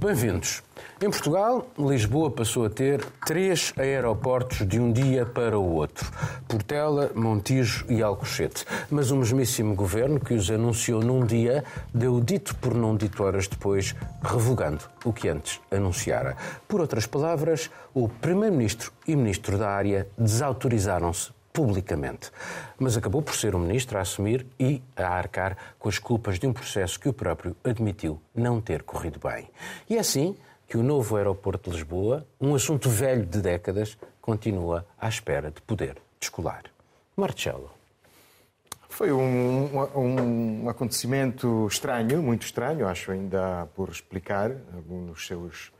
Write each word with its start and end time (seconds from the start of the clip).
Bem-vindos. 0.00 0.62
Em 0.98 1.10
Portugal, 1.10 1.66
Lisboa 1.78 2.30
passou 2.30 2.64
a 2.64 2.70
ter 2.70 3.04
três 3.26 3.74
aeroportos 3.76 4.66
de 4.66 4.80
um 4.80 4.90
dia 4.90 5.26
para 5.26 5.58
o 5.58 5.74
outro: 5.74 6.10
Portela, 6.48 7.10
Montijo 7.14 7.84
e 7.86 8.02
Alcochete. 8.02 8.64
Mas 8.90 9.10
o 9.10 9.16
mesmíssimo 9.16 9.74
governo 9.74 10.18
que 10.18 10.32
os 10.32 10.50
anunciou 10.50 11.02
num 11.02 11.26
dia 11.26 11.62
deu 11.92 12.18
dito 12.18 12.56
por 12.56 12.74
não 12.74 12.96
dito 12.96 13.22
horas 13.22 13.46
depois, 13.46 13.94
revogando 14.22 14.84
o 15.04 15.12
que 15.12 15.28
antes 15.28 15.60
anunciara. 15.70 16.34
Por 16.66 16.80
outras 16.80 17.04
palavras, 17.04 17.70
o 17.92 18.08
Primeiro-Ministro 18.08 18.90
e 19.06 19.14
Ministro 19.14 19.58
da 19.58 19.68
área 19.68 20.08
desautorizaram-se 20.16 21.30
publicamente. 21.52 22.30
Mas 22.78 22.96
acabou 22.96 23.22
por 23.22 23.34
ser 23.34 23.54
o 23.54 23.58
ministro 23.58 23.98
a 23.98 24.00
assumir 24.00 24.46
e 24.58 24.82
a 24.96 25.08
arcar 25.08 25.56
com 25.78 25.88
as 25.88 25.98
culpas 25.98 26.38
de 26.38 26.46
um 26.46 26.52
processo 26.52 26.98
que 26.98 27.08
o 27.08 27.12
próprio 27.12 27.56
admitiu 27.64 28.20
não 28.34 28.60
ter 28.60 28.82
corrido 28.82 29.18
bem. 29.18 29.48
E 29.88 29.96
é 29.96 30.00
assim 30.00 30.36
que 30.68 30.76
o 30.76 30.82
novo 30.82 31.16
aeroporto 31.16 31.68
de 31.68 31.76
Lisboa, 31.76 32.24
um 32.40 32.54
assunto 32.54 32.88
velho 32.88 33.26
de 33.26 33.40
décadas, 33.40 33.98
continua 34.20 34.86
à 34.98 35.08
espera 35.08 35.50
de 35.50 35.60
poder 35.62 35.96
descolar. 36.20 36.64
Marcelo. 37.16 37.70
Foi 38.88 39.10
um, 39.12 39.70
um, 39.96 40.68
acontecimento 40.68 41.66
estranho, 41.66 42.22
muito 42.22 42.42
estranho, 42.42 42.86
acho 42.86 43.10
ainda 43.12 43.66
por 43.74 43.88
explicar 43.88 44.50
alguns 44.74 45.06
dos 45.06 45.26
seus 45.26 45.72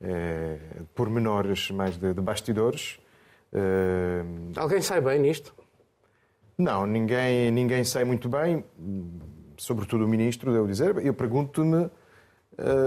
eh, 0.00 0.58
pormenores 0.94 1.70
mais 1.70 1.96
de, 1.96 2.12
de 2.12 2.20
bastidores. 2.20 2.98
Uh... 3.52 4.52
Alguém 4.56 4.80
sai 4.80 5.00
bem 5.00 5.18
nisto? 5.18 5.54
Não, 6.58 6.86
ninguém, 6.86 7.50
ninguém 7.50 7.84
sai 7.84 8.04
muito 8.04 8.28
bem, 8.28 8.64
sobretudo 9.58 10.04
o 10.06 10.08
ministro, 10.08 10.52
devo 10.52 10.66
dizer. 10.66 10.96
Eu 11.04 11.12
pergunto-me 11.12 11.84
uh, 11.84 11.90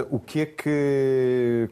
o 0.10 0.20
que 0.20 0.42
é 0.42 0.46
que. 0.46 1.70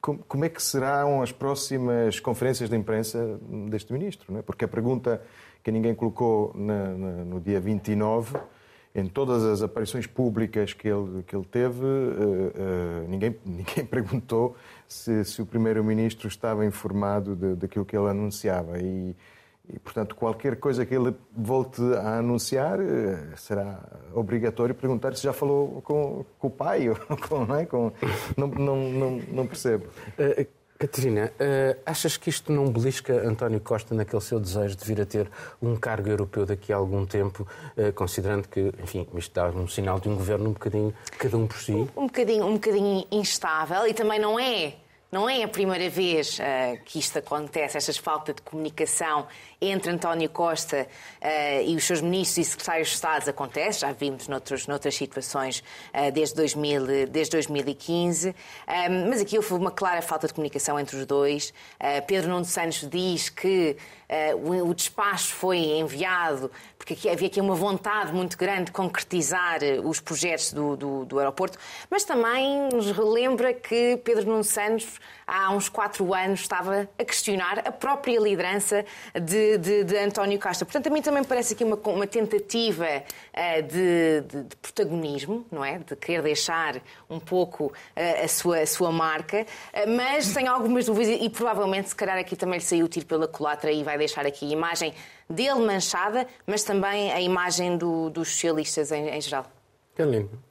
Como, 0.00 0.18
como, 0.26 0.44
é 0.44 0.48
que 0.48 0.62
serão 0.62 1.20
as 1.20 1.30
próximas 1.30 2.20
conferências 2.20 2.70
de 2.70 2.76
imprensa 2.76 3.38
deste 3.68 3.92
ministro? 3.92 4.38
É? 4.38 4.42
Porque 4.42 4.64
a 4.64 4.68
pergunta 4.68 5.20
que 5.62 5.70
ninguém 5.70 5.94
colocou 5.94 6.52
na, 6.54 6.88
na, 6.88 7.10
no 7.24 7.40
dia 7.40 7.60
29 7.60 8.38
em 8.94 9.06
todas 9.06 9.44
as 9.44 9.62
aparições 9.62 10.06
públicas 10.06 10.72
que 10.72 10.88
ele, 10.88 11.22
que 11.24 11.36
ele 11.36 11.44
teve, 11.44 11.84
uh, 11.84 11.84
uh, 11.84 13.08
ninguém, 13.08 13.36
ninguém 13.44 13.84
perguntou 13.84 14.56
se, 14.90 15.24
se 15.24 15.40
o 15.40 15.46
Primeiro-Ministro 15.46 16.28
estava 16.28 16.66
informado 16.66 17.36
daquilo 17.56 17.84
que 17.84 17.96
ele 17.96 18.08
anunciava. 18.08 18.78
E, 18.78 19.14
e, 19.72 19.78
portanto, 19.78 20.16
qualquer 20.16 20.56
coisa 20.56 20.84
que 20.84 20.92
ele 20.92 21.14
volte 21.34 21.80
a 21.94 22.18
anunciar, 22.18 22.80
uh, 22.80 23.36
será 23.36 23.78
obrigatório 24.12 24.74
perguntar 24.74 25.14
se 25.14 25.22
já 25.22 25.32
falou 25.32 25.80
com, 25.82 26.24
com 26.38 26.48
o 26.48 26.50
pai. 26.50 26.88
Ou 26.90 26.96
com, 26.96 27.46
não, 27.46 27.56
é? 27.56 27.66
com, 27.66 27.92
não, 28.36 28.48
não, 28.48 28.76
não, 28.76 29.10
não 29.32 29.46
percebo. 29.46 29.86
Catarina, 30.80 31.30
uh, 31.38 31.78
achas 31.84 32.16
que 32.16 32.30
isto 32.30 32.50
não 32.50 32.72
belisca 32.72 33.12
António 33.28 33.60
Costa 33.60 33.94
naquele 33.94 34.22
seu 34.22 34.40
desejo 34.40 34.74
de 34.74 34.82
vir 34.86 34.98
a 34.98 35.04
ter 35.04 35.30
um 35.60 35.76
cargo 35.76 36.08
europeu 36.08 36.46
daqui 36.46 36.72
a 36.72 36.76
algum 36.76 37.04
tempo, 37.04 37.46
uh, 37.76 37.92
considerando 37.92 38.48
que, 38.48 38.72
enfim, 38.82 39.06
isto 39.14 39.34
dá 39.34 39.50
um 39.50 39.68
sinal 39.68 40.00
de 40.00 40.08
um 40.08 40.16
governo 40.16 40.48
um 40.48 40.52
bocadinho, 40.54 40.94
cada 41.18 41.36
um 41.36 41.46
por 41.46 41.58
si? 41.58 41.72
Um, 41.72 41.88
um 41.98 42.06
bocadinho, 42.06 42.46
um 42.46 42.54
bocadinho 42.54 43.06
instável 43.12 43.86
e 43.86 43.92
também 43.92 44.18
não 44.18 44.40
é 44.40 44.72
não 45.12 45.28
é 45.28 45.42
a 45.42 45.48
primeira 45.48 45.90
vez 45.90 46.38
uh, 46.38 46.82
que 46.84 46.98
isto 46.98 47.18
acontece, 47.18 47.76
esta 47.76 47.92
falta 48.00 48.32
de 48.32 48.40
comunicação 48.40 49.26
entre 49.60 49.90
António 49.90 50.28
Costa 50.30 50.86
uh, 51.20 51.62
e 51.66 51.76
os 51.76 51.84
seus 51.84 52.00
ministros 52.00 52.46
e 52.46 52.50
secretários 52.50 52.88
de 52.88 52.94
Estado 52.94 53.28
acontece, 53.28 53.80
já 53.80 53.92
vimos 53.92 54.26
noutros, 54.26 54.66
noutras 54.66 54.94
situações 54.94 55.62
uh, 55.94 56.10
desde, 56.12 56.34
2000, 56.36 57.06
desde 57.08 57.32
2015, 57.32 58.34
mas 59.08 59.20
aqui 59.20 59.36
houve 59.36 59.52
uma 59.54 59.70
clara 59.70 60.00
falta 60.00 60.26
de 60.26 60.34
comunicação 60.34 60.78
entre 60.78 60.96
os 60.96 61.06
dois. 61.06 61.52
Pedro 62.06 62.30
Nuno 62.30 62.44
Santos 62.44 62.88
diz 62.88 63.28
que 63.28 63.76
o 64.42 64.74
despacho 64.74 65.34
foi 65.34 65.58
enviado 65.58 66.50
porque 66.80 66.94
aqui, 66.94 67.10
havia 67.10 67.26
aqui 67.28 67.40
uma 67.40 67.54
vontade 67.54 68.10
muito 68.10 68.38
grande 68.38 68.64
de 68.64 68.72
concretizar 68.72 69.58
os 69.84 70.00
projetos 70.00 70.50
do, 70.50 70.76
do, 70.78 71.04
do 71.04 71.18
aeroporto, 71.18 71.58
mas 71.90 72.04
também 72.04 72.70
nos 72.72 72.90
relembra 72.90 73.52
que 73.52 73.98
Pedro 74.02 74.24
Nuno 74.24 74.42
Santos 74.42 74.98
há 75.26 75.52
uns 75.52 75.68
quatro 75.68 76.14
anos 76.14 76.40
estava 76.40 76.88
a 76.98 77.04
questionar 77.04 77.58
a 77.60 77.70
própria 77.70 78.18
liderança 78.18 78.84
de, 79.14 79.49
de, 79.58 79.84
de 79.84 79.96
António 79.98 80.38
Costa. 80.38 80.64
Portanto, 80.64 80.86
a 80.86 80.90
mim 80.90 81.02
também 81.02 81.24
parece 81.24 81.54
aqui 81.54 81.64
uma, 81.64 81.76
uma 81.76 82.06
tentativa 82.06 82.86
uh, 82.86 83.62
de, 83.62 84.20
de, 84.22 84.42
de, 84.44 84.56
protagonismo, 84.56 85.44
não 85.50 85.64
é? 85.64 85.78
De 85.78 85.96
querer 85.96 86.22
deixar 86.22 86.80
um 87.08 87.18
pouco 87.18 87.66
uh, 87.66 88.24
a, 88.24 88.28
sua, 88.28 88.58
a 88.58 88.66
sua 88.66 88.92
marca, 88.92 89.42
uh, 89.42 89.90
mas 89.96 90.32
tenho 90.32 90.50
algumas 90.50 90.86
dúvidas 90.86 91.18
e 91.20 91.28
provavelmente, 91.28 91.88
se 91.88 91.96
calhar, 91.96 92.18
aqui 92.18 92.36
também 92.36 92.58
lhe 92.58 92.64
saiu 92.64 92.86
o 92.86 92.88
tiro 92.88 93.06
pela 93.06 93.28
culatra 93.28 93.70
e 93.70 93.82
vai 93.82 93.96
deixar 93.96 94.26
aqui 94.26 94.46
a 94.46 94.52
imagem 94.52 94.94
dele 95.28 95.60
manchada, 95.60 96.26
mas 96.46 96.62
também 96.62 97.12
a 97.12 97.20
imagem 97.20 97.76
do, 97.76 98.10
dos 98.10 98.28
socialistas 98.28 98.90
em, 98.92 99.08
em 99.08 99.20
geral. 99.20 99.46
Carolina. 99.94 100.49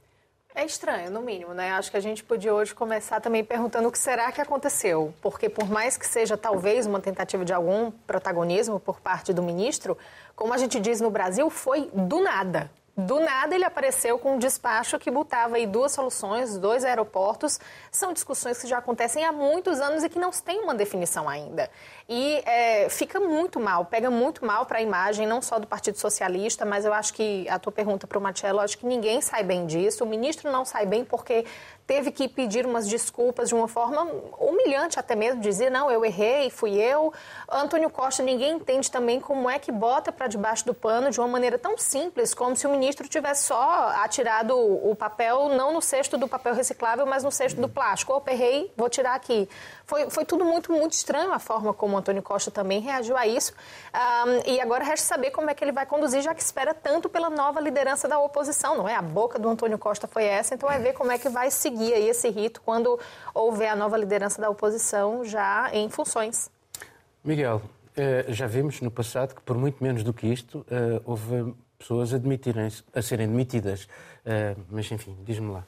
É 0.60 0.66
estranho, 0.66 1.10
no 1.10 1.22
mínimo, 1.22 1.54
né? 1.54 1.72
Acho 1.72 1.90
que 1.90 1.96
a 1.96 2.02
gente 2.02 2.22
podia 2.22 2.54
hoje 2.54 2.76
começar 2.76 3.22
também 3.22 3.46
perguntando 3.46 3.88
o 3.88 3.92
que 3.94 3.98
será 3.98 4.30
que 4.30 4.42
aconteceu. 4.42 5.14
Porque 5.22 5.48
por 5.48 5.70
mais 5.70 5.96
que 5.96 6.06
seja 6.06 6.36
talvez 6.36 6.86
uma 6.86 7.00
tentativa 7.00 7.46
de 7.46 7.54
algum 7.54 7.90
protagonismo 8.06 8.78
por 8.78 9.00
parte 9.00 9.32
do 9.32 9.42
ministro, 9.42 9.98
como 10.36 10.54
a 10.54 10.58
gente 10.58 10.78
diz 10.78 11.00
no 11.00 11.10
Brasil, 11.10 11.50
foi 11.50 11.90
do 11.94 12.22
nada. 12.22 12.70
Do 13.06 13.20
nada 13.20 13.56
ele 13.56 13.64
apareceu 13.64 14.20
com 14.20 14.36
um 14.36 14.38
despacho 14.38 15.00
que 15.00 15.10
botava 15.10 15.56
aí 15.56 15.66
duas 15.66 15.92
soluções, 15.92 16.58
dois 16.58 16.84
aeroportos. 16.84 17.60
São 17.92 18.12
discussões 18.12 18.60
que 18.60 18.68
já 18.68 18.80
acontecem 18.80 19.24
há 19.24 19.32
muitos 19.32 19.80
anos 19.80 20.04
e 20.04 20.10
que 20.10 20.20
não 20.20 20.32
têm 20.32 20.60
uma 20.62 20.76
definição 20.76 21.30
ainda. 21.30 21.70
E 22.10 22.42
é, 22.46 22.90
fica 22.90 23.20
muito 23.20 23.60
mal, 23.60 23.86
pega 23.86 24.10
muito 24.10 24.46
mal 24.46 24.66
para 24.66 24.80
a 24.80 24.82
imagem, 24.82 25.26
não 25.26 25.42
só 25.42 25.60
do 25.60 25.68
Partido 25.68 25.98
Socialista, 25.98 26.66
mas 26.66 26.84
eu 26.84 26.94
acho 26.94 27.14
que 27.14 27.48
a 27.48 27.58
tua 27.58 27.72
pergunta 27.72 28.06
para 28.06 28.18
o 28.18 28.22
Marcelo, 28.22 28.60
acho 28.60 28.78
que 28.78 28.86
ninguém 28.86 29.22
sai 29.22 29.44
bem 29.44 29.66
disso. 29.66 30.04
O 30.04 30.08
ministro 30.08 30.52
não 30.52 30.66
sai 30.66 30.86
bem 30.86 31.06
porque 31.06 31.46
teve 31.90 32.12
que 32.12 32.28
pedir 32.28 32.68
umas 32.68 32.88
desculpas 32.88 33.50
de 33.50 33.56
uma 33.56 33.68
forma 33.68 34.04
humilhante 34.38 35.00
até 35.00 35.16
mesmo, 35.16 35.42
dizer, 35.42 35.72
não, 35.72 35.90
eu 35.90 36.06
errei, 36.06 36.52
fui 36.52 36.76
eu. 36.76 37.12
Antônio 37.52 37.90
Costa, 37.90 38.22
ninguém 38.22 38.58
entende 38.58 38.92
também 38.92 39.20
como 39.20 39.50
é 39.50 39.58
que 39.58 39.72
bota 39.72 40.12
para 40.12 40.28
debaixo 40.28 40.64
do 40.68 40.74
pano 40.76 41.10
de 41.10 41.20
uma 41.20 41.28
maneira 41.28 41.58
tão 41.58 41.80
simples, 41.80 42.32
como 42.36 42.56
se 42.56 42.68
o 42.68 42.70
ministro 42.70 43.08
tivesse 43.08 43.46
só 43.46 43.88
atirado 44.04 44.56
o 44.56 44.96
papel, 44.96 45.50
não 45.50 45.74
no 45.74 45.82
cesto 45.82 46.16
do 46.16 46.28
papel 46.28 46.54
reciclável, 46.54 47.08
mas 47.08 47.24
no 47.24 47.32
cesto 47.32 47.60
do 47.60 47.68
plástico. 47.68 48.14
Opa, 48.14 48.34
errei, 48.34 48.72
vou 48.78 48.88
tirar 48.88 49.16
aqui. 49.16 49.50
Foi, 49.88 50.12
foi 50.12 50.26
tudo 50.26 50.46
muito, 50.46 50.72
muito 50.72 50.92
estranho 50.92 51.34
a 51.34 51.40
forma 51.40 51.74
como 51.74 51.98
Antônio 51.98 52.22
Costa 52.22 52.52
também 52.52 52.82
reagiu 52.82 53.18
a 53.18 53.26
isso. 53.26 53.52
Um, 53.96 54.52
e 54.52 54.62
agora 54.62 54.84
resta 54.84 55.08
saber 55.08 55.32
como 55.32 55.50
é 55.50 55.56
que 55.56 55.64
ele 55.64 55.72
vai 55.72 55.88
conduzir, 55.88 56.22
já 56.22 56.36
que 56.36 56.44
espera 56.44 56.72
tanto 56.72 57.10
pela 57.10 57.32
nova 57.32 57.60
liderança 57.60 58.08
da 58.08 58.20
oposição, 58.20 58.78
não 58.78 58.88
é? 58.88 58.94
A 58.94 59.02
boca 59.02 59.40
do 59.40 59.50
Antônio 59.50 59.80
Costa 59.80 60.08
foi 60.08 60.26
essa, 60.26 60.54
então 60.54 60.70
é 60.70 60.78
ver 60.78 60.94
como 60.94 61.12
é 61.12 61.18
que 61.18 61.30
vai 61.30 61.50
seguir 61.50 61.79
seguir 61.80 61.94
aí 61.94 62.10
esse 62.10 62.30
rito 62.30 62.62
quando 62.62 63.00
houver 63.34 63.70
a 63.70 63.76
nova 63.76 63.98
liderança 63.98 64.42
da 64.42 64.50
oposição 64.50 65.24
já 65.24 65.70
em 65.74 65.90
funções. 65.90 66.52
Miguel, 67.24 67.62
eh, 67.96 68.26
já 68.30 68.48
vimos 68.48 68.82
no 68.82 68.92
passado 68.92 69.34
que 69.34 69.42
por 69.42 69.58
muito 69.58 69.82
menos 69.82 70.04
do 70.04 70.14
que 70.14 70.28
isto 70.28 70.66
eh, 70.70 71.02
houve 71.06 71.54
pessoas 71.78 72.14
a, 72.14 72.18
admitirem 72.18 72.68
a 72.94 73.02
serem 73.02 73.28
demitidas. 73.28 73.88
Eh, 74.26 74.56
mas 74.70 74.92
enfim, 74.92 75.18
diz-me 75.24 75.52
lá. 75.52 75.64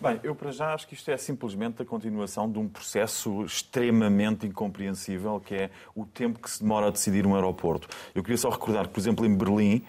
Bem, 0.00 0.18
eu 0.22 0.34
para 0.34 0.50
já 0.50 0.72
acho 0.72 0.88
que 0.88 0.94
isto 0.94 1.10
é 1.10 1.16
simplesmente 1.16 1.82
a 1.82 1.84
continuação 1.84 2.50
de 2.50 2.58
um 2.58 2.66
processo 2.66 3.44
extremamente 3.44 4.46
incompreensível, 4.46 5.40
que 5.40 5.54
é 5.54 5.70
o 5.94 6.06
tempo 6.06 6.38
que 6.38 6.50
se 6.50 6.62
demora 6.62 6.86
a 6.86 6.90
decidir 6.90 7.26
um 7.26 7.34
aeroporto. 7.34 7.86
Eu 8.14 8.22
queria 8.22 8.38
só 8.38 8.48
recordar 8.48 8.86
que, 8.86 8.94
por 8.94 9.00
exemplo, 9.00 9.26
em 9.26 9.34
Berlim, 9.34 9.84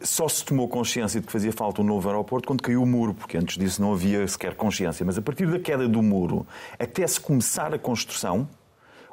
só 0.00 0.28
se 0.28 0.44
tomou 0.44 0.68
consciência 0.68 1.20
de 1.20 1.26
que 1.26 1.32
fazia 1.32 1.52
falta 1.52 1.82
um 1.82 1.84
novo 1.84 2.08
aeroporto 2.08 2.46
quando 2.46 2.62
caiu 2.62 2.82
o 2.82 2.86
muro, 2.86 3.14
porque 3.14 3.36
antes 3.36 3.58
disso 3.58 3.82
não 3.82 3.92
havia 3.92 4.26
sequer 4.28 4.54
consciência. 4.54 5.04
Mas 5.04 5.18
a 5.18 5.22
partir 5.22 5.46
da 5.46 5.58
queda 5.58 5.88
do 5.88 6.02
muro, 6.02 6.46
até 6.78 7.06
se 7.06 7.18
começar 7.20 7.74
a 7.74 7.78
construção, 7.78 8.48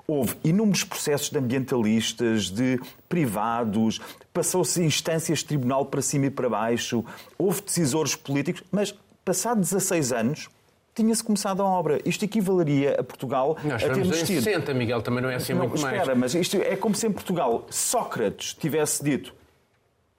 houve 0.07 0.35
inúmeros 0.43 0.83
processos 0.83 1.29
de 1.29 1.37
ambientalistas, 1.37 2.49
de 2.49 2.79
privados, 3.09 3.99
passou-se 4.33 4.81
instâncias 4.83 5.39
de 5.39 5.45
tribunal 5.45 5.85
para 5.85 6.01
cima 6.01 6.27
e 6.27 6.29
para 6.29 6.49
baixo, 6.49 7.03
houve 7.37 7.61
decisores 7.61 8.15
políticos, 8.15 8.63
mas 8.71 8.93
passados 9.25 9.69
16 9.71 10.11
anos, 10.11 10.49
tinha-se 10.93 11.23
começado 11.23 11.63
a 11.63 11.65
obra. 11.65 11.99
Isto 12.05 12.25
equivaleria 12.25 12.97
a 12.99 13.03
Portugal 13.03 13.57
Nós 13.63 13.83
a 13.83 13.89
termos 13.89 14.21
tido... 14.21 14.43
60, 14.43 14.71
Miguel, 14.75 15.01
também 15.01 15.23
não 15.23 15.29
é 15.29 15.35
assim 15.35 15.53
não, 15.53 15.61
muito 15.61 15.75
espera, 15.75 15.91
mais. 15.91 16.01
Espera, 16.03 16.19
mas 16.19 16.35
isto 16.35 16.57
é 16.57 16.75
como 16.75 16.93
se 16.93 17.07
em 17.07 17.11
Portugal 17.11 17.65
Sócrates 17.71 18.53
tivesse 18.53 19.03
dito 19.03 19.33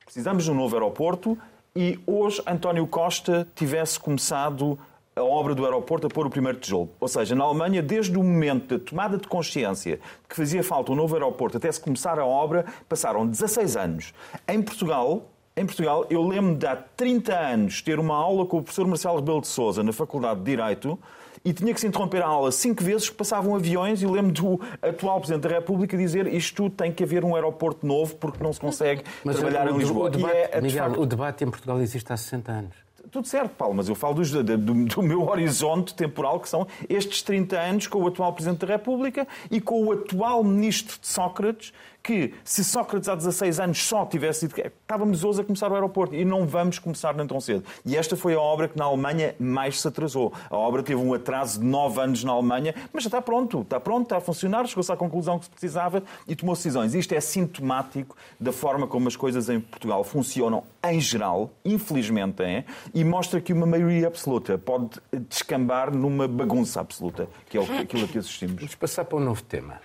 precisamos 0.04 0.44
de 0.44 0.50
um 0.50 0.54
novo 0.54 0.74
aeroporto 0.76 1.38
e 1.74 1.98
hoje 2.06 2.42
António 2.46 2.86
Costa 2.86 3.48
tivesse 3.54 3.98
começado 3.98 4.78
a 5.16 5.22
obra 5.22 5.54
do 5.54 5.64
aeroporto 5.64 6.06
a 6.06 6.10
pôr 6.10 6.26
o 6.26 6.30
primeiro 6.30 6.58
tijolo. 6.58 6.90
Ou 7.00 7.08
seja, 7.08 7.34
na 7.34 7.44
Alemanha, 7.44 7.82
desde 7.82 8.16
o 8.16 8.22
momento 8.22 8.76
da 8.78 8.84
tomada 8.84 9.16
de 9.16 9.28
consciência 9.28 9.96
de 9.96 10.02
que 10.28 10.36
fazia 10.36 10.62
falta 10.62 10.92
um 10.92 10.94
novo 10.94 11.14
aeroporto 11.14 11.56
até 11.56 11.70
se 11.70 11.80
começar 11.80 12.18
a 12.18 12.26
obra, 12.26 12.64
passaram 12.88 13.26
16 13.26 13.76
anos. 13.76 14.12
Em 14.48 14.60
Portugal, 14.60 15.30
Em 15.56 15.64
Portugal, 15.64 16.04
eu 16.10 16.26
lembro 16.26 16.56
de 16.56 16.66
há 16.66 16.74
30 16.74 17.32
anos 17.32 17.80
ter 17.80 18.00
uma 18.00 18.16
aula 18.16 18.44
com 18.44 18.58
o 18.58 18.62
professor 18.62 18.88
Marcelo 18.88 19.16
Rebelo 19.16 19.40
de 19.40 19.46
Souza 19.46 19.84
na 19.84 19.92
Faculdade 19.92 20.40
de 20.40 20.46
Direito 20.46 20.98
e 21.44 21.52
tinha 21.52 21.74
que 21.74 21.80
se 21.80 21.86
interromper 21.86 22.22
a 22.22 22.26
aula 22.26 22.50
cinco 22.50 22.82
vezes, 22.82 23.10
passavam 23.10 23.54
aviões 23.54 24.00
e 24.02 24.06
lembro 24.06 24.32
do 24.32 24.60
atual 24.80 25.20
Presidente 25.20 25.42
da 25.42 25.50
República 25.50 25.96
dizer 25.96 26.26
isto 26.32 26.70
tem 26.70 26.90
que 26.90 27.04
haver 27.04 27.24
um 27.24 27.34
aeroporto 27.34 27.86
novo 27.86 28.14
porque 28.16 28.42
não 28.42 28.52
se 28.52 28.58
consegue 28.60 29.02
Mas 29.22 29.36
trabalhar 29.36 29.70
o, 29.70 29.74
em 29.74 29.78
Lisboa. 29.78 30.06
O 30.06 30.10
debate, 30.10 30.34
é, 30.34 30.60
Miguel, 30.60 30.84
facto, 30.84 31.00
o 31.00 31.06
debate 31.06 31.44
em 31.44 31.50
Portugal 31.50 31.80
existe 31.82 32.10
há 32.10 32.16
60 32.16 32.50
anos. 32.50 32.76
tudo 33.10 33.28
certo, 33.28 33.50
Paulo, 33.56 33.74
mas 33.74 33.88
eu 33.90 33.94
falo 33.94 34.14
dos, 34.14 34.30
do, 34.30 34.42
do, 34.42 35.02
meu 35.02 35.28
horizonte 35.28 35.94
temporal, 35.94 36.40
que 36.40 36.48
são 36.48 36.66
estes 36.88 37.20
30 37.20 37.58
anos 37.58 37.86
com 37.86 38.02
o 38.02 38.06
atual 38.06 38.32
Presidente 38.32 38.64
da 38.64 38.72
República 38.72 39.28
e 39.50 39.60
com 39.60 39.84
o 39.84 39.92
atual 39.92 40.42
Ministro 40.42 40.98
de 40.98 41.06
Sócrates, 41.06 41.74
que 42.04 42.34
se 42.44 42.62
Sócrates 42.62 43.08
há 43.08 43.14
16 43.14 43.58
anos 43.60 43.82
só 43.82 44.04
tivesse 44.04 44.40
sido. 44.40 44.54
Estávamos 44.58 45.24
hoje 45.24 45.40
a 45.40 45.44
começar 45.44 45.72
o 45.72 45.74
aeroporto 45.74 46.14
e 46.14 46.22
não 46.22 46.46
vamos 46.46 46.78
começar 46.78 47.14
nem 47.14 47.26
tão 47.26 47.40
cedo. 47.40 47.64
E 47.84 47.96
esta 47.96 48.14
foi 48.14 48.34
a 48.34 48.40
obra 48.40 48.68
que 48.68 48.76
na 48.76 48.84
Alemanha 48.84 49.34
mais 49.40 49.80
se 49.80 49.88
atrasou. 49.88 50.30
A 50.50 50.56
obra 50.56 50.82
teve 50.82 51.00
um 51.00 51.14
atraso 51.14 51.60
de 51.60 51.64
9 51.64 52.00
anos 52.00 52.22
na 52.22 52.32
Alemanha, 52.32 52.74
mas 52.92 53.04
já 53.04 53.08
está 53.08 53.22
pronto, 53.22 53.62
está 53.62 53.80
pronto, 53.80 54.02
está 54.02 54.18
a 54.18 54.20
funcionar, 54.20 54.66
chegou-se 54.66 54.92
à 54.92 54.96
conclusão 54.96 55.38
que 55.38 55.46
se 55.46 55.50
precisava 55.50 56.02
e 56.28 56.36
tomou 56.36 56.54
decisões. 56.54 56.94
Isto 56.94 57.14
é 57.14 57.20
sintomático 57.22 58.14
da 58.38 58.52
forma 58.52 58.86
como 58.86 59.08
as 59.08 59.16
coisas 59.16 59.48
em 59.48 59.58
Portugal 59.58 60.04
funcionam 60.04 60.62
em 60.84 61.00
geral, 61.00 61.50
infelizmente 61.64 62.42
é, 62.42 62.66
e 62.92 63.02
mostra 63.02 63.40
que 63.40 63.54
uma 63.54 63.64
maioria 63.64 64.08
absoluta 64.08 64.58
pode 64.58 64.90
descambar 65.10 65.90
numa 65.94 66.28
bagunça 66.28 66.80
absoluta, 66.80 67.26
que 67.48 67.56
é 67.56 67.62
aquilo 67.62 68.04
a 68.04 68.08
que 68.08 68.18
assistimos. 68.18 68.56
Vamos 68.56 68.74
passar 68.74 69.06
para 69.06 69.16
um 69.16 69.20
novo 69.20 69.42
tema. 69.42 69.80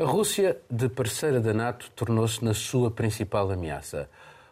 A 0.00 0.04
Rússia, 0.04 0.56
de 0.70 0.88
parceira 0.88 1.40
da 1.40 1.52
NATO, 1.52 1.90
tornou-se 1.90 2.44
na 2.44 2.54
sua 2.54 2.88
principal 2.88 3.50
ameaça. 3.50 4.08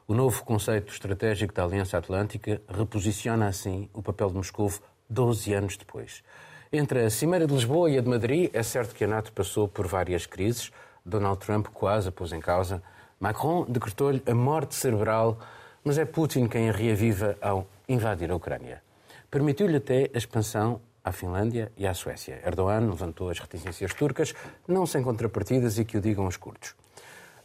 O 0.09 0.13
novo 0.13 0.43
conceito 0.43 0.93
estratégico 0.93 1.55
da 1.55 1.63
Aliança 1.63 1.97
Atlântica 1.97 2.61
reposiciona 2.69 3.47
assim 3.47 3.89
o 3.95 4.03
papel 4.03 4.31
de 4.31 4.35
Moscou 4.35 4.73
12 5.09 5.55
anos 5.55 5.77
depois. 5.77 6.25
Entre 6.73 7.05
a 7.05 7.11
Cimeira 7.11 7.47
de 7.47 7.55
Lisboa 7.55 7.89
e 7.89 7.97
a 7.97 8.01
de 8.01 8.09
Madrid, 8.09 8.51
é 8.53 8.61
certo 8.65 8.93
que 8.93 9.05
a 9.05 9.07
NATO 9.07 9.33
passou 9.33 9.69
por 9.69 9.87
várias 9.87 10.27
crises. 10.27 10.73
Donald 11.05 11.39
Trump 11.39 11.69
quase 11.69 12.09
a 12.09 12.13
pôs 12.13 12.33
em 12.33 12.41
causa. 12.41 12.83
Macron 13.21 13.67
decretou-lhe 13.69 14.25
a 14.27 14.35
morte 14.35 14.75
cerebral, 14.75 15.39
mas 15.85 15.97
é 15.97 16.05
Putin 16.05 16.49
quem 16.49 16.71
a 16.71 16.73
reaviva 16.73 17.37
ao 17.41 17.69
invadir 17.89 18.33
a 18.33 18.35
Ucrânia. 18.35 18.83
Permitiu-lhe 19.31 19.77
até 19.77 20.11
a 20.13 20.19
expansão 20.19 20.81
à 21.07 21.13
Finlândia 21.13 21.71
e 21.77 21.87
à 21.87 21.95
Suécia. 21.95 22.41
Erdogan 22.45 22.81
levantou 22.81 23.31
as 23.31 23.39
reticências 23.39 23.95
turcas, 23.95 24.35
não 24.67 24.85
sem 24.85 25.05
contrapartidas 25.05 25.79
e 25.79 25.85
que 25.85 25.97
o 25.97 26.01
digam 26.01 26.27
os 26.27 26.37
curtos. 26.37 26.75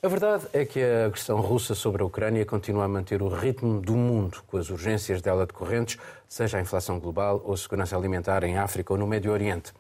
A 0.02 0.08
verdade 0.08 0.48
é 0.52 0.66
que 0.66 0.82
a 0.82 1.06
agressão 1.06 1.40
russa 1.40 1.76
sobre 1.76 2.02
a 2.02 2.06
Ucrânia 2.06 2.44
continua 2.44 2.86
a 2.86 2.88
manter 2.88 3.22
o 3.22 3.28
ritmo 3.28 3.80
do 3.80 3.94
mundo, 3.94 4.42
com 4.48 4.58
as 4.58 4.72
urgências 4.72 5.22
dela 5.22 5.46
decorrentes, 5.46 6.00
seja 6.28 6.58
a 6.58 6.62
inflação 6.62 7.00
global 7.00 7.40
ou 7.46 7.54
a 7.54 7.58
segurança 7.58 7.96
alimentar 7.96 8.44
em 8.44 8.58
África 8.58 8.94
ou 8.94 8.98
no 8.98 9.06
Médio 9.06 9.32
Oriente. 9.32 9.72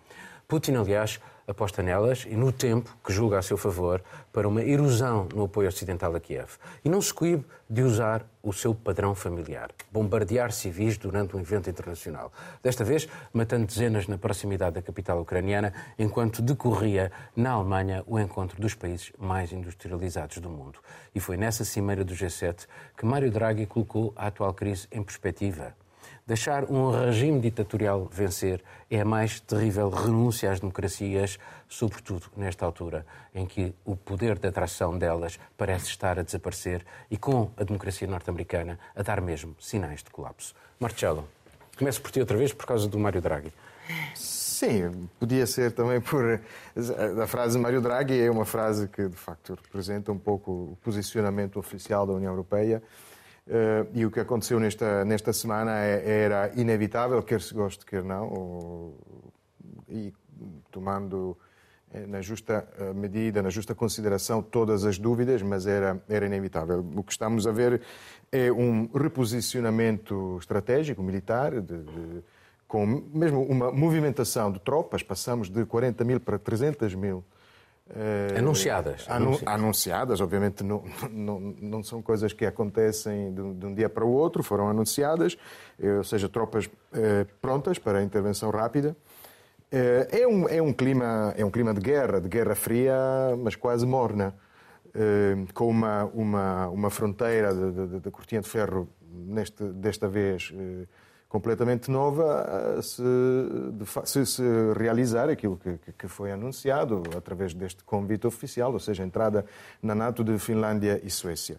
Putin, 0.48 0.76
aliás, 0.76 1.20
aposta 1.48 1.82
nelas 1.84 2.26
e 2.30 2.36
no 2.36 2.52
tempo 2.52 2.96
que 3.04 3.12
julga 3.12 3.38
a 3.38 3.42
seu 3.42 3.58
favor 3.58 4.04
para 4.32 4.48
uma 4.48 4.64
erosão 4.64 5.28
no 5.34 5.46
apoio 5.46 5.68
ocidental 5.68 6.16
a 6.16 6.20
Kiev. 6.20 6.58
E 6.84 6.90
não 6.90 7.02
se 7.02 7.14
coíbe 7.14 7.46
de 7.70 7.82
usar 7.82 8.26
o 8.44 8.52
seu 8.52 8.74
padrão 8.74 9.14
familiar, 9.14 9.70
bombardear 9.92 10.52
civis 10.52 10.98
durante 10.98 11.36
um 11.36 11.40
evento 11.40 11.70
internacional. 11.70 12.32
Desta 12.62 12.84
vez, 12.84 13.08
matando 13.32 13.66
dezenas 13.66 14.08
na 14.08 14.18
proximidade 14.18 14.76
da 14.76 14.82
capital 14.82 15.22
ucraniana, 15.22 15.74
enquanto 15.98 16.42
decorria 16.42 17.12
na 17.36 17.52
Alemanha 17.52 18.04
o 18.08 18.20
encontro 18.20 18.60
dos 18.60 18.74
países 18.74 19.12
mais 19.18 19.52
industrializados 19.52 20.38
do 20.40 20.50
mundo. 20.50 20.80
E 21.14 21.20
foi 21.20 21.38
nessa 21.38 21.64
cimeira 21.64 22.04
do 22.04 22.14
G7 22.14 22.66
que 22.98 23.06
Mário 23.06 23.32
Draghi 23.32 23.66
colocou 23.66 24.14
a 24.16 24.28
atual 24.28 24.54
crise 24.54 24.88
em 24.92 25.04
perspectiva 25.04 25.76
Deixar 26.26 26.66
um 26.66 26.92
regime 26.92 27.40
ditatorial 27.42 28.08
vencer 28.12 28.64
é 28.90 29.02
a 29.02 29.06
mais 29.06 29.40
terrível 29.40 29.90
renúncia 29.90 30.52
às 30.52 30.60
democracias, 30.60 31.40
sobretudo 31.68 32.28
nesta 32.38 32.64
altura 32.66 33.06
em 33.34 33.46
que 33.46 33.74
o 33.84 33.96
poder 33.96 34.38
de 34.38 34.48
atração 34.48 34.98
delas 34.98 35.40
parece 35.58 35.88
estar 35.88 36.20
a 36.20 36.22
desaparecer 36.22 36.86
e 37.10 37.18
com 37.18 37.52
a 37.58 37.64
democracia 37.64 38.08
norte-americana 38.08 38.80
a 38.96 39.02
dar 39.02 39.20
mesmo 39.20 39.56
sinais 39.60 40.04
de 40.04 40.12
colapso. 40.12 40.54
Marcelo, 40.80 41.28
começo 41.78 42.02
por 42.02 42.12
ti 42.12 42.20
outra 42.20 42.38
vez 42.38 42.54
por 42.54 42.66
causa 42.66 42.88
do 42.88 43.00
Mário 43.00 43.22
Draghi. 43.22 43.52
Sim, 44.14 45.10
podia 45.20 45.48
ser 45.48 45.72
também 45.72 46.00
por. 46.00 46.40
A 47.22 47.26
frase 47.26 47.58
Mário 47.58 47.82
Draghi 47.82 48.22
é 48.22 48.30
uma 48.30 48.46
frase 48.46 48.88
que, 48.88 49.08
de 49.08 49.18
facto, 49.18 49.58
representa 49.62 50.12
um 50.12 50.20
pouco 50.20 50.52
o 50.52 50.78
posicionamento 50.84 51.58
oficial 51.58 52.06
da 52.06 52.14
União 52.14 52.32
Europeia. 52.32 52.82
Uh, 53.48 53.90
e 53.94 54.06
o 54.06 54.12
que 54.12 54.20
aconteceu 54.20 54.60
nesta, 54.60 55.04
nesta 55.04 55.34
semana 55.34 55.84
é, 55.84 56.24
era 56.24 56.52
inevitável, 56.56 57.22
quer 57.24 57.42
se 57.42 57.54
goste, 57.54 57.86
quer 57.86 58.04
não, 58.04 58.30
ou, 58.30 58.98
e 59.90 60.14
tomando 60.72 61.38
eh, 61.94 62.06
na 62.08 62.22
justa 62.22 62.68
eh, 62.80 62.94
medida, 62.94 63.42
na 63.42 63.50
justa 63.50 63.76
consideração 63.76 64.42
todas 64.42 64.86
as 64.86 64.98
dúvidas, 64.98 65.42
mas 65.42 65.68
era, 65.68 66.02
era 66.08 66.26
inevitável. 66.26 66.86
O 66.96 67.04
que 67.04 67.12
estamos 67.12 67.46
a 67.46 67.52
ver 67.52 67.82
é 68.32 68.52
um 68.52 68.90
reposicionamento 68.94 70.38
estratégico, 70.40 71.04
militar, 71.04 71.60
de, 71.60 71.84
de, 71.84 72.24
com 72.68 72.86
mesmo 72.86 73.44
uma 73.44 73.72
movimentação 73.72 74.52
de 74.52 74.60
tropas, 74.60 75.04
passamos 75.04 75.50
de 75.50 75.66
40 75.66 76.04
mil 76.06 76.20
para 76.22 76.40
300 76.40 76.96
mil 76.96 77.24
anunciadas. 78.38 79.06
Anu 79.10 79.40
anunciadas, 79.46 80.22
obviamente 80.22 80.64
não, 80.64 80.84
não, 81.12 81.40
não, 81.40 81.84
são 81.84 82.02
coisas 82.02 82.34
que 82.34 82.46
acontecem 82.46 83.34
de, 83.34 83.54
de, 83.54 83.66
um 83.66 83.74
dia 83.74 83.90
para 83.90 84.06
o 84.06 84.12
outro, 84.12 84.44
foram 84.44 84.70
anunciadas, 84.70 85.38
eh, 85.80 85.98
ou 85.98 86.04
seja, 86.04 86.30
tropas 86.30 86.66
uh, 86.66 86.72
prontas 87.42 87.78
para 87.78 88.00
a 88.00 88.04
intervenção 88.04 88.50
rápida. 88.50 88.96
É, 89.74 90.28
um, 90.28 90.50
é, 90.50 90.62
um 90.62 90.74
clima, 90.74 91.34
é 91.38 91.46
um 91.46 91.50
clima 91.50 91.74
de 91.74 91.80
guerra, 91.80 92.20
de 92.20 92.28
guerra 92.28 92.56
fria, 92.56 92.94
mas 93.42 93.56
quase 93.56 93.86
morna, 93.86 94.36
com 95.54 95.70
uma, 95.70 96.04
uma, 96.14 96.68
uma 96.68 96.90
fronteira 96.90 97.54
da 97.54 98.12
cortina 98.12 98.42
de 98.42 98.50
ferro, 98.50 98.90
neste, 99.10 99.64
desta 99.64 100.10
vez 100.10 100.54
completamente 101.32 101.90
nova 101.90 102.82
se, 102.82 103.02
se, 104.04 104.26
se 104.26 104.44
realizar 104.76 105.30
aquilo 105.30 105.56
que, 105.56 105.94
que, 105.98 106.08
foi 106.10 106.30
anunciado 106.30 107.04
através 107.16 107.54
deste 107.54 107.86
convite 107.86 108.28
oficial, 108.28 108.74
ou 108.74 108.80
seja, 108.80 109.02
a 109.02 109.06
entrada 109.06 109.46
na 109.82 109.96
NATO 109.96 110.26
de 110.26 110.38
Finlândia 110.38 111.00
e 111.02 111.10
Suécia. 111.10 111.56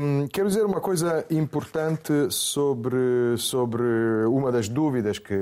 Um, 0.00 0.26
quero 0.28 0.48
dizer 0.48 0.64
uma 0.64 0.80
coisa 0.80 1.26
importante 1.30 2.10
sobre, 2.30 3.36
sobre 3.36 3.82
uma 4.26 4.50
das 4.50 4.66
dúvidas 4.66 5.18
que, 5.18 5.34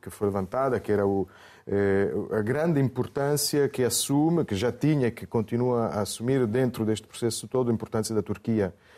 que 0.00 0.08
foi 0.08 0.28
levantada, 0.28 0.78
que 0.78 0.92
era 0.92 1.04
o, 1.04 1.26
eh, 1.66 2.12
a 2.30 2.42
grande 2.42 2.80
importância 2.80 3.68
que 3.68 3.82
assume, 3.82 4.44
que 4.44 4.54
já 4.54 4.70
tinha, 4.70 5.10
que 5.10 5.26
continua 5.26 5.86
a 5.86 6.02
assumir 6.02 6.46
dentro 6.46 6.84
deste 6.84 7.08
processo 7.08 7.48
todo, 7.48 7.72
a 7.72 7.74
importância 7.74 8.14
da 8.14 8.22
Turquia 8.22 8.72
eh, 8.72 8.94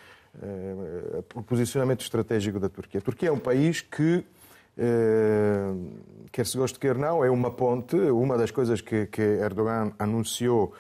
o 1.35 1.43
posicionamento 1.43 2.01
estratégico 2.01 2.59
da 2.59 2.69
Turquia. 2.69 2.99
A 2.99 3.03
Turquia 3.03 3.29
é 3.29 3.33
um 3.33 3.39
país 3.39 3.81
que, 3.81 4.25
eh, 4.77 5.75
quer 6.31 6.47
se 6.47 6.57
goste, 6.57 6.79
quer 6.79 6.97
não, 6.97 7.25
é 7.25 7.31
uma 7.31 7.51
ponte. 7.51 7.97
Uma 7.97 8.37
das 8.37 8.51
coisas 8.51 8.81
que, 8.81 9.07
que 9.07 9.23
Erdogan 9.23 9.93
anunciou 9.99 10.75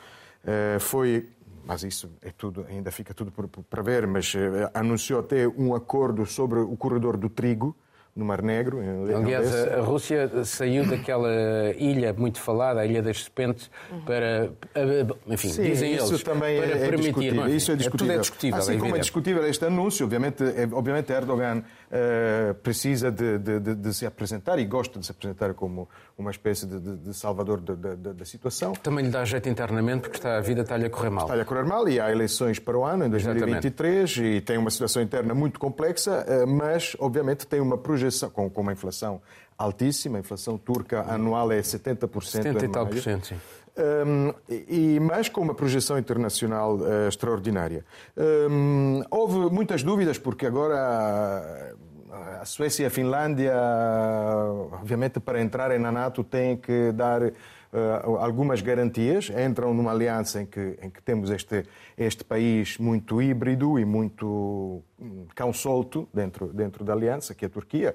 eh, 0.44 0.78
foi 0.80 1.28
mas 1.66 1.82
isso 1.82 2.08
é 2.22 2.30
tudo, 2.30 2.64
ainda 2.68 2.92
fica 2.92 3.12
tudo 3.12 3.32
para 3.68 3.82
ver, 3.82 4.06
mas 4.06 4.32
anunciou 4.72 5.18
até 5.18 5.48
um 5.48 5.74
acordo 5.74 6.24
sobre 6.24 6.60
o 6.60 6.76
corredor 6.76 7.16
do 7.16 7.28
trigo, 7.28 7.76
no 8.16 8.24
Mar 8.24 8.40
Negro. 8.42 8.80
Aliás, 9.14 9.54
a 9.54 9.80
Rússia 9.82 10.44
saiu 10.44 10.86
daquela 10.86 11.30
ilha 11.76 12.14
muito 12.14 12.40
falada, 12.40 12.80
a 12.80 12.86
Ilha 12.86 13.02
das 13.02 13.24
Serpentes, 13.24 13.70
para, 14.06 14.50
enfim, 15.28 15.50
Sim, 15.50 15.62
dizem 15.64 15.94
isso 15.94 16.12
eles, 16.12 16.22
também 16.22 16.58
para 16.58 16.70
é, 16.70 16.88
permitir. 16.88 17.02
Discutível. 17.02 17.48
Isso 17.48 17.72
é 17.72 17.76
discutível. 17.76 18.06
Tudo 18.06 18.12
é 18.12 18.18
discutível. 18.18 18.58
Assim 18.58 18.76
é 18.76 18.78
como 18.78 18.96
é 18.96 18.98
discutível 18.98 19.46
este 19.46 19.64
anúncio, 19.66 20.06
obviamente, 20.06 20.42
é, 20.42 20.66
obviamente 20.72 21.12
Erdogan 21.12 21.62
uh, 21.90 22.54
precisa 22.54 23.10
de, 23.10 23.38
de, 23.38 23.60
de, 23.60 23.74
de, 23.74 23.94
se 23.94 24.06
apresentar 24.06 24.58
e 24.58 24.64
gosta 24.64 24.98
de 24.98 25.06
se 25.06 25.12
apresentar 25.12 25.54
como 25.54 25.88
uma 26.18 26.30
espécie 26.30 26.66
de, 26.66 27.14
salvador 27.14 27.60
da 27.60 28.24
situação. 28.24 28.72
Também 28.72 29.04
lhe 29.04 29.10
dá 29.10 29.24
jeito 29.24 29.48
internamente 29.48 30.02
porque 30.02 30.16
está, 30.16 30.38
a 30.38 30.40
vida 30.40 30.62
está-lhe 30.62 30.86
a 30.86 30.90
correr 30.90 31.10
mal. 31.10 31.24
Está-lhe 31.24 31.42
a 31.42 31.44
correr 31.44 31.64
mal 31.64 31.88
e 31.88 32.00
há 32.00 32.10
eleições 32.10 32.58
para 32.58 32.76
o 32.76 32.84
ano, 32.84 33.04
em 33.04 33.10
2023, 33.10 34.10
Exatamente. 34.10 34.36
e 34.36 34.40
tem 34.40 34.58
uma 34.58 34.70
situação 34.70 35.02
interna 35.02 35.34
muito 35.34 35.60
complexa, 35.60 36.24
uh, 36.26 36.46
mas, 36.46 36.96
obviamente, 36.98 37.46
tem 37.46 37.60
uma 37.60 37.78
projeção, 37.78 38.30
com, 38.30 38.50
com 38.50 38.60
uma 38.62 38.72
inflação 38.72 38.96
inflação 38.96 39.20
altíssima, 39.58 40.18
a 40.18 40.20
inflação 40.20 40.58
turca 40.58 41.02
anual 41.02 41.50
é 41.52 41.60
70%. 41.60 42.22
70 42.24 42.64
e 42.64 42.68
tal 42.68 42.86
por 42.86 42.98
cento, 42.98 43.26
sim. 43.26 43.36
Um, 43.78 44.32
e, 44.48 44.98
mas 45.00 45.28
com 45.28 45.42
uma 45.42 45.54
projeção 45.54 45.98
internacional 45.98 46.76
uh, 46.76 47.08
extraordinária. 47.08 47.84
Um, 48.16 49.02
houve 49.10 49.54
muitas 49.54 49.82
dúvidas, 49.82 50.18
porque 50.18 50.46
agora 50.46 51.74
a 52.40 52.44
Suécia 52.44 52.84
e 52.84 52.86
a 52.86 52.90
Finlândia, 52.90 53.54
obviamente, 54.72 55.20
para 55.20 55.42
entrarem 55.42 55.78
na 55.78 55.92
NATO, 55.92 56.24
têm 56.24 56.56
que 56.56 56.92
dar 56.92 57.20
algumas 58.20 58.60
garantias, 58.60 59.30
entram 59.30 59.74
numa 59.74 59.90
aliança 59.90 60.42
em 60.42 60.46
que, 60.46 60.78
em 60.82 60.90
que 60.90 61.02
temos 61.02 61.30
este, 61.30 61.64
este 61.96 62.24
país 62.24 62.78
muito 62.78 63.20
híbrido 63.20 63.78
e 63.78 63.84
muito 63.84 64.82
hum, 64.98 65.26
cão 65.34 65.52
solto 65.52 66.08
dentro, 66.12 66.52
dentro 66.52 66.84
da 66.84 66.92
aliança, 66.92 67.34
que 67.34 67.44
é 67.44 67.48
a 67.48 67.50
Turquia. 67.50 67.94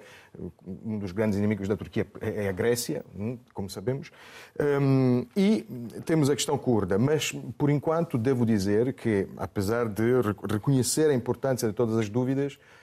Um 0.85 0.99
dos 0.99 1.11
grandes 1.11 1.37
inimigos 1.37 1.67
da 1.67 1.75
Turquia 1.75 2.05
é, 2.19 2.45
é 2.45 2.49
a 2.49 2.51
Grécia, 2.51 3.03
hum, 3.17 3.37
como 3.53 3.69
sabemos. 3.69 4.11
Um, 4.59 5.25
e 5.35 5.65
temos 6.05 6.29
a 6.29 6.35
questão 6.35 6.57
curda, 6.57 6.97
mas 6.99 7.31
por 7.57 7.69
enquanto 7.69 8.17
devo 8.17 8.45
dizer 8.45 8.93
que, 8.93 9.27
apesar 9.37 9.87
de 9.87 10.03
reconhecer 10.49 11.09
a 11.09 11.13
importância 11.13 11.67
de 11.67 11.73
todas 11.73 11.97
as 11.97 12.09
dúvidas, 12.09 12.57
eh, 12.57 12.80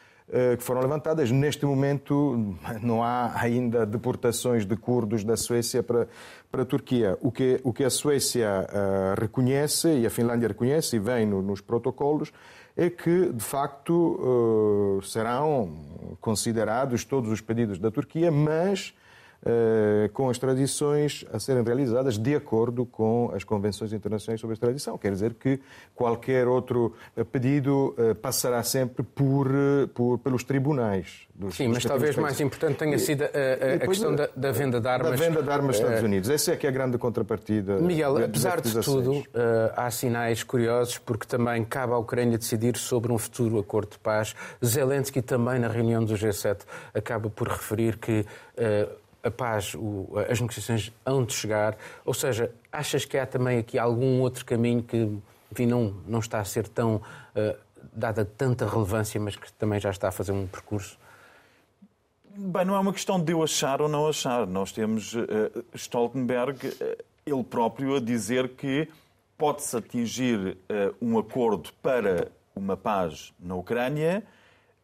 que 0.58 0.62
foram 0.62 0.82
levantadas. 0.82 1.30
Neste 1.30 1.64
momento, 1.64 2.54
não 2.82 3.02
há 3.02 3.32
ainda 3.34 3.86
deportações 3.86 4.66
de 4.66 4.76
curdos 4.76 5.24
da 5.24 5.36
Suécia 5.36 5.82
para, 5.82 6.06
para 6.50 6.62
a 6.62 6.66
Turquia. 6.66 7.16
O 7.20 7.32
que, 7.32 7.60
o 7.64 7.72
que 7.72 7.84
a 7.84 7.90
Suécia 7.90 8.66
uh, 8.68 9.20
reconhece, 9.20 9.88
e 9.88 10.06
a 10.06 10.10
Finlândia 10.10 10.48
reconhece, 10.48 10.96
e 10.96 10.98
vem 10.98 11.26
no, 11.26 11.40
nos 11.40 11.60
protocolos, 11.60 12.32
é 12.76 12.88
que, 12.88 13.32
de 13.32 13.42
facto, 13.42 13.92
uh, 13.92 15.02
serão 15.02 15.72
considerados 16.20 17.04
todos 17.04 17.30
os 17.30 17.40
pedidos 17.40 17.78
da 17.78 17.90
Turquia, 17.90 18.30
mas 18.30 18.94
eh, 18.94 19.07
com 20.12 20.28
as 20.28 20.38
tradições 20.38 21.24
a 21.32 21.38
serem 21.38 21.62
realizadas 21.62 22.18
de 22.18 22.34
acordo 22.34 22.84
com 22.84 23.30
as 23.34 23.44
convenções 23.44 23.92
internacionais 23.92 24.40
sobre 24.40 24.52
a 24.52 24.54
extradição. 24.54 24.98
Quer 24.98 25.12
dizer 25.12 25.34
que 25.34 25.60
qualquer 25.94 26.46
outro 26.46 26.94
eh, 27.16 27.24
pedido 27.24 27.94
eh, 27.96 28.14
passará 28.14 28.62
sempre 28.62 29.02
por, 29.02 29.48
por 29.94 30.18
pelos 30.18 30.44
tribunais. 30.44 31.26
Dos, 31.34 31.54
Sim, 31.54 31.68
mas 31.68 31.84
talvez 31.84 32.16
mais 32.16 32.40
importante 32.40 32.78
tenha 32.78 32.98
sido 32.98 33.22
a, 33.22 33.26
a, 33.26 33.74
a 33.74 33.78
questão 33.78 34.14
da, 34.14 34.28
da, 34.34 34.50
venda 34.50 34.80
de 34.80 34.88
armas. 34.88 35.10
Da 35.10 35.16
venda 35.16 35.42
de 35.42 35.50
armas 35.50 35.66
nos 35.66 35.76
Estados 35.76 36.02
Unidos. 36.02 36.30
Essa 36.30 36.52
é 36.52 36.56
que 36.56 36.66
é 36.66 36.68
a 36.68 36.72
grande 36.72 36.98
contrapartida. 36.98 37.78
Miguel, 37.78 38.24
apesar 38.24 38.60
de 38.60 38.80
tudo, 38.80 39.22
há 39.76 39.88
sinais 39.90 40.42
curiosos 40.42 40.98
porque 40.98 41.26
também 41.26 41.64
cabe 41.64 41.92
à 41.92 41.96
Ucrânia 41.96 42.36
decidir 42.36 42.76
sobre 42.76 43.12
um 43.12 43.18
futuro 43.18 43.58
acordo 43.58 43.92
de 43.92 43.98
paz. 43.98 44.34
Zelensky 44.64 45.22
também 45.22 45.60
na 45.60 45.68
reunião 45.68 46.04
do 46.04 46.14
G7 46.14 46.58
acaba 46.92 47.30
por 47.30 47.48
referir 47.48 47.98
que 47.98 48.26
a 49.22 49.30
paz, 49.30 49.74
o, 49.74 50.08
as 50.28 50.40
negociações 50.40 50.92
hão 51.04 51.24
de 51.24 51.32
chegar? 51.32 51.76
Ou 52.04 52.14
seja, 52.14 52.52
achas 52.70 53.04
que 53.04 53.16
há 53.16 53.26
também 53.26 53.58
aqui 53.58 53.78
algum 53.78 54.20
outro 54.20 54.44
caminho 54.44 54.82
que 54.82 55.18
enfim, 55.50 55.66
não, 55.66 55.94
não 56.06 56.18
está 56.18 56.40
a 56.40 56.44
ser 56.44 56.68
tão 56.68 56.96
uh, 56.96 57.58
dada 57.92 58.24
tanta 58.24 58.68
relevância, 58.68 59.20
mas 59.20 59.36
que 59.36 59.52
também 59.54 59.80
já 59.80 59.90
está 59.90 60.08
a 60.08 60.12
fazer 60.12 60.32
um 60.32 60.46
percurso? 60.46 60.98
Bem, 62.36 62.64
não 62.64 62.74
é 62.74 62.78
uma 62.78 62.92
questão 62.92 63.18
de 63.18 63.32
eu 63.32 63.42
achar 63.42 63.80
ou 63.82 63.88
não 63.88 64.06
achar. 64.06 64.46
Nós 64.46 64.70
temos 64.72 65.14
uh, 65.14 65.64
Stoltenberg, 65.74 66.68
uh, 66.68 67.04
ele 67.26 67.44
próprio, 67.44 67.96
a 67.96 68.00
dizer 68.00 68.50
que 68.50 68.88
pode-se 69.36 69.76
atingir 69.76 70.56
um 71.00 71.16
acordo 71.16 71.70
para 71.80 72.32
uma 72.56 72.76
paz 72.76 73.32
na 73.38 73.54
Ucrânia 73.54 74.24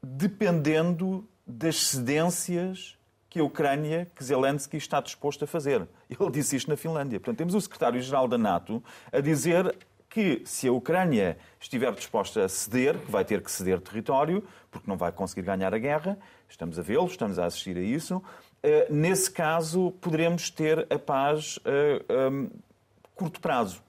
dependendo 0.00 1.26
das 1.46 1.88
cedências 1.88 2.96
que 3.34 3.40
a 3.40 3.44
Ucrânia, 3.44 4.08
que 4.14 4.22
Zelensky 4.22 4.76
está 4.76 5.00
disposto 5.00 5.42
a 5.42 5.46
fazer. 5.48 5.88
Ele 6.08 6.30
disse 6.30 6.54
isto 6.54 6.70
na 6.70 6.76
Finlândia. 6.76 7.18
Portanto, 7.18 7.36
temos 7.36 7.52
o 7.56 7.60
secretário-geral 7.60 8.28
da 8.28 8.38
NATO 8.38 8.80
a 9.10 9.18
dizer 9.18 9.76
que 10.08 10.42
se 10.44 10.68
a 10.68 10.72
Ucrânia 10.72 11.36
estiver 11.58 11.92
disposta 11.94 12.44
a 12.44 12.48
ceder, 12.48 12.96
que 12.96 13.10
vai 13.10 13.24
ter 13.24 13.42
que 13.42 13.50
ceder 13.50 13.80
território, 13.80 14.44
porque 14.70 14.88
não 14.88 14.96
vai 14.96 15.10
conseguir 15.10 15.42
ganhar 15.42 15.74
a 15.74 15.78
guerra, 15.78 16.16
estamos 16.48 16.78
a 16.78 16.82
vê-lo, 16.82 17.06
estamos 17.06 17.36
a 17.36 17.46
assistir 17.46 17.76
a 17.76 17.80
isso, 17.80 18.22
eh, 18.62 18.86
nesse 18.88 19.28
caso 19.32 19.90
poderemos 20.00 20.48
ter 20.48 20.86
a 20.88 20.96
paz 20.96 21.58
a, 21.64 21.68
eh, 21.68 22.04
a 22.08 23.16
curto 23.16 23.40
prazo. 23.40 23.82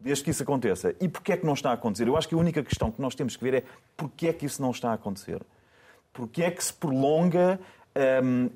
Desde 0.00 0.24
que 0.24 0.30
isso 0.30 0.42
aconteça. 0.42 0.96
E 0.98 1.10
porquê 1.10 1.32
é 1.32 1.36
que 1.36 1.44
não 1.44 1.52
está 1.52 1.72
a 1.72 1.74
acontecer? 1.74 2.08
Eu 2.08 2.16
acho 2.16 2.26
que 2.26 2.34
a 2.34 2.38
única 2.38 2.62
questão 2.62 2.90
que 2.90 3.02
nós 3.02 3.14
temos 3.14 3.36
que 3.36 3.44
ver 3.44 3.52
é 3.52 3.64
porquê 3.94 4.28
é 4.28 4.32
que 4.32 4.46
isso 4.46 4.62
não 4.62 4.70
está 4.70 4.92
a 4.92 4.94
acontecer. 4.94 5.42
Porquê 6.10 6.44
é 6.44 6.50
que 6.50 6.64
se 6.64 6.72
prolonga 6.72 7.60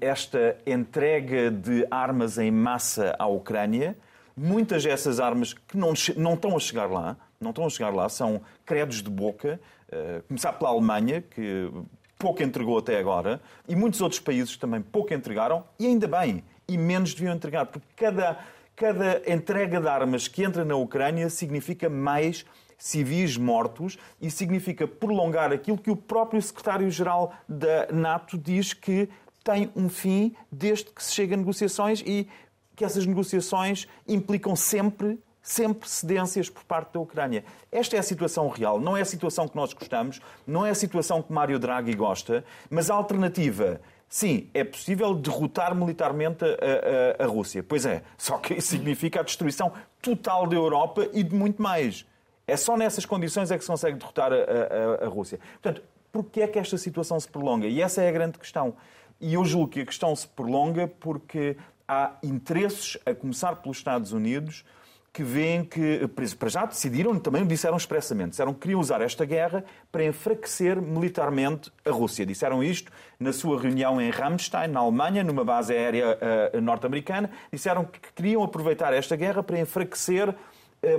esta 0.00 0.56
entrega 0.66 1.50
de 1.50 1.86
armas 1.90 2.38
em 2.38 2.50
massa 2.50 3.14
à 3.18 3.26
Ucrânia. 3.26 3.96
Muitas 4.36 4.84
dessas 4.84 5.20
armas 5.20 5.52
que 5.54 5.76
não, 5.76 5.92
não 6.16 6.34
estão 6.34 6.56
a 6.56 6.60
chegar 6.60 6.90
lá, 6.90 7.16
não 7.40 7.50
estão 7.50 7.66
a 7.66 7.70
chegar 7.70 7.94
lá, 7.94 8.08
são 8.08 8.40
credos 8.64 9.02
de 9.02 9.10
boca, 9.10 9.60
uh, 9.88 10.22
começar 10.28 10.52
pela 10.52 10.70
Alemanha, 10.70 11.22
que 11.22 11.70
pouco 12.18 12.42
entregou 12.42 12.78
até 12.78 12.98
agora, 12.98 13.40
e 13.66 13.74
muitos 13.74 14.00
outros 14.00 14.20
países 14.20 14.56
também 14.56 14.80
pouco 14.80 15.12
entregaram, 15.12 15.64
e 15.78 15.86
ainda 15.86 16.06
bem, 16.06 16.44
e 16.68 16.78
menos 16.78 17.14
deviam 17.14 17.34
entregar, 17.34 17.66
porque 17.66 17.86
cada, 17.96 18.38
cada 18.76 19.22
entrega 19.30 19.80
de 19.80 19.88
armas 19.88 20.28
que 20.28 20.42
entra 20.44 20.64
na 20.64 20.76
Ucrânia 20.76 21.28
significa 21.28 21.88
mais 21.88 22.44
civis 22.78 23.36
mortos 23.36 23.98
e 24.20 24.30
significa 24.30 24.88
prolongar 24.88 25.52
aquilo 25.52 25.76
que 25.76 25.90
o 25.90 25.96
próprio 25.96 26.40
secretário-geral 26.40 27.34
da 27.46 27.88
NATO 27.92 28.38
diz 28.38 28.72
que 28.72 29.08
tem 29.50 29.70
um 29.74 29.88
fim 29.88 30.34
desde 30.50 30.86
que 30.86 31.02
se 31.02 31.12
chega 31.12 31.34
a 31.34 31.38
negociações 31.38 32.02
e 32.06 32.28
que 32.76 32.84
essas 32.84 33.04
negociações 33.04 33.88
implicam 34.06 34.54
sempre 34.54 35.18
sempre 35.42 35.88
cedências 35.88 36.50
por 36.50 36.62
parte 36.64 36.92
da 36.92 37.00
Ucrânia. 37.00 37.44
Esta 37.72 37.96
é 37.96 37.98
a 37.98 38.02
situação 38.02 38.46
real, 38.48 38.78
não 38.78 38.94
é 38.94 39.00
a 39.00 39.06
situação 39.06 39.48
que 39.48 39.56
nós 39.56 39.72
gostamos, 39.72 40.20
não 40.46 40.66
é 40.66 40.70
a 40.70 40.74
situação 40.74 41.22
que 41.22 41.32
Mário 41.32 41.58
Draghi 41.58 41.94
gosta, 41.94 42.44
mas 42.68 42.90
a 42.90 42.94
alternativa 42.94 43.80
Sim, 44.12 44.50
é 44.52 44.64
possível 44.64 45.14
derrotar 45.14 45.72
militarmente 45.72 46.44
a, 46.44 47.22
a, 47.22 47.24
a, 47.24 47.26
Rússia. 47.28 47.62
Pois 47.62 47.86
é, 47.86 48.02
só 48.18 48.38
que 48.38 48.54
isso 48.54 48.66
significa 48.66 49.20
a 49.20 49.22
destruição 49.22 49.72
total 50.02 50.48
da 50.48 50.56
Europa 50.56 51.08
e 51.12 51.22
de 51.22 51.32
muito 51.32 51.62
mais. 51.62 52.04
É 52.44 52.56
só 52.56 52.76
nessas 52.76 53.06
condições 53.06 53.52
é 53.52 53.56
que 53.56 53.62
se 53.62 53.70
consegue 53.70 53.96
derrotar 53.96 54.32
a, 54.32 55.04
a 55.04 55.08
Rússia. 55.08 55.38
Portanto, 55.62 55.84
porquê 56.10 56.40
é 56.40 56.48
que 56.48 56.58
esta 56.58 56.76
situação 56.76 57.20
se 57.20 57.28
prolonga? 57.28 57.68
E 57.68 57.80
essa 57.80 58.02
é 58.02 58.08
a 58.08 58.12
grande 58.12 58.36
questão. 58.36 58.74
E 59.20 59.34
eu 59.34 59.44
julgo 59.44 59.68
que 59.68 59.80
a 59.80 59.86
questão 59.86 60.16
se 60.16 60.26
prolonga 60.26 60.88
porque 60.88 61.56
há 61.86 62.12
interesses, 62.22 62.96
a 63.04 63.14
começar 63.14 63.56
pelos 63.56 63.76
Estados 63.76 64.12
Unidos, 64.12 64.64
que 65.12 65.22
veem 65.24 65.64
que, 65.64 66.08
para 66.38 66.48
já 66.48 66.64
decidiram, 66.64 67.18
também 67.18 67.44
disseram 67.44 67.76
expressamente, 67.76 68.30
disseram 68.30 68.54
que 68.54 68.60
queriam 68.60 68.80
usar 68.80 69.00
esta 69.00 69.24
guerra 69.24 69.64
para 69.90 70.04
enfraquecer 70.04 70.80
militarmente 70.80 71.70
a 71.84 71.90
Rússia. 71.90 72.24
Disseram 72.24 72.62
isto 72.62 72.92
na 73.18 73.32
sua 73.32 73.60
reunião 73.60 74.00
em 74.00 74.08
Ramstein, 74.10 74.68
na 74.68 74.80
Alemanha, 74.80 75.24
numa 75.24 75.44
base 75.44 75.72
aérea 75.72 76.16
uh, 76.54 76.60
norte-americana. 76.60 77.28
Disseram 77.52 77.84
que 77.84 77.98
queriam 78.14 78.42
aproveitar 78.44 78.94
esta 78.94 79.16
guerra 79.16 79.42
para 79.42 79.58
enfraquecer 79.58 80.28
uh, 80.28 80.34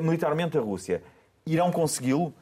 militarmente 0.01 0.58
a 0.58 0.62
Rússia. 0.62 1.01
Irão 1.46 1.72
consegui-lo? 1.72 2.34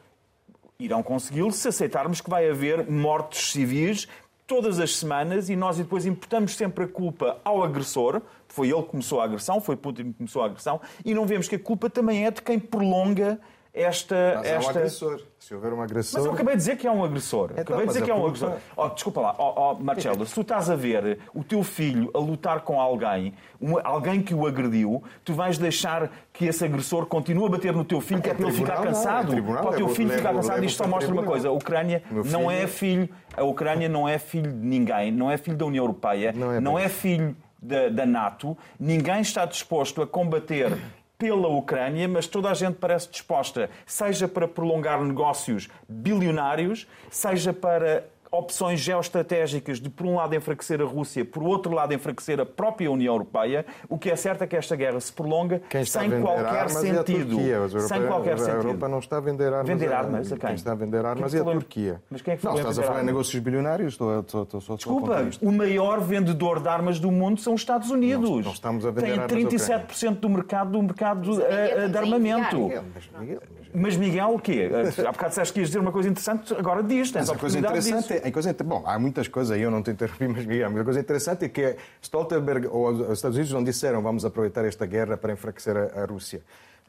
Irão 0.79 1.03
consegui-lo 1.03 1.51
se 1.51 1.67
aceitarmos 1.67 2.19
que 2.19 2.29
vai 2.29 2.49
haver 2.49 2.89
mortos 2.89 3.51
civis 3.51 4.07
todas 4.49 4.79
as 4.79 4.95
semanas 4.95 5.47
e 5.47 5.55
nós 5.55 5.77
depois 5.77 6.07
imputamos 6.07 6.55
sempre 6.55 6.85
a 6.85 6.87
culpa 6.87 7.39
ao 7.45 7.63
agressor, 7.63 8.19
foi 8.47 8.71
ele 8.71 8.81
que 8.81 8.89
começou 8.89 9.21
a 9.21 9.23
agressão, 9.23 9.61
foi 9.61 9.75
Putin 9.75 10.05
que 10.05 10.13
começou 10.13 10.41
a 10.41 10.47
agressão, 10.47 10.81
e 11.05 11.13
não 11.13 11.27
vemos 11.27 11.47
que 11.47 11.55
a 11.55 11.59
culpa 11.59 11.87
também 11.87 12.25
é 12.25 12.31
de 12.31 12.41
quem 12.41 12.57
prolonga 12.57 13.39
esta. 13.73 14.35
Mas 14.37 14.47
esta... 14.47 14.65
um 14.65 14.69
agressor. 14.69 15.21
Se 15.39 15.55
houver 15.55 15.73
um 15.73 15.81
agressor. 15.81 16.19
Mas 16.19 16.25
eu 16.25 16.33
acabei 16.33 16.53
de 16.53 16.59
dizer 16.59 16.77
que 16.77 16.87
é 16.87 16.91
um 16.91 17.03
agressor. 17.03 17.51
Então, 17.51 17.61
acabei 17.61 17.87
de 17.87 17.93
dizer 17.93 18.03
que 18.03 18.11
é 18.11 18.13
um 18.15 18.25
agressor. 18.25 18.57
Oh, 18.75 18.89
desculpa 18.89 19.21
lá, 19.21 19.35
oh, 19.37 19.53
oh, 19.55 19.75
Marcelo, 19.75 20.25
se 20.25 20.33
tu 20.33 20.41
estás 20.41 20.69
a 20.69 20.75
ver 20.75 21.19
o 21.33 21.43
teu 21.43 21.63
filho 21.63 22.11
a 22.13 22.19
lutar 22.19 22.61
com 22.61 22.79
alguém, 22.79 23.33
um, 23.61 23.75
alguém 23.83 24.21
que 24.21 24.33
o 24.33 24.45
agrediu, 24.45 25.01
tu 25.23 25.33
vais 25.33 25.57
deixar 25.57 26.11
que 26.33 26.45
esse 26.45 26.63
agressor 26.65 27.05
continue 27.05 27.45
a 27.45 27.49
bater 27.49 27.73
no 27.73 27.83
teu 27.83 28.01
filho, 28.01 28.21
que 28.21 28.29
é 28.29 28.33
para 28.33 28.47
ele 28.47 28.57
ficar 28.57 28.81
cansado. 28.81 29.43
Para 29.43 29.69
o 29.69 29.75
teu 29.75 29.89
filho 29.89 30.09
ficar 30.09 30.33
cansado. 30.33 30.63
Isto 30.63 30.77
só 30.77 30.87
mostra 30.87 31.11
uma 31.11 31.23
coisa: 31.23 31.49
a 31.49 31.51
Ucrânia 31.51 32.03
não 32.25 32.51
é 32.51 32.67
filho, 32.67 33.09
a 33.35 33.43
Ucrânia 33.43 33.87
não 33.87 34.07
é 34.07 34.17
filho 34.17 34.51
de 34.51 34.67
ninguém, 34.67 35.11
não 35.11 35.31
é 35.31 35.37
filho 35.37 35.57
da 35.57 35.65
União 35.65 35.83
Europeia, 35.83 36.33
não 36.33 36.51
é, 36.51 36.59
não 36.59 36.79
é 36.79 36.89
filho 36.89 37.35
da, 37.61 37.89
da 37.89 38.05
NATO. 38.05 38.57
Ninguém 38.79 39.21
está 39.21 39.45
disposto 39.45 40.01
a 40.01 40.07
combater 40.07 40.77
pela 41.19 41.49
Ucrânia, 41.49 42.07
mas 42.07 42.27
toda 42.27 42.49
a 42.49 42.53
gente 42.53 42.77
parece 42.77 43.11
disposta, 43.11 43.69
seja 43.85 44.25
para 44.25 44.47
prolongar 44.47 45.03
negócios 45.03 45.67
bilionários, 45.87 46.87
seja 47.11 47.51
para 47.51 48.05
opções 48.31 48.79
geoestratégicas 48.79 49.79
de, 49.79 49.89
por 49.89 50.05
um 50.05 50.15
lado, 50.15 50.35
enfraquecer 50.35 50.81
a 50.81 50.85
Rússia, 50.85 51.25
por 51.25 51.43
outro 51.43 51.73
lado, 51.73 51.93
enfraquecer 51.93 52.39
a 52.39 52.45
própria 52.45 52.91
União 52.91 53.13
Europeia. 53.13 53.65
O 53.87 53.97
que 53.97 54.09
é 54.09 54.15
certo 54.15 54.43
é 54.43 54.47
que 54.47 54.55
esta 54.55 54.75
guerra 54.75 54.99
se 54.99 55.11
prolonga 55.11 55.61
sem 55.85 56.21
qualquer 56.21 56.65
é 56.65 56.69
sentido. 56.69 57.39
É 57.39 57.79
sem 57.79 58.07
qualquer 58.07 58.37
sentido. 58.37 58.55
A 58.55 58.63
Europa 58.63 58.87
não 58.87 58.99
está 58.99 59.17
a 59.17 59.21
vender 59.21 59.53
armas. 59.53 59.67
Vender 59.67 59.93
armas 59.93 60.31
a 60.31 60.37
quem? 60.37 60.47
Quem 60.47 60.55
está 60.55 60.71
a 60.71 60.75
vender 60.75 61.05
armas 61.05 61.33
é 61.33 61.39
a 61.39 61.43
Turquia. 61.43 62.01
Mas 62.09 62.21
quem 62.21 62.33
é 62.33 62.37
que 62.37 62.45
Não, 62.45 62.55
estás 62.55 62.79
a 62.79 62.83
falar 62.83 63.01
em 63.01 63.05
negócios 63.05 63.41
bilionários? 63.41 63.93
Estou, 63.93 64.19
estou, 64.19 64.43
estou, 64.43 64.59
estou 64.59 64.75
Desculpa, 64.75 65.27
o 65.41 65.51
maior 65.51 65.99
vendedor 65.99 66.61
de 66.61 66.67
armas 66.67 66.99
do 66.99 67.11
mundo 67.11 67.39
são 67.39 67.53
os 67.53 67.61
Estados 67.61 67.89
Unidos. 67.89 68.29
Não, 68.29 68.41
não 68.41 68.51
estamos 68.51 68.85
a 68.85 68.91
vender 68.91 69.27
Tem 69.27 69.45
37% 69.45 70.19
do 70.19 70.29
mercado, 70.29 70.71
do 70.71 70.81
mercado 70.81 71.31
uh, 71.31 71.89
de 71.89 71.97
armamento. 71.97 72.57
Miguel, 72.57 72.83
mas, 72.93 73.09
Miguel, 73.19 73.41
mas 73.73 73.95
Miguel, 73.95 74.33
o 74.33 74.39
quê? 74.39 74.69
Há 74.99 75.11
bocado 75.11 75.29
disseste 75.29 75.53
que 75.53 75.59
ias 75.59 75.69
dizer 75.69 75.79
uma 75.79 75.91
coisa 75.91 76.09
interessante, 76.09 76.53
agora 76.53 76.81
diz, 76.83 77.11
tens 77.11 77.27
Mas 77.27 77.29
a 77.29 77.39
coisa 77.39 77.59
interessante 77.59 78.13
disso. 78.13 78.27
é, 78.27 78.31
coisa, 78.31 78.55
bom, 78.63 78.83
há 78.85 78.97
muitas 78.97 79.27
coisas 79.27 79.51
aí, 79.51 79.61
eu 79.61 79.71
não 79.71 79.81
te 79.83 79.91
interrompi, 79.91 80.27
mas 80.29 80.45
Miguel, 80.45 80.69
mas 80.71 80.81
a 80.81 80.83
coisa 80.83 80.99
interessante 80.99 81.45
é 81.45 81.49
que 81.49 81.75
Stoltenberg 82.01 82.67
ou 82.67 82.89
os 82.89 83.17
Estados 83.17 83.37
Unidos 83.37 83.53
não 83.53 83.63
disseram 83.63 84.01
vamos 84.01 84.25
aproveitar 84.25 84.65
esta 84.65 84.85
guerra 84.85 85.17
para 85.17 85.33
enfraquecer 85.33 85.75
a, 85.75 86.01
a 86.01 86.05
Rússia. 86.05 86.41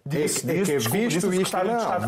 Disse, 0.05 0.51
é, 0.51 0.55
que- 0.55 0.59
é 0.59 0.61
disse, 0.61 0.71
que 0.71 0.79
desculpa, 0.79 0.99
visto 1.09 1.35
isto, 1.35 1.57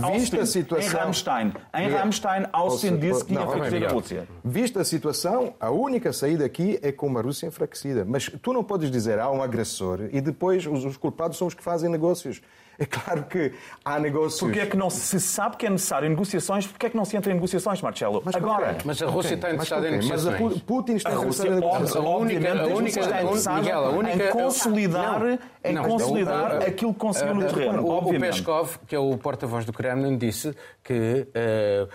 não, 0.00 0.12
vista 0.12 0.40
a 0.40 0.46
situação... 0.46 0.90
Em 0.90 1.02
Rammstein, 1.02 1.52
em 1.74 1.88
Rammstein, 1.90 2.46
Austin 2.52 2.96
disse 2.96 3.24
que 3.24 3.34
ia 3.34 3.42
enfraquecer 3.42 3.86
a 3.86 3.92
Rússia. 3.92 4.28
Vista 4.42 4.80
a 4.80 4.84
situação, 4.84 5.54
a 5.60 5.70
única 5.70 6.10
saída 6.12 6.44
aqui 6.44 6.78
é 6.82 6.90
com 6.90 7.06
uma 7.06 7.20
Rússia 7.20 7.46
enfraquecida. 7.46 8.04
Mas 8.06 8.30
tu 8.40 8.52
não 8.52 8.64
podes 8.64 8.90
dizer 8.90 9.18
há 9.18 9.30
um 9.30 9.42
agressor 9.42 10.08
e 10.10 10.22
depois 10.22 10.66
os, 10.66 10.84
os 10.84 10.96
culpados 10.96 11.36
são 11.36 11.46
os 11.46 11.54
que 11.54 11.62
fazem 11.62 11.90
negócios. 11.90 12.40
É 12.82 12.86
claro 12.86 13.22
que 13.24 13.52
há 13.84 13.98
negócios... 14.00 14.40
Porque 14.40 14.58
é 14.58 14.66
que 14.66 14.76
não 14.76 14.90
se 14.90 15.20
sabe 15.20 15.56
que 15.56 15.66
é 15.66 15.70
necessário 15.70 16.08
negociações, 16.08 16.66
porque 16.66 16.86
é 16.86 16.90
que 16.90 16.96
não 16.96 17.04
se 17.04 17.16
entra 17.16 17.30
em 17.30 17.34
negociações, 17.34 17.80
Marcelo? 17.80 18.20
Mas 18.24 18.34
Agora? 18.34 18.76
Mas 18.84 19.00
a 19.00 19.06
Rússia 19.06 19.34
está 19.34 19.50
interessada 19.52 19.88
em 19.88 20.00
quem? 20.00 20.08
Mas 20.08 20.26
a 20.26 20.30
negociações. 20.32 20.60
Pu- 20.62 20.66
Putin 20.66 20.94
está 20.96 21.10
A 21.10 21.12
interessado 21.12 21.26
Rússia, 21.46 21.46
em 21.48 21.54
negociações. 21.60 22.04
A 22.06 22.08
única- 22.16 22.50
a 22.62 22.66
única- 22.66 23.00
está 23.00 23.22
interessada 23.22 23.56
Miguel, 23.60 23.84
a 23.84 23.90
única- 23.90 24.24
em 24.24 24.30
consolidar, 24.32 25.20
Não, 25.20 25.38
em 25.64 25.72
não, 25.74 25.84
consolidar 25.84 26.54
o- 26.54 26.58
o- 26.58 26.62
aquilo 26.66 26.92
que 26.94 26.98
conseguiu 27.00 27.34
no 27.34 27.44
terreno, 27.46 27.84
O, 27.86 27.98
o. 27.98 28.18
Peskov, 28.20 28.76
que 28.86 28.96
é 28.96 28.98
o 28.98 29.16
porta-voz 29.16 29.64
do 29.64 29.72
Kremlin, 29.72 30.18
disse 30.18 30.52
que 30.82 31.28
eh, 31.34 31.86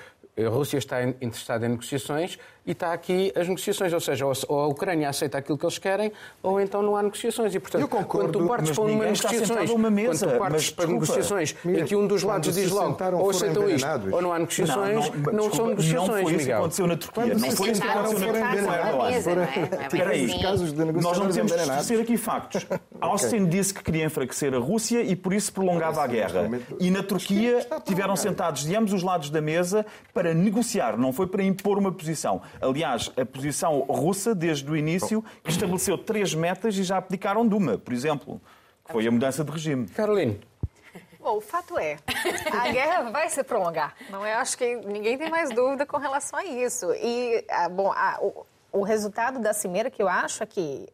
a 0.46 0.50
Rússia 0.50 0.78
está 0.78 1.04
in- 1.04 1.16
interessada 1.22 1.66
em 1.66 1.70
negociações 1.70 2.40
e 2.68 2.72
está 2.72 2.92
aqui 2.94 3.32
as 3.36 3.48
negociações, 3.48 3.94
ou 3.94 4.00
seja, 4.00 4.26
ou 4.26 4.34
a- 4.62 4.68
Ucrânia 4.68 5.10
aceita 5.10 5.38
aquilo 5.38 5.58
que 5.58 5.66
eles 5.66 5.78
querem, 5.78 6.12
ou 6.44 6.60
então 6.62 6.82
não 6.84 6.96
há 6.98 7.02
negociações. 7.02 7.56
E, 7.56 7.60
portanto, 7.60 7.82
Eu 7.82 7.88
concordo, 7.88 8.34
quando 8.34 8.44
tu 8.44 8.48
partes 8.48 8.72
para 8.72 8.84
uma 8.84 9.06
negociações, 9.06 9.70
uma 9.72 9.90
mesa, 9.90 10.26
quando 10.28 10.36
tu 10.36 10.40
partes 10.40 10.54
mas, 10.66 10.70
para 10.72 10.86
desculpa, 10.86 10.94
negociações 11.06 11.56
Miguel, 11.64 11.84
em 11.84 11.88
que 11.88 11.96
um 11.96 12.06
dos 12.06 12.24
lados 12.24 12.54
diz 12.54 12.70
logo 12.70 12.98
ou 13.18 13.30
aceitam 13.30 13.70
isto 13.70 13.88
ou 14.12 14.22
não 14.22 14.34
há 14.34 14.40
negociações, 14.40 14.94
não, 14.96 15.02
desculpa, 15.02 15.56
são 15.56 15.68
negociações, 15.68 15.94
Não 15.94 16.06
foi 16.08 16.22
isso 16.24 16.32
que 16.32 16.38
Miguel. 16.38 16.58
aconteceu 16.60 16.88
na 16.88 16.98
Turquia. 16.98 17.24
Quando 17.24 17.40
Não 17.40 17.50
se 17.52 17.56
foi 17.58 17.70
isso 17.72 17.82
que 17.82 17.88
aconteceu 17.88 18.20
na 18.20 18.26
Turquia 18.26 18.62
não 18.62 18.74
é? 18.74 18.94
Não 18.94 19.06
é 19.08 19.22
bem 19.22 19.82
Espera 19.88 20.10
aí. 20.12 20.42
casos 20.42 20.74
de 20.74 20.86
Nós 20.86 21.18
não 21.18 21.30
temos 21.30 21.52
que 21.52 21.60
esquecer 21.62 22.02
aqui 22.02 22.18
factos. 22.18 22.68
Austin 23.00 23.46
disse 23.46 23.74
que 23.74 23.84
queria 23.84 24.06
enfraquecer 24.06 24.54
a 24.54 24.58
Rússia 24.58 25.02
e 25.02 25.16
por 25.16 25.34
isso 25.34 25.54
prolongava 25.54 26.04
a 26.04 26.08
guerra. 26.08 26.50
E 26.80 26.90
na 26.92 27.02
Turquia 27.04 27.66
tiveram 27.86 28.16
sentados 28.16 28.66
de 28.66 28.76
ambos 28.76 28.92
os 28.94 29.04
lados 29.04 29.30
da 29.30 29.40
mesa 29.42 29.86
para 30.14 30.34
negociar, 30.34 30.98
não 30.98 31.14
foi 31.14 31.28
para 31.28 31.44
impor 31.44 31.78
uma 31.78 31.92
posição. 31.92 32.42
Aliás, 32.62 33.12
a 33.20 33.26
posição 33.26 33.80
russa, 33.82 34.34
desde 34.36 34.70
o 34.70 34.76
início, 34.76 35.24
que 35.44 35.50
estabeleceu 35.52 35.98
três 35.98 36.34
metas 36.34 36.76
e 36.78 36.84
já 36.84 36.98
abdicaram 36.98 37.48
de 37.48 37.56
uma, 37.56 37.78
por 37.78 37.94
exemplo, 37.94 38.42
que 38.86 38.92
foi 38.92 39.08
a 39.08 39.12
mudança 39.12 39.44
de 39.44 39.52
regime. 39.52 39.88
Caroline, 39.88 40.40
Bom, 41.20 41.38
o 41.38 41.42
fato 41.42 41.78
é, 41.78 41.98
a 42.58 42.72
guerra 42.72 43.10
vai 43.12 43.30
se 43.30 43.44
prolongar. 43.44 43.94
Não 44.10 44.26
é? 44.26 44.36
Acho 44.36 44.58
que 44.58 44.76
ninguém 44.78 45.18
tem 45.18 45.30
mais 45.30 45.50
dúvida 45.50 45.86
com 45.86 45.98
relação 45.98 46.40
a 46.40 46.46
isso. 46.46 46.94
E, 46.94 47.44
ah, 47.50 47.68
bom, 47.68 47.92
a- 47.92 48.18
o, 48.22 48.46
o 48.72 48.82
resultado 48.84 49.38
da 49.40 49.52
cimeira 49.54 49.90
que 49.90 50.02
eu 50.02 50.08
acho 50.08 50.42
é 50.42 50.46
que, 50.46 50.88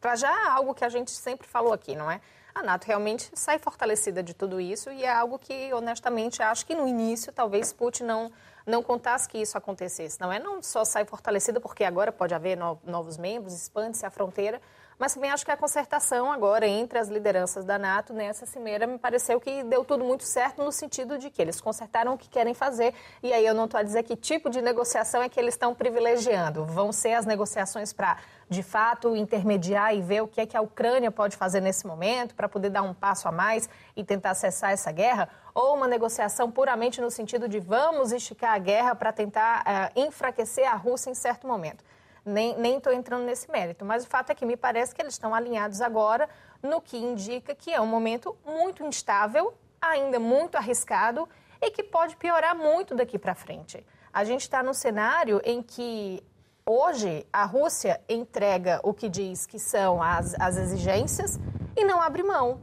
para 0.00 0.16
já, 0.16 0.50
algo 0.52 0.74
que 0.74 0.84
a 0.84 0.88
gente 0.88 1.12
sempre 1.12 1.46
falou 1.46 1.72
aqui, 1.72 1.94
não 1.94 2.10
é? 2.10 2.20
A 2.52 2.62
NATO 2.64 2.86
realmente 2.86 3.30
sai 3.34 3.56
fortalecida 3.60 4.20
de 4.20 4.34
tudo 4.34 4.60
isso 4.60 4.90
e 4.90 5.04
é 5.04 5.12
algo 5.12 5.38
que, 5.38 5.72
honestamente, 5.72 6.42
acho 6.42 6.66
que 6.66 6.74
no 6.74 6.88
início 6.88 7.32
talvez 7.32 7.72
Putin 7.72 8.02
não, 8.02 8.32
não 8.68 8.82
contasse 8.82 9.28
que 9.28 9.38
isso 9.38 9.56
acontecesse. 9.56 10.20
Não 10.20 10.32
é 10.32 10.38
não 10.38 10.62
só 10.62 10.84
sai 10.84 11.04
fortalecida 11.04 11.58
porque 11.60 11.84
agora 11.84 12.12
pode 12.12 12.34
haver 12.34 12.56
no- 12.56 12.78
novos 12.84 13.16
membros, 13.16 13.54
expande-se 13.54 14.04
a 14.04 14.10
fronteira, 14.10 14.60
mas 14.98 15.14
também 15.14 15.30
acho 15.30 15.44
que 15.44 15.50
a 15.52 15.56
concertação 15.56 16.30
agora 16.30 16.66
entre 16.66 16.98
as 16.98 17.06
lideranças 17.08 17.64
da 17.64 17.78
NATO 17.78 18.12
nessa 18.12 18.44
cimeira 18.44 18.84
me 18.84 18.98
pareceu 18.98 19.40
que 19.40 19.62
deu 19.62 19.84
tudo 19.84 20.04
muito 20.04 20.24
certo 20.24 20.62
no 20.62 20.72
sentido 20.72 21.16
de 21.18 21.30
que 21.30 21.40
eles 21.40 21.60
consertaram 21.60 22.14
o 22.14 22.18
que 22.18 22.28
querem 22.28 22.52
fazer. 22.52 22.92
E 23.22 23.32
aí 23.32 23.46
eu 23.46 23.54
não 23.54 23.66
estou 23.66 23.78
a 23.78 23.82
dizer 23.84 24.02
que 24.02 24.16
tipo 24.16 24.50
de 24.50 24.60
negociação 24.60 25.22
é 25.22 25.28
que 25.28 25.38
eles 25.38 25.54
estão 25.54 25.72
privilegiando. 25.72 26.64
Vão 26.64 26.90
ser 26.92 27.14
as 27.14 27.24
negociações 27.24 27.92
para, 27.92 28.18
de 28.50 28.60
fato, 28.62 29.14
intermediar 29.14 29.94
e 29.94 30.02
ver 30.02 30.20
o 30.22 30.26
que 30.26 30.40
é 30.40 30.46
que 30.46 30.56
a 30.56 30.60
Ucrânia 30.60 31.12
pode 31.12 31.36
fazer 31.36 31.60
nesse 31.60 31.86
momento 31.86 32.34
para 32.34 32.48
poder 32.48 32.70
dar 32.70 32.82
um 32.82 32.92
passo 32.92 33.28
a 33.28 33.32
mais 33.32 33.68
e 33.94 34.02
tentar 34.02 34.34
cessar 34.34 34.72
essa 34.72 34.90
guerra? 34.90 35.28
Ou 35.60 35.74
uma 35.74 35.88
negociação 35.88 36.52
puramente 36.52 37.00
no 37.00 37.10
sentido 37.10 37.48
de 37.48 37.58
vamos 37.58 38.12
esticar 38.12 38.54
a 38.54 38.58
guerra 38.58 38.94
para 38.94 39.12
tentar 39.12 39.64
eh, 39.66 40.02
enfraquecer 40.06 40.64
a 40.72 40.76
Rússia 40.76 41.10
em 41.10 41.16
certo 41.16 41.48
momento? 41.48 41.84
nem 42.24 42.76
estou 42.76 42.92
entrando 42.92 43.24
nesse 43.24 43.50
mérito, 43.50 43.84
mas 43.84 44.04
o 44.04 44.06
fato 44.06 44.30
é 44.30 44.34
que 44.36 44.46
me 44.46 44.56
parece 44.56 44.94
que 44.94 45.02
eles 45.02 45.14
estão 45.14 45.34
alinhados 45.34 45.80
agora 45.80 46.28
no 46.62 46.80
que 46.80 46.96
indica 46.96 47.56
que 47.56 47.72
é 47.72 47.80
um 47.80 47.86
momento 47.86 48.36
muito 48.46 48.84
instável, 48.84 49.52
ainda 49.80 50.20
muito 50.20 50.54
arriscado 50.56 51.28
e 51.60 51.72
que 51.72 51.82
pode 51.82 52.14
piorar 52.16 52.54
muito 52.54 52.94
daqui 52.94 53.18
para 53.18 53.34
frente. 53.34 53.84
A 54.12 54.22
gente 54.22 54.42
está 54.42 54.62
num 54.62 54.74
cenário 54.74 55.40
em 55.42 55.60
que 55.60 56.22
hoje 56.66 57.26
a 57.32 57.44
Rússia 57.44 58.00
entrega 58.08 58.78
o 58.84 58.94
que 58.94 59.08
diz 59.08 59.44
que 59.44 59.58
são 59.58 60.00
as, 60.00 60.38
as 60.38 60.56
exigências 60.56 61.40
e 61.74 61.84
não 61.84 62.00
abre 62.00 62.22
mão. 62.22 62.60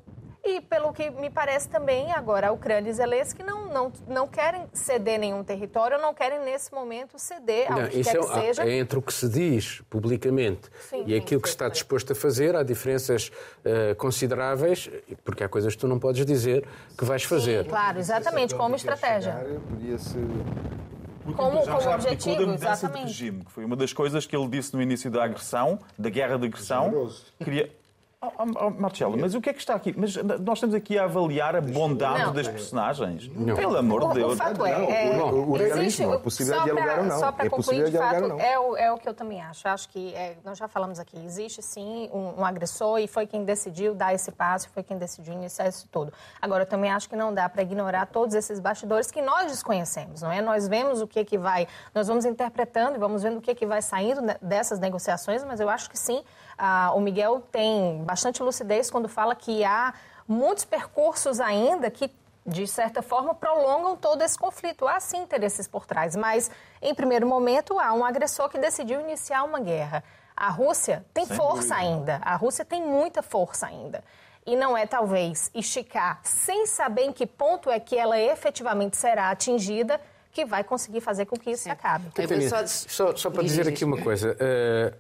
E 0.48 0.62
pelo 0.62 0.94
que 0.94 1.10
me 1.10 1.30
parece 1.32 1.68
também, 1.68 2.12
agora 2.12 2.50
a 2.50 2.52
Ucrânia 2.52 2.92
e 2.92 2.94
Zelensky 2.94 3.42
não, 3.42 3.66
não, 3.66 3.92
não 4.08 4.28
querem 4.28 4.68
ceder 4.72 5.20
nenhum 5.20 5.44
território, 5.44 5.98
não 6.00 6.14
querem 6.14 6.40
nesse 6.42 6.72
momento 6.72 7.18
ceder 7.18 7.72
ao 7.72 7.82
Não, 7.82 7.88
que 7.88 8.00
isso 8.00 8.12
quer 8.12 8.18
é, 8.18 8.22
que 8.22 8.34
seja. 8.34 8.62
é 8.64 8.74
entre 8.78 9.00
o 9.00 9.02
que 9.02 9.12
se 9.12 9.28
diz 9.28 9.82
publicamente 9.90 10.70
Sim, 10.88 11.04
e 11.08 11.16
aquilo 11.16 11.42
que 11.42 11.48
se 11.50 11.56
está 11.56 11.68
disposto 11.68 12.12
a 12.14 12.16
fazer, 12.16 12.56
há 12.56 12.62
diferenças 12.62 13.32
eh, 13.64 13.96
consideráveis, 13.96 14.88
porque 15.24 15.44
há 15.44 15.50
coisas 15.50 15.74
que 15.74 15.82
tu 15.82 15.88
não 15.88 15.98
podes 15.98 16.24
dizer 16.24 16.64
que 16.96 17.04
vais 17.04 17.24
fazer. 17.24 17.66
Claro, 17.68 17.98
exatamente, 17.98 18.54
como 18.54 18.76
estratégia. 18.76 19.34
Podia-se... 19.68 20.16
Como, 21.36 21.66
Já- 21.66 21.72
como 21.72 21.82
já 21.82 21.94
abdicou 21.96 22.14
objetivo, 22.14 22.36
da 22.36 22.46
mudança 22.46 22.58
de 22.60 22.66
exatamente. 22.68 23.08
regime, 23.08 23.46
que 23.46 23.52
foi 23.52 23.66
uma 23.66 23.76
das 23.76 23.92
coisas 23.92 24.28
que 24.28 24.36
ele 24.36 24.48
disse 24.48 24.76
no 24.76 24.82
início 24.82 25.10
da 25.10 25.24
agressão, 25.24 25.80
da 25.98 26.08
guerra 26.12 26.38
de 26.38 26.46
agressão. 26.46 26.84
Generoso. 26.86 27.26
Queria... 27.44 27.72
Oh, 28.26 28.44
oh, 28.44 28.66
oh, 28.68 28.70
Marcelo, 28.72 29.18
mas 29.20 29.36
o 29.36 29.42
que 29.42 29.50
é 29.50 29.54
que 29.54 29.60
está 29.60 29.76
aqui? 29.76 29.94
Mas 29.96 30.16
nós 30.16 30.58
estamos 30.58 30.74
aqui 30.76 30.98
a 30.98 31.04
avaliar 31.04 31.56
a 31.56 31.62
bondade 31.62 32.24
Não. 32.24 32.34
das 32.34 32.48
personagens. 32.48 33.28
Pelo 33.28 33.78
amor 33.78 34.04
O, 34.04 34.08
de 34.08 34.12
o 34.12 34.14
Deus. 34.14 34.38
fato 34.38 34.66
é, 34.66 34.80
Não, 34.80 34.90
é, 34.90 35.32
o- 35.32 35.50
o 35.52 35.56
existe 35.58 35.74
realismo, 35.76 36.12
a 36.14 36.16
o- 36.16 36.20
possibilidade 36.20 36.62
só 36.70 36.76
de 36.76 36.76
dialogar 36.82 37.00
ou 37.00 37.06
não. 37.06 37.20
Só 37.20 37.32
para 37.32 37.46
É 37.46 37.50
concluir, 37.50 37.66
possível 37.84 37.92
de 37.92 37.98
fato, 37.98 38.22
ou 38.24 38.30
não. 38.30 38.40
é 38.40 38.60
o, 38.60 38.78
é 38.78 38.92
o 38.92 38.98
que 38.98 39.08
eu 39.10 39.14
também 39.14 39.42
acho. 39.42 39.68
Acho 39.68 39.90
que, 39.90 40.14
é, 40.16 40.38
nós 40.44 40.58
já 40.58 40.68
falamos 40.68 41.00
aqui, 41.00 41.18
existe 41.24 41.62
sim 41.62 42.10
um, 42.14 42.40
um 42.42 42.46
agressor 42.46 43.00
e 43.00 43.08
foi 43.08 43.28
quem 43.28 43.44
decidiu 43.44 43.94
dar 43.94 44.14
esse 44.14 44.32
passo, 44.32 44.70
foi 44.70 44.82
quem 44.84 44.98
decidiu 44.98 45.34
iniciar 45.34 45.68
isso 45.68 45.88
tudo. 45.92 46.12
Agora, 46.42 46.64
eu 46.64 46.68
também 46.68 46.92
acho 46.92 47.08
que 47.10 47.16
não 47.16 47.34
dá 47.34 47.48
para 47.48 47.62
ignorar 47.62 48.06
todos 48.08 48.34
esses 48.36 48.60
bastidores 48.60 49.12
que 49.12 49.22
nós 49.22 49.52
desconhecemos, 49.52 50.22
não 50.22 50.32
é? 50.32 50.42
Nós 50.42 50.68
vemos 50.68 51.02
o 51.02 51.08
que 51.08 51.24
que 51.24 51.38
vai, 51.38 51.68
nós 51.94 52.08
vamos 52.08 52.26
interpretando 52.26 52.96
e 52.96 53.00
vamos 53.00 53.24
vendo 53.24 53.38
o 53.38 53.42
que 53.42 53.54
que 53.54 53.66
vai 53.66 53.82
saindo 53.82 54.22
dessas 54.42 54.80
negociações, 54.80 55.44
mas 55.44 55.60
eu 55.60 55.70
acho 55.70 55.90
que 55.90 55.98
sim, 55.98 56.24
ah, 56.58 56.92
o 56.96 57.00
Miguel 57.02 57.42
tem 57.52 58.04
bastante 58.04 58.42
lucidez 58.44 58.90
quando 58.90 59.08
fala 59.10 59.36
que 59.36 59.64
há 59.64 59.94
muitos 60.28 60.66
percursos 60.66 61.40
ainda 61.40 61.90
que 61.92 62.10
de 62.48 62.68
certa 62.68 63.02
forma, 63.02 63.34
prolongam 63.34 63.96
todo 63.98 64.22
esse 64.22 64.38
conflito. 64.38 64.88
Há 64.88 65.00
sim 65.00 65.18
interesses 65.18 65.68
por 65.68 65.88
trás, 65.88 66.16
mas, 66.16 66.52
em 66.80 66.94
primeiro 66.94 67.26
momento, 67.26 67.80
há 67.80 67.92
um 67.92 68.06
agressor 68.06 68.50
que 68.50 68.60
decidiu 68.60 69.02
iniciar 69.02 69.42
uma 69.44 69.60
guerra. 69.60 70.04
A 70.38 70.50
Rússia 70.50 71.04
tem 71.12 71.26
força 71.26 71.74
ainda, 71.74 72.20
a 72.22 72.36
Rússia 72.36 72.64
tem 72.64 72.84
muita 72.84 73.24
força 73.24 73.66
ainda. 73.66 74.04
E 74.46 74.56
não 74.56 74.78
é, 74.78 74.86
talvez, 74.86 75.50
esticar 75.56 76.20
sem 76.22 76.68
saber 76.68 77.06
em 77.06 77.12
que 77.12 77.26
ponto 77.26 77.68
é 77.68 77.80
que 77.80 77.98
ela 77.98 78.20
efetivamente 78.20 78.96
será 78.96 79.32
atingida 79.32 80.00
que 80.32 80.46
vai 80.46 80.64
conseguir 80.64 81.02
fazer 81.02 81.26
com 81.26 81.36
que 81.36 81.50
isso 81.50 81.64
se 81.64 81.70
acabe. 81.72 82.12
Só- 82.48 82.68
só, 82.68 83.16
só 83.16 83.30
para 83.32 83.42
Diz, 83.42 83.54
dizer 83.54 83.64
diz, 83.64 83.74
aqui 83.74 83.84
uma 83.84 84.00
coisa. 84.00 84.38
eh, 84.40 84.94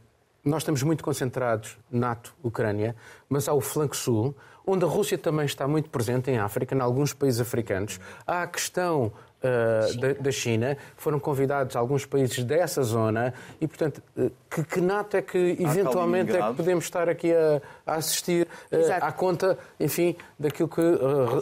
nós 0.45 0.61
estamos 0.61 0.83
muito 0.83 1.03
concentrados, 1.03 1.77
NATO, 1.91 2.33
Ucrânia, 2.43 2.95
mas 3.27 3.47
há 3.49 3.53
o 3.53 3.59
flanco 3.61 3.95
sul, 3.97 4.33
onde 4.65 4.85
a 4.85 4.87
Rússia 4.87 5.17
também 5.17 5.45
está 5.45 5.67
muito 5.67 5.89
presente 5.89 6.29
em 6.31 6.37
África, 6.37 6.73
em 6.75 6.79
alguns 6.79 7.13
países 7.13 7.41
africanos. 7.41 7.99
Há 8.25 8.43
a 8.43 8.47
questão 8.47 9.11
eh, 9.43 9.93
da, 9.99 10.13
da 10.13 10.31
China, 10.31 10.75
foram 10.97 11.19
convidados 11.19 11.75
alguns 11.75 12.03
países 12.05 12.43
dessa 12.43 12.81
zona 12.81 13.31
e, 13.61 13.67
portanto, 13.67 14.01
eh, 14.17 14.31
que, 14.49 14.63
que 14.63 14.81
NATO 14.81 15.17
é 15.17 15.21
que 15.21 15.37
eventualmente 15.59 16.35
é 16.35 16.41
que 16.47 16.53
podemos 16.55 16.85
estar 16.85 17.07
aqui 17.07 17.31
a, 17.31 17.61
a 17.85 17.95
assistir 17.95 18.47
Exato. 18.71 19.05
à 19.05 19.11
conta, 19.11 19.57
enfim, 19.79 20.15
daquilo 20.39 20.67
que 20.69 20.81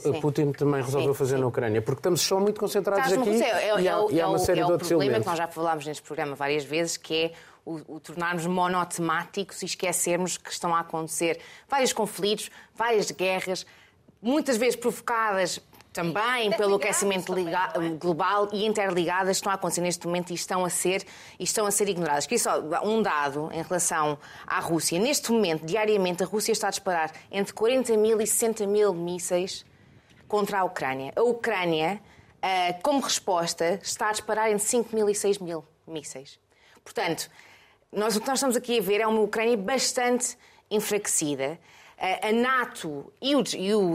Sim. 0.02 0.20
Putin 0.20 0.52
também 0.52 0.82
resolveu 0.82 1.13
Sim, 1.13 1.18
fazer 1.20 1.36
sim. 1.36 1.42
na 1.42 1.48
Ucrânia, 1.48 1.82
porque 1.82 2.00
estamos 2.00 2.20
só 2.22 2.39
muito 2.42 2.60
concentrados 2.60 3.06
Estás 3.06 3.22
aqui 3.22 3.32
museu. 3.32 3.48
É, 3.56 3.82
e 3.82 3.88
é 3.88 3.92
há, 3.92 4.00
o- 4.02 4.12
e 4.12 4.20
há 4.20 4.24
é 4.24 4.28
uma 4.28 4.39
série 4.39 4.60
é 4.60 4.63
de 4.66 4.70
o 4.70 4.74
outros 4.74 4.89
problema 4.89 5.12
elementos. 5.12 5.24
que 5.26 5.30
nós 5.30 5.38
já 5.38 5.48
falámos 5.54 5.86
neste 5.88 6.04
programa 6.04 6.36
várias 6.36 6.66
vezes, 6.66 6.98
que 6.98 7.16
é 7.26 7.32
o, 7.65 7.95
o 7.95 7.99
tornarmos 7.99 8.45
monotemáticos 8.45 9.62
e 9.62 9.65
esquecermos 9.65 10.38
que 10.38 10.52
estão 10.52 10.76
a 10.76 10.82
acontecer 10.82 11.39
vários 11.67 11.93
conflitos, 11.93 12.49
várias 12.76 13.12
guerras, 13.12 13.65
muitas 14.21 14.58
vezes 14.58 14.76
provocadas 14.76 15.62
também 15.91 16.52
pelo 16.58 16.76
aquecimento 16.76 17.34
é? 17.38 17.89
global 17.99 18.49
e 18.52 18.65
interligadas 18.65 19.38
estão 19.38 19.52
a 19.52 19.56
acontecer 19.56 19.82
neste 19.82 20.08
momento 20.08 20.32
e 20.32 20.34
estão 20.34 20.65
a 20.65 20.69
ser, 20.69 21.06
estão 21.39 21.67
a 21.67 21.71
ser 21.71 21.88
ignoradas. 21.88 22.26
Que 22.26 22.39
só 22.39 22.60
um 22.84 23.02
dado 23.02 23.49
em 23.54 23.62
relação 23.62 24.17
à 24.47 24.60
Rússia. 24.60 24.99
Neste 24.99 25.32
momento, 25.32 25.65
diariamente, 25.65 26.23
a 26.23 26.26
Rússia 26.26 26.52
está 26.52 26.67
a 26.67 26.71
disparar 26.71 27.12
entre 27.32 27.54
40 27.54 27.95
mil 27.95 28.19
e 28.19 28.26
60 28.26 28.65
mil 28.65 28.91
mísseis 28.93 29.63
contra 30.28 30.62
a 30.62 30.63
Ucrânia. 30.63 31.13
A 31.15 31.21
Ucrânia 31.21 32.02
uh, 32.43 32.82
como 32.82 32.99
resposta, 32.99 33.80
está 33.82 34.10
a 34.10 34.12
disparar 34.12 34.52
entre 34.52 34.65
5 34.65 34.93
mil 34.93 35.10
e 35.10 35.15
6 35.15 35.39
mil 35.39 35.65
mísseis. 35.88 36.39
Portanto, 36.84 37.30
nós, 37.95 38.15
o 38.15 38.21
que 38.21 38.27
nós 38.27 38.39
estamos 38.39 38.56
aqui 38.56 38.79
a 38.79 38.82
ver 38.82 39.01
é 39.01 39.08
uma 39.08 39.21
Ucrânia 39.21 39.56
bastante 39.58 40.38
enfraquecida. 40.69 41.60
A 41.97 42.32
NATO 42.32 43.13
e 43.21 43.36
o 43.36 43.43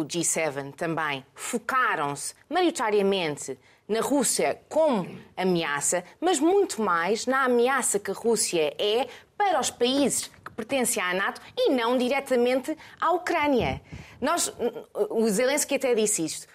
G7 0.05 0.75
também 0.75 1.27
focaram-se 1.35 2.35
maioritariamente 2.49 3.59
na 3.87 4.01
Rússia 4.01 4.61
como 4.69 5.07
ameaça, 5.37 6.05
mas 6.21 6.39
muito 6.39 6.81
mais 6.81 7.27
na 7.27 7.45
ameaça 7.45 7.99
que 7.99 8.11
a 8.11 8.15
Rússia 8.15 8.75
é 8.79 9.09
para 9.37 9.61
os 9.61 9.71
países 9.71 10.29
que 10.29 10.51
pertencem 10.53 11.03
à 11.03 11.13
NATO 11.13 11.41
e 11.57 11.71
não 11.71 11.99
diretamente 11.99 12.77
à 13.01 13.11
Ucrânia. 13.11 13.83
Nós, 14.21 14.53
o 14.95 15.29
Zelensky 15.29 15.75
até 15.75 15.95
disse 15.95 16.25
isto. 16.25 16.47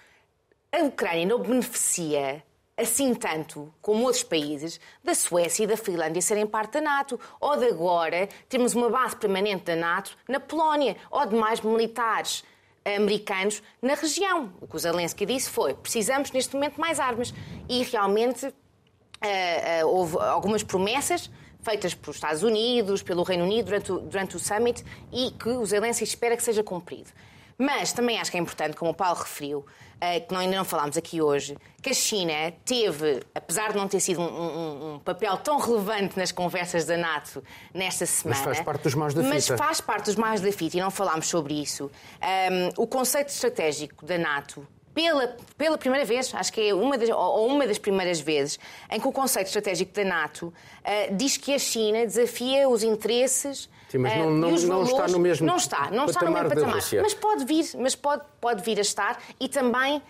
A 0.72 0.78
Ucrânia 0.78 1.26
não 1.26 1.38
beneficia 1.38 2.42
assim 2.76 3.14
tanto 3.14 3.72
como 3.80 4.04
outros 4.04 4.22
países, 4.22 4.80
da 5.02 5.14
Suécia 5.14 5.64
e 5.64 5.66
da 5.66 5.76
Finlândia 5.76 6.20
serem 6.20 6.46
parte 6.46 6.72
da 6.72 6.80
NATO, 6.80 7.18
ou 7.40 7.56
de 7.56 7.66
agora 7.66 8.28
termos 8.48 8.74
uma 8.74 8.90
base 8.90 9.16
permanente 9.16 9.64
da 9.64 9.76
NATO 9.76 10.16
na 10.28 10.40
Polónia, 10.40 10.96
ou 11.10 11.24
de 11.26 11.34
mais 11.36 11.60
militares 11.60 12.44
americanos 12.84 13.62
na 13.80 13.94
região. 13.94 14.52
O 14.60 14.66
que 14.66 14.76
o 14.76 14.78
Zelensky 14.78 15.24
disse 15.24 15.48
foi: 15.50 15.74
precisamos 15.74 16.30
neste 16.32 16.54
momento 16.54 16.80
mais 16.80 17.00
armas. 17.00 17.32
E 17.68 17.82
realmente 17.84 18.46
uh, 18.46 18.50
uh, 18.50 19.88
houve 19.88 20.18
algumas 20.18 20.62
promessas 20.62 21.30
feitas 21.62 21.94
pelos 21.94 22.16
Estados 22.16 22.42
Unidos, 22.42 23.02
pelo 23.02 23.22
Reino 23.22 23.44
Unido 23.44 23.66
durante 23.66 23.92
o, 23.92 23.98
durante 24.00 24.36
o 24.36 24.38
summit 24.38 24.84
e 25.10 25.30
que 25.30 25.48
o 25.48 25.64
Zelensky 25.64 26.04
espera 26.04 26.36
que 26.36 26.42
seja 26.42 26.62
cumprido. 26.62 27.10
Mas 27.58 27.92
também 27.92 28.18
acho 28.18 28.30
que 28.30 28.36
é 28.36 28.40
importante, 28.40 28.76
como 28.76 28.90
o 28.90 28.94
Paulo 28.94 29.20
referiu, 29.20 29.64
eh, 30.00 30.20
que 30.20 30.34
ainda 30.34 30.56
não 30.56 30.64
falámos 30.64 30.96
aqui 30.96 31.22
hoje, 31.22 31.56
que 31.80 31.90
a 31.90 31.94
China 31.94 32.52
teve, 32.64 33.22
apesar 33.34 33.72
de 33.72 33.76
não 33.76 33.86
ter 33.86 34.00
sido 34.00 34.20
um, 34.20 34.24
um, 34.24 34.94
um, 34.94 34.98
papel 34.98 35.36
tão 35.38 35.58
relevante 35.58 36.18
nas 36.18 36.32
conversas 36.32 36.84
da 36.84 36.96
NATO 36.96 37.42
nesta 37.72 38.04
semana. 38.04 38.40
Mas 38.40 38.44
faz 38.44 38.64
parte 38.64 38.82
dos 38.82 38.94
mais 38.94 39.14
da 39.14 39.22
fita. 39.22 39.34
Mas 39.34 39.46
faz 39.48 39.80
parte 39.80 40.06
dos 40.06 40.16
mais 40.16 40.40
da 40.40 40.52
fita 40.52 40.76
e 40.76 40.80
não 40.80 40.90
falámos 40.90 41.28
sobre 41.28 41.54
isso. 41.54 41.90
Um, 42.20 42.82
o 42.82 42.86
conceito 42.86 43.28
estratégico 43.28 44.04
da 44.04 44.18
NATO 44.18 44.66
pela, 44.94 45.36
pela 45.58 45.76
primeira 45.76 46.04
vez, 46.04 46.32
acho 46.34 46.52
que 46.52 46.68
é 46.68 46.74
uma 46.74 46.96
das, 46.96 47.10
ou 47.10 47.48
uma 47.48 47.66
das 47.66 47.78
primeiras 47.78 48.20
vezes, 48.20 48.58
em 48.90 49.00
que 49.00 49.08
o 49.08 49.12
conceito 49.12 49.48
estratégico 49.48 49.92
da 49.92 50.04
NATO 50.04 50.46
uh, 50.46 51.14
diz 51.16 51.36
que 51.36 51.52
a 51.52 51.58
China 51.58 52.06
desafia 52.06 52.68
os 52.68 52.82
interesses 52.82 53.68
Sim, 53.88 53.98
mas 53.98 54.16
não, 54.16 54.26
uh, 54.26 54.30
não, 54.30 54.50
não 54.50 54.58
valores, 54.58 54.90
está 54.90 55.08
no 55.08 55.18
mesmo 55.18 55.46
Não 55.46 55.56
está, 55.56 55.90
não 55.90 56.04
está 56.06 56.24
no 56.24 56.32
mesmo 56.32 56.48
patamar. 56.48 56.80
Mas 57.02 57.14
pode 57.14 57.44
vir, 57.44 57.66
mas 57.78 57.94
pode, 57.94 58.22
pode 58.40 58.62
vir 58.62 58.78
a 58.78 58.82
estar 58.82 59.20
e 59.38 59.48
também 59.48 60.00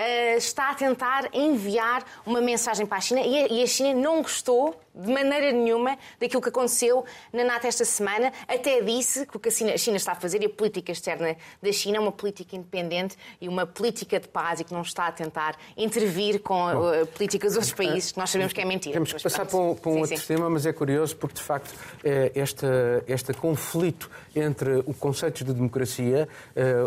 uh, 0.00 0.36
está 0.36 0.70
a 0.70 0.74
tentar 0.74 1.28
enviar 1.32 2.04
uma 2.24 2.40
mensagem 2.40 2.86
para 2.86 2.98
a 2.98 3.00
China 3.00 3.20
e 3.20 3.44
a, 3.44 3.48
e 3.48 3.62
a 3.62 3.66
China 3.66 3.94
não 3.94 4.22
gostou 4.22 4.80
de 4.94 5.10
maneira 5.12 5.52
nenhuma 5.52 5.96
daquilo 6.18 6.42
que 6.42 6.48
aconteceu 6.48 7.04
na 7.32 7.44
NATO 7.44 7.66
esta 7.66 7.84
semana. 7.84 8.32
Até 8.48 8.80
disse 8.80 9.24
que 9.24 9.36
o 9.36 9.40
que 9.40 9.48
a 9.48 9.52
China, 9.52 9.96
está 9.96 10.12
a 10.12 10.14
fazer 10.14 10.42
e 10.42 10.46
a 10.46 10.50
política 10.50 10.90
externa 10.90 11.36
da 11.62 11.72
China 11.72 11.98
é 11.98 12.00
uma 12.00 12.12
política 12.12 12.56
independente 12.56 13.16
e 13.40 13.48
uma 13.48 13.66
política 13.66 14.18
de 14.18 14.26
paz 14.26 14.60
e 14.60 14.64
que 14.64 14.72
não 14.72 14.82
está 14.82 15.06
a 15.06 15.12
tentar 15.12 15.56
intervir 15.76 16.40
com 16.40 16.66
a, 16.66 17.02
a 17.02 17.06
política 17.06 17.46
dos 17.46 17.56
outros 17.56 17.72
países, 17.72 18.12
que 18.12 18.18
nós 18.18 18.30
sabemos 18.30 18.52
que 18.52 18.60
é 18.60 18.64
mentira. 18.64 18.94
Temos 18.94 19.12
que 19.12 19.22
passar 19.22 19.46
para 19.46 19.58
um, 19.58 19.74
para 19.74 19.90
um 19.90 19.94
sim, 19.94 20.00
outro 20.00 20.16
sim. 20.16 20.26
tema, 20.26 20.50
mas 20.50 20.66
é 20.66 20.72
curioso 20.72 21.16
porque, 21.16 21.36
de 21.36 21.42
facto, 21.42 21.72
é 22.02 22.32
este, 22.34 22.66
este 23.06 23.32
conflito 23.32 24.10
entre 24.34 24.82
os 24.86 24.96
conceitos 24.96 25.42
de 25.42 25.52
democracia, 25.52 26.28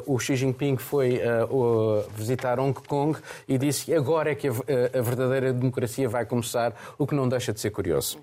o 0.06 0.19
Xi 0.19 0.36
Jinping 0.36 0.78
foi 0.78 1.21
visitar 2.15 2.60
Hong 2.60 2.73
Kong 2.73 3.02
e 3.47 3.57
disse 3.57 3.85
que 3.85 3.93
agora 3.93 4.31
é 4.31 4.35
que 4.35 4.47
a, 4.47 4.51
a 4.51 5.01
verdadeira 5.01 5.51
democracia 5.51 6.07
vai 6.07 6.25
começar, 6.25 6.73
o 6.97 7.07
que 7.07 7.15
não 7.15 7.27
deixa 7.27 7.51
de 7.51 7.59
ser 7.59 7.71
curioso. 7.71 8.19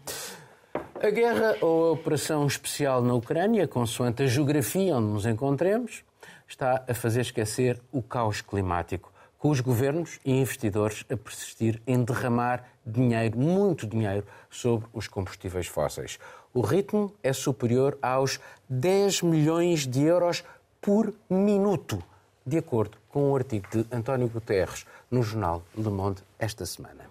A 1.02 1.10
guerra 1.10 1.56
ou 1.60 1.88
a 1.88 1.92
operação 1.92 2.46
especial 2.46 3.02
na 3.02 3.14
Ucrânia, 3.14 3.66
consoante 3.66 4.22
a 4.22 4.26
geografia 4.26 4.96
onde 4.96 5.12
nos 5.12 5.26
encontremos, 5.26 6.04
está 6.46 6.84
a 6.86 6.94
fazer 6.94 7.22
esquecer 7.22 7.80
o 7.90 8.02
caos 8.02 8.40
climático, 8.42 9.12
com 9.38 9.48
os 9.48 9.60
governos 9.60 10.20
e 10.24 10.32
investidores 10.32 11.04
a 11.10 11.16
persistir 11.16 11.80
em 11.86 12.04
derramar 12.04 12.64
dinheiro, 12.84 13.38
muito 13.38 13.86
dinheiro, 13.86 14.26
sobre 14.50 14.86
os 14.92 15.08
combustíveis 15.08 15.66
fósseis. 15.66 16.18
O 16.52 16.60
ritmo 16.60 17.14
é 17.22 17.32
superior 17.32 17.96
aos 18.02 18.38
10 18.68 19.22
milhões 19.22 19.86
de 19.86 20.02
euros 20.02 20.44
por 20.80 21.14
minuto, 21.28 22.02
de 22.46 22.58
acordo 22.58 22.98
com 23.08 23.30
um 23.30 23.36
artigo 23.36 23.66
de 23.70 23.86
António 23.90 24.28
Guterres 24.28 24.86
no 25.10 25.22
jornal 25.22 25.62
Le 25.76 25.90
Monde 25.90 26.22
esta 26.38 26.64
semana. 26.64 27.10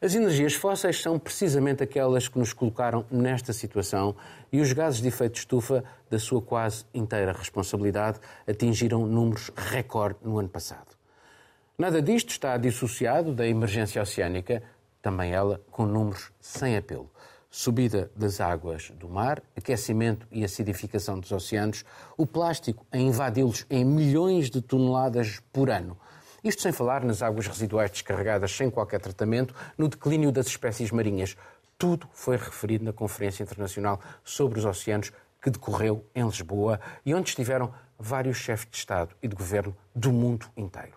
As 0.00 0.14
energias 0.14 0.54
fósseis 0.54 1.00
são 1.00 1.18
precisamente 1.18 1.82
aquelas 1.82 2.28
que 2.28 2.38
nos 2.38 2.52
colocaram 2.52 3.06
nesta 3.10 3.52
situação 3.52 4.14
e 4.52 4.60
os 4.60 4.72
gases 4.72 5.00
de 5.00 5.08
efeito 5.08 5.32
de 5.32 5.38
estufa, 5.38 5.82
da 6.10 6.18
sua 6.18 6.42
quase 6.42 6.84
inteira 6.92 7.32
responsabilidade, 7.32 8.20
atingiram 8.46 9.06
números 9.06 9.50
recorde 9.56 10.18
no 10.22 10.38
ano 10.38 10.48
passado. 10.48 10.94
Nada 11.78 12.02
disto 12.02 12.30
está 12.30 12.56
dissociado 12.56 13.34
da 13.34 13.46
emergência 13.46 14.00
oceânica, 14.00 14.62
também 15.00 15.32
ela 15.32 15.60
com 15.70 15.86
números 15.86 16.30
sem 16.40 16.76
apelo. 16.76 17.10
Subida 17.50 18.10
das 18.14 18.40
águas 18.40 18.90
do 18.90 19.08
mar, 19.08 19.42
aquecimento 19.56 20.26
e 20.30 20.44
acidificação 20.44 21.18
dos 21.18 21.32
oceanos, 21.32 21.84
o 22.16 22.26
plástico 22.26 22.84
a 22.92 22.98
invadi-los 22.98 23.64
em 23.70 23.84
milhões 23.84 24.50
de 24.50 24.60
toneladas 24.60 25.40
por 25.52 25.70
ano 25.70 25.96
isto 26.46 26.62
sem 26.62 26.70
falar 26.70 27.02
nas 27.02 27.22
águas 27.22 27.48
residuais 27.48 27.90
descarregadas 27.90 28.52
sem 28.52 28.70
qualquer 28.70 29.00
tratamento, 29.00 29.52
no 29.76 29.88
declínio 29.88 30.30
das 30.30 30.46
espécies 30.46 30.92
marinhas. 30.92 31.36
Tudo 31.76 32.08
foi 32.12 32.36
referido 32.36 32.84
na 32.84 32.92
Conferência 32.92 33.42
Internacional 33.42 34.00
sobre 34.22 34.60
os 34.60 34.64
Oceanos 34.64 35.10
que 35.42 35.50
decorreu 35.50 36.04
em 36.14 36.24
Lisboa 36.24 36.78
e 37.04 37.12
onde 37.12 37.30
estiveram 37.30 37.74
vários 37.98 38.36
chefes 38.36 38.68
de 38.70 38.76
Estado 38.76 39.12
e 39.20 39.26
de 39.26 39.34
Governo 39.34 39.76
do 39.92 40.12
mundo 40.12 40.46
inteiro. 40.56 40.96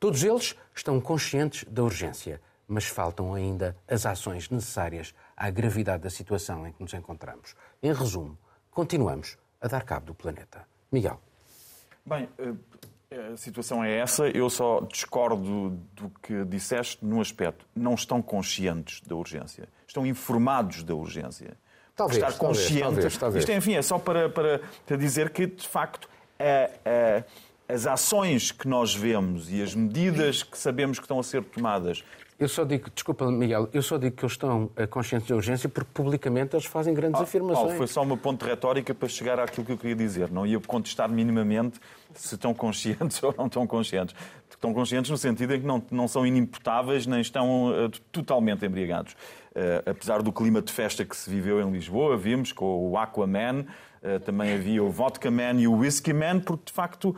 Todos 0.00 0.24
eles 0.24 0.56
estão 0.74 0.98
conscientes 0.98 1.64
da 1.70 1.82
urgência, 1.82 2.40
mas 2.66 2.86
faltam 2.86 3.34
ainda 3.34 3.76
as 3.86 4.06
ações 4.06 4.48
necessárias 4.48 5.14
à 5.36 5.50
gravidade 5.50 6.02
da 6.02 6.10
situação 6.10 6.66
em 6.66 6.72
que 6.72 6.82
nos 6.82 6.94
encontramos. 6.94 7.54
Em 7.82 7.92
resumo, 7.92 8.38
continuamos 8.70 9.36
a 9.60 9.68
dar 9.68 9.82
cabo 9.82 10.06
do 10.06 10.14
planeta. 10.14 10.66
Miguel. 10.90 11.20
Bem, 12.04 12.28
eh, 12.38 12.54
a 13.32 13.36
situação 13.36 13.84
é 13.84 13.98
essa. 13.98 14.28
Eu 14.28 14.48
só 14.48 14.80
discordo 14.80 15.70
do 15.92 16.10
que 16.22 16.44
disseste 16.44 17.04
no 17.04 17.20
aspecto. 17.20 17.66
Não 17.74 17.94
estão 17.94 18.22
conscientes 18.22 19.00
da 19.02 19.14
urgência. 19.14 19.68
Estão 19.86 20.06
informados 20.06 20.82
da 20.82 20.94
urgência. 20.94 21.56
Talvez, 21.94 22.22
Estar 22.22 22.36
consciente. 22.38 22.82
Talvez, 22.82 23.16
talvez, 23.16 23.44
Isto, 23.44 23.52
enfim, 23.52 23.74
é 23.74 23.82
só 23.82 23.98
para, 23.98 24.28
para, 24.28 24.60
para 24.84 24.96
dizer 24.96 25.30
que, 25.30 25.46
de 25.46 25.66
facto, 25.66 26.08
a, 26.38 27.24
a, 27.70 27.74
as 27.74 27.86
ações 27.86 28.52
que 28.52 28.68
nós 28.68 28.94
vemos 28.94 29.50
e 29.50 29.62
as 29.62 29.74
medidas 29.74 30.42
que 30.42 30.58
sabemos 30.58 30.98
que 30.98 31.04
estão 31.04 31.18
a 31.18 31.22
ser 31.22 31.42
tomadas 31.42 32.04
eu 32.38 32.48
só 32.48 32.64
digo, 32.64 32.90
desculpa, 32.94 33.30
Miguel, 33.30 33.68
eu 33.72 33.82
só 33.82 33.96
digo 33.96 34.14
que 34.14 34.22
eles 34.22 34.32
estão 34.32 34.70
conscientes 34.90 35.26
da 35.26 35.34
urgência 35.34 35.68
porque 35.70 35.90
publicamente 35.94 36.54
eles 36.54 36.66
fazem 36.66 36.92
grandes 36.92 37.18
ah, 37.18 37.24
afirmações. 37.24 37.64
Paulo, 37.64 37.76
foi 37.78 37.86
só 37.86 38.02
uma 38.02 38.16
ponte 38.16 38.44
retórica 38.44 38.94
para 38.94 39.08
chegar 39.08 39.40
àquilo 39.40 39.64
que 39.64 39.72
eu 39.72 39.78
queria 39.78 39.96
dizer. 39.96 40.30
Não 40.30 40.46
ia 40.46 40.60
contestar 40.60 41.08
minimamente 41.08 41.80
se 42.14 42.34
estão 42.34 42.52
conscientes 42.52 43.20
ou 43.24 43.34
não 43.38 43.46
estão 43.46 43.66
conscientes. 43.66 44.14
Estão 44.50 44.74
conscientes 44.74 45.10
no 45.10 45.16
sentido 45.16 45.54
em 45.54 45.60
que 45.60 45.66
não, 45.66 45.82
não 45.90 46.06
são 46.06 46.26
inimputáveis 46.26 47.06
nem 47.06 47.20
estão 47.20 47.68
uh, 47.68 47.88
totalmente 48.12 48.66
embriagados. 48.66 49.12
Uh, 49.12 49.90
apesar 49.90 50.22
do 50.22 50.30
clima 50.30 50.60
de 50.60 50.72
festa 50.72 51.04
que 51.04 51.16
se 51.16 51.30
viveu 51.30 51.60
em 51.60 51.70
Lisboa, 51.70 52.18
vimos 52.18 52.52
com 52.52 52.90
o 52.90 52.98
Aquaman, 52.98 53.60
uh, 54.02 54.20
também 54.20 54.52
havia 54.52 54.84
o 54.84 54.90
Vodka 54.90 55.30
Man 55.30 55.54
e 55.54 55.66
o 55.66 55.74
Whisky 55.78 56.12
Man, 56.12 56.40
porque 56.40 56.64
de 56.66 56.72
facto 56.72 57.16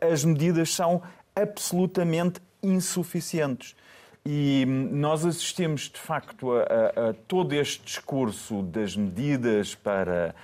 as 0.00 0.24
medidas 0.24 0.72
são 0.72 1.02
absolutamente 1.34 2.40
insuficientes. 2.62 3.74
E 4.28 4.66
nós 4.66 5.24
assistimos, 5.24 5.82
de 5.82 6.00
facto, 6.00 6.50
a, 6.50 6.62
a, 6.62 7.10
a, 7.10 7.14
todo 7.28 7.52
este 7.52 7.84
discurso 7.84 8.60
das 8.60 8.96
medidas 8.96 9.72
para 9.76 10.34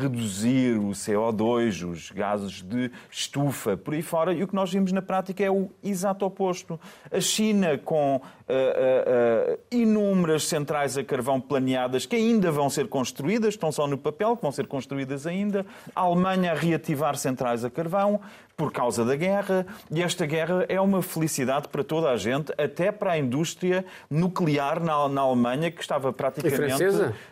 reduzir 0.00 0.78
o 0.78 0.90
CO2, 0.90 1.88
os 1.88 2.10
gases 2.10 2.62
de 2.62 2.90
estufa, 3.10 3.76
por 3.76 3.94
aí 3.94 4.02
fora, 4.02 4.32
e 4.32 4.42
o 4.42 4.48
que 4.48 4.54
nós 4.54 4.72
vimos 4.72 4.90
na 4.92 5.02
prática 5.02 5.44
é 5.44 5.50
o 5.50 5.70
exato 5.82 6.24
oposto. 6.24 6.80
A 7.10 7.20
China, 7.20 7.76
com 7.78 8.16
uh, 8.16 8.20
uh, 8.20 9.58
inúmeras 9.70 10.44
centrais 10.44 10.96
a 10.96 11.04
carvão 11.04 11.40
planeadas 11.40 12.06
que 12.06 12.16
ainda 12.16 12.50
vão 12.50 12.70
ser 12.70 12.88
construídas, 12.88 13.54
estão 13.54 13.70
só 13.70 13.86
no 13.86 13.98
papel, 13.98 14.36
que 14.36 14.42
vão 14.42 14.52
ser 14.52 14.66
construídas 14.66 15.26
ainda. 15.26 15.66
A 15.94 16.02
Alemanha 16.02 16.52
a 16.52 16.54
reativar 16.54 17.16
centrais 17.16 17.64
a 17.64 17.70
carvão 17.70 18.20
por 18.56 18.72
causa 18.72 19.04
da 19.04 19.14
guerra, 19.14 19.66
e 19.90 20.02
esta 20.02 20.24
guerra 20.24 20.64
é 20.68 20.80
uma 20.80 21.02
felicidade 21.02 21.68
para 21.68 21.84
toda 21.84 22.08
a 22.10 22.16
gente, 22.16 22.52
até 22.56 22.90
para 22.90 23.12
a 23.12 23.18
indústria 23.18 23.84
nuclear 24.08 24.82
na, 24.82 25.08
na 25.10 25.20
Alemanha, 25.20 25.70
que 25.70 25.82
estava 25.82 26.10
praticamente 26.10 26.82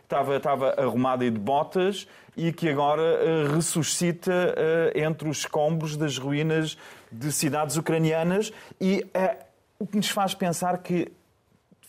estava, 0.02 0.36
estava 0.36 0.74
arrumada 0.76 1.24
e 1.24 1.30
de 1.30 1.38
botas 1.38 2.06
e 2.36 2.52
que 2.52 2.68
agora 2.68 3.02
uh, 3.02 3.54
ressuscita 3.54 4.32
uh, 4.32 4.98
entre 4.98 5.28
os 5.28 5.38
escombros 5.38 5.96
das 5.96 6.18
ruínas 6.18 6.76
de 7.10 7.32
cidades 7.32 7.76
ucranianas 7.76 8.52
e 8.78 9.06
uh, 9.16 9.44
o 9.78 9.86
que 9.86 9.96
nos 9.96 10.10
faz 10.10 10.34
pensar 10.34 10.78
que 10.78 11.10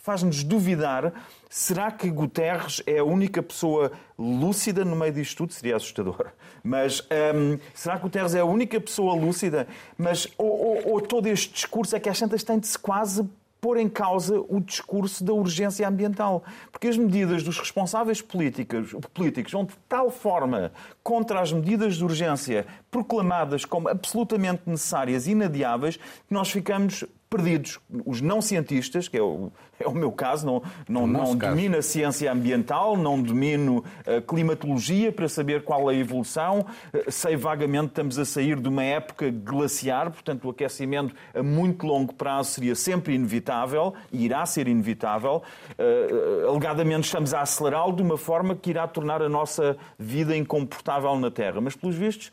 faz-nos 0.05 0.43
duvidar: 0.43 1.11
será 1.49 1.91
que 1.91 2.09
Guterres 2.11 2.81
é 2.85 2.99
a 2.99 3.03
única 3.03 3.41
pessoa 3.41 3.91
lúcida 4.17 4.85
no 4.85 4.95
meio 4.95 5.11
disto 5.11 5.37
tudo? 5.37 5.53
Seria 5.53 5.75
assustador. 5.75 6.27
Mas 6.63 7.01
hum, 7.01 7.57
será 7.73 7.97
que 7.97 8.03
Guterres 8.03 8.35
é 8.35 8.39
a 8.39 8.45
única 8.45 8.79
pessoa 8.79 9.15
lúcida? 9.15 9.67
Mas 9.97 10.27
ou, 10.37 10.47
ou, 10.47 10.93
ou 10.93 11.01
todo 11.01 11.27
este 11.27 11.51
discurso 11.51 11.95
é 11.95 11.99
que 11.99 12.07
às 12.07 12.19
tantas 12.19 12.43
tem 12.43 12.59
de 12.59 12.67
se 12.67 12.77
quase 12.77 13.27
pôr 13.59 13.77
em 13.77 13.89
causa 13.89 14.39
o 14.47 14.59
discurso 14.59 15.23
da 15.23 15.33
urgência 15.33 15.87
ambiental. 15.87 16.43
Porque 16.71 16.87
as 16.87 16.97
medidas 16.97 17.41
dos 17.41 17.57
responsáveis 17.57 18.21
políticos, 18.21 18.95
políticos 19.11 19.51
vão 19.51 19.65
de 19.65 19.73
tal 19.89 20.11
forma 20.11 20.71
contra 21.01 21.41
as 21.41 21.51
medidas 21.51 21.95
de 21.95 22.03
urgência 22.03 22.67
proclamadas 22.95 23.65
como 23.65 23.89
absolutamente 23.89 24.61
necessárias 24.65 25.27
e 25.27 25.31
inadiáveis 25.31 25.97
que 25.97 26.33
nós 26.33 26.49
ficamos 26.49 27.03
perdidos. 27.29 27.79
Os 28.05 28.21
não 28.21 28.41
cientistas, 28.41 29.09
que 29.09 29.17
é 29.17 29.21
o, 29.21 29.51
é 29.77 29.85
o 29.85 29.93
meu 29.93 30.13
caso, 30.13 30.45
não, 30.45 30.63
não, 30.87 31.05
não 31.05 31.35
domino 31.35 31.77
a 31.77 31.81
ciência 31.81 32.31
ambiental, 32.31 32.95
não 32.95 33.21
domino 33.21 33.83
a 34.07 34.21
climatologia 34.21 35.11
para 35.11 35.27
saber 35.27 35.63
qual 35.63 35.91
é 35.91 35.95
a 35.95 35.97
evolução, 35.97 36.65
eh, 36.93 37.11
sei 37.11 37.35
vagamente 37.35 37.87
que 37.87 37.91
estamos 37.91 38.17
a 38.17 38.23
sair 38.23 38.57
de 38.57 38.69
uma 38.69 38.83
época 38.83 39.29
glaciar, 39.29 40.09
portanto 40.11 40.45
o 40.45 40.51
aquecimento 40.51 41.13
a 41.33 41.43
muito 41.43 41.85
longo 41.85 42.13
prazo 42.13 42.51
seria 42.51 42.75
sempre 42.75 43.15
inevitável 43.15 43.93
e 44.13 44.23
irá 44.23 44.45
ser 44.45 44.69
inevitável. 44.69 45.43
Uh, 45.77 46.49
alegadamente 46.49 47.07
estamos 47.07 47.33
a 47.33 47.41
acelerá-lo 47.41 47.93
de 47.93 48.01
uma 48.01 48.17
forma 48.17 48.55
que 48.55 48.69
irá 48.69 48.87
tornar 48.87 49.21
a 49.21 49.27
nossa 49.27 49.75
vida 49.99 50.37
incomportável 50.37 51.19
na 51.19 51.29
Terra. 51.29 51.59
Mas, 51.59 51.75
pelos 51.75 51.95
vistos, 51.95 52.31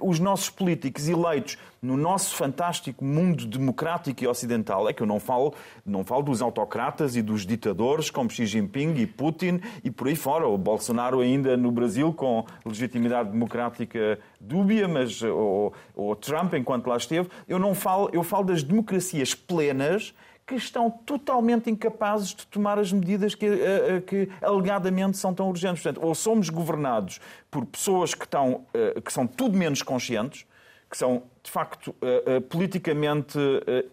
os 0.00 0.18
nossos 0.18 0.50
políticos 0.50 1.08
eleitos 1.08 1.58
no 1.82 1.96
nosso 1.96 2.34
fantástico 2.34 3.04
mundo 3.04 3.46
democrático 3.46 4.24
e 4.24 4.26
ocidental, 4.26 4.88
é 4.88 4.92
que 4.92 5.02
eu 5.02 5.06
não 5.06 5.20
falo, 5.20 5.54
não 5.84 6.04
falo 6.04 6.22
dos 6.22 6.42
autocratas 6.42 7.16
e 7.16 7.22
dos 7.22 7.46
ditadores 7.46 8.10
como 8.10 8.30
Xi 8.30 8.46
Jinping 8.46 8.94
e 8.96 9.06
Putin 9.06 9.60
e 9.84 9.90
por 9.90 10.08
aí 10.08 10.16
fora, 10.16 10.48
o 10.48 10.58
Bolsonaro 10.58 11.20
ainda 11.20 11.56
no 11.56 11.70
Brasil 11.70 12.12
com 12.12 12.44
legitimidade 12.64 13.30
democrática 13.30 14.18
dúbia, 14.40 14.88
mas 14.88 15.22
ou, 15.22 15.72
Trump 16.16 16.54
enquanto 16.54 16.88
lá 16.88 16.96
esteve, 16.96 17.28
eu 17.46 17.58
não 17.58 17.74
falo, 17.74 18.10
eu 18.12 18.22
falo 18.22 18.44
das 18.44 18.62
democracias 18.62 19.34
plenas 19.34 20.12
que 20.46 20.54
estão 20.54 20.88
totalmente 20.88 21.68
incapazes 21.68 22.28
de 22.34 22.46
tomar 22.46 22.78
as 22.78 22.92
medidas 22.92 23.34
que, 23.34 23.46
uh, 23.48 24.00
que 24.06 24.28
alegadamente 24.40 25.18
são 25.18 25.34
tão 25.34 25.48
urgentes. 25.48 25.82
Portanto, 25.82 26.04
ou 26.06 26.14
somos 26.14 26.48
governados 26.48 27.20
por 27.50 27.66
pessoas 27.66 28.14
que, 28.14 28.24
estão, 28.24 28.64
uh, 28.72 29.00
que 29.02 29.12
são 29.12 29.26
tudo 29.26 29.58
menos 29.58 29.82
conscientes, 29.82 30.46
que 30.88 30.96
são, 30.96 31.24
de 31.42 31.50
facto, 31.50 31.92
politicamente 32.48 33.36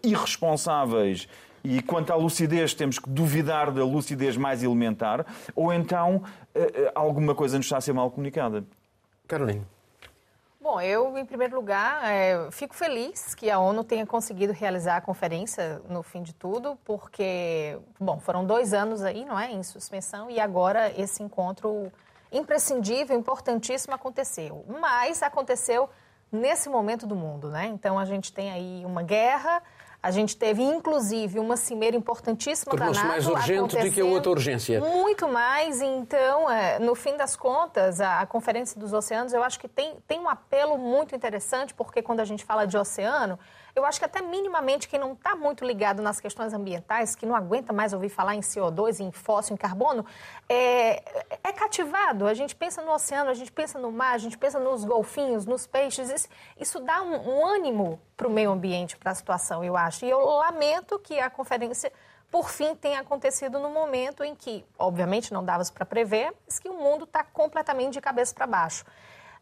irresponsáveis 0.00 1.26
e 1.64 1.82
quanto 1.82 2.12
à 2.12 2.16
lucidez 2.16 2.72
temos 2.72 3.00
que 3.00 3.10
duvidar 3.10 3.72
da 3.72 3.84
lucidez 3.84 4.36
mais 4.36 4.62
elementar, 4.62 5.26
ou 5.56 5.72
então 5.72 6.22
alguma 6.94 7.34
coisa 7.34 7.56
nos 7.56 7.66
está 7.66 7.78
a 7.78 7.80
ser 7.80 7.92
mal 7.92 8.12
comunicada. 8.12 8.64
Carolina. 9.26 9.73
Bom, 10.64 10.80
eu, 10.80 11.18
em 11.18 11.26
primeiro 11.26 11.54
lugar, 11.54 12.10
é, 12.10 12.50
fico 12.50 12.74
feliz 12.74 13.34
que 13.34 13.50
a 13.50 13.58
ONU 13.58 13.84
tenha 13.84 14.06
conseguido 14.06 14.50
realizar 14.50 14.96
a 14.96 15.00
conferência 15.02 15.82
no 15.90 16.02
fim 16.02 16.22
de 16.22 16.32
tudo, 16.32 16.78
porque, 16.86 17.78
bom, 18.00 18.18
foram 18.18 18.46
dois 18.46 18.72
anos 18.72 19.02
aí, 19.02 19.26
não 19.26 19.38
é, 19.38 19.52
em 19.52 19.62
suspensão, 19.62 20.30
e 20.30 20.40
agora 20.40 20.90
esse 20.98 21.22
encontro 21.22 21.92
imprescindível, 22.32 23.14
importantíssimo 23.14 23.94
aconteceu. 23.94 24.64
Mas 24.80 25.22
aconteceu 25.22 25.86
nesse 26.32 26.70
momento 26.70 27.06
do 27.06 27.14
mundo, 27.14 27.50
né? 27.50 27.66
Então 27.66 27.98
a 27.98 28.06
gente 28.06 28.32
tem 28.32 28.50
aí 28.50 28.86
uma 28.86 29.02
guerra, 29.02 29.62
a 30.04 30.10
gente 30.10 30.36
teve, 30.36 30.62
inclusive, 30.62 31.38
uma 31.38 31.56
cimeira 31.56 31.96
importantíssima 31.96 32.76
da 32.76 32.90
NATO. 32.90 33.06
mais 33.06 33.26
urgente 33.26 33.74
do 33.74 33.90
que 33.90 34.02
a 34.02 34.04
outra 34.04 34.30
urgência. 34.32 34.78
Muito 34.78 35.26
mais. 35.26 35.80
Então, 35.80 36.50
é, 36.50 36.78
no 36.78 36.94
fim 36.94 37.16
das 37.16 37.34
contas, 37.34 38.02
a 38.02 38.26
Conferência 38.26 38.78
dos 38.78 38.92
Oceanos, 38.92 39.32
eu 39.32 39.42
acho 39.42 39.58
que 39.58 39.66
tem, 39.66 39.94
tem 40.06 40.20
um 40.20 40.28
apelo 40.28 40.76
muito 40.76 41.16
interessante, 41.16 41.72
porque 41.72 42.02
quando 42.02 42.20
a 42.20 42.24
gente 42.26 42.44
fala 42.44 42.66
de 42.66 42.76
oceano, 42.76 43.38
eu 43.74 43.84
acho 43.84 43.98
que 43.98 44.04
até 44.04 44.22
minimamente 44.22 44.88
quem 44.88 44.98
não 44.98 45.14
está 45.14 45.34
muito 45.34 45.64
ligado 45.64 46.00
nas 46.00 46.20
questões 46.20 46.52
ambientais, 46.52 47.14
que 47.14 47.26
não 47.26 47.34
aguenta 47.34 47.72
mais 47.72 47.92
ouvir 47.92 48.08
falar 48.08 48.34
em 48.34 48.40
CO2, 48.40 49.00
em 49.00 49.10
fóssil, 49.10 49.54
em 49.54 49.56
carbono, 49.56 50.06
é, 50.48 51.02
é 51.42 51.52
cativado. 51.52 52.26
A 52.26 52.34
gente 52.34 52.54
pensa 52.54 52.82
no 52.82 52.92
oceano, 52.92 53.30
a 53.30 53.34
gente 53.34 53.50
pensa 53.50 53.78
no 53.78 53.90
mar, 53.90 54.14
a 54.14 54.18
gente 54.18 54.38
pensa 54.38 54.60
nos 54.60 54.84
golfinhos, 54.84 55.44
nos 55.44 55.66
peixes. 55.66 56.08
Isso, 56.10 56.28
isso 56.58 56.80
dá 56.80 57.02
um, 57.02 57.14
um 57.14 57.46
ânimo 57.46 58.00
para 58.16 58.28
o 58.28 58.30
meio 58.30 58.50
ambiente, 58.52 58.96
para 58.96 59.10
a 59.10 59.14
situação, 59.14 59.64
eu 59.64 59.76
acho. 59.76 60.04
E 60.04 60.10
eu 60.10 60.20
lamento 60.20 60.98
que 60.98 61.18
a 61.18 61.28
conferência 61.28 61.92
por 62.34 62.50
fim, 62.50 62.74
tenha 62.74 62.98
acontecido 62.98 63.60
no 63.60 63.70
momento 63.70 64.24
em 64.24 64.34
que, 64.34 64.64
obviamente, 64.76 65.32
não 65.32 65.44
dava 65.44 65.62
para 65.72 65.86
prever, 65.86 66.34
mas 66.44 66.58
que 66.58 66.68
o 66.68 66.74
mundo 66.74 67.04
está 67.04 67.22
completamente 67.22 67.92
de 67.92 68.00
cabeça 68.00 68.34
para 68.34 68.44
baixo. 68.44 68.84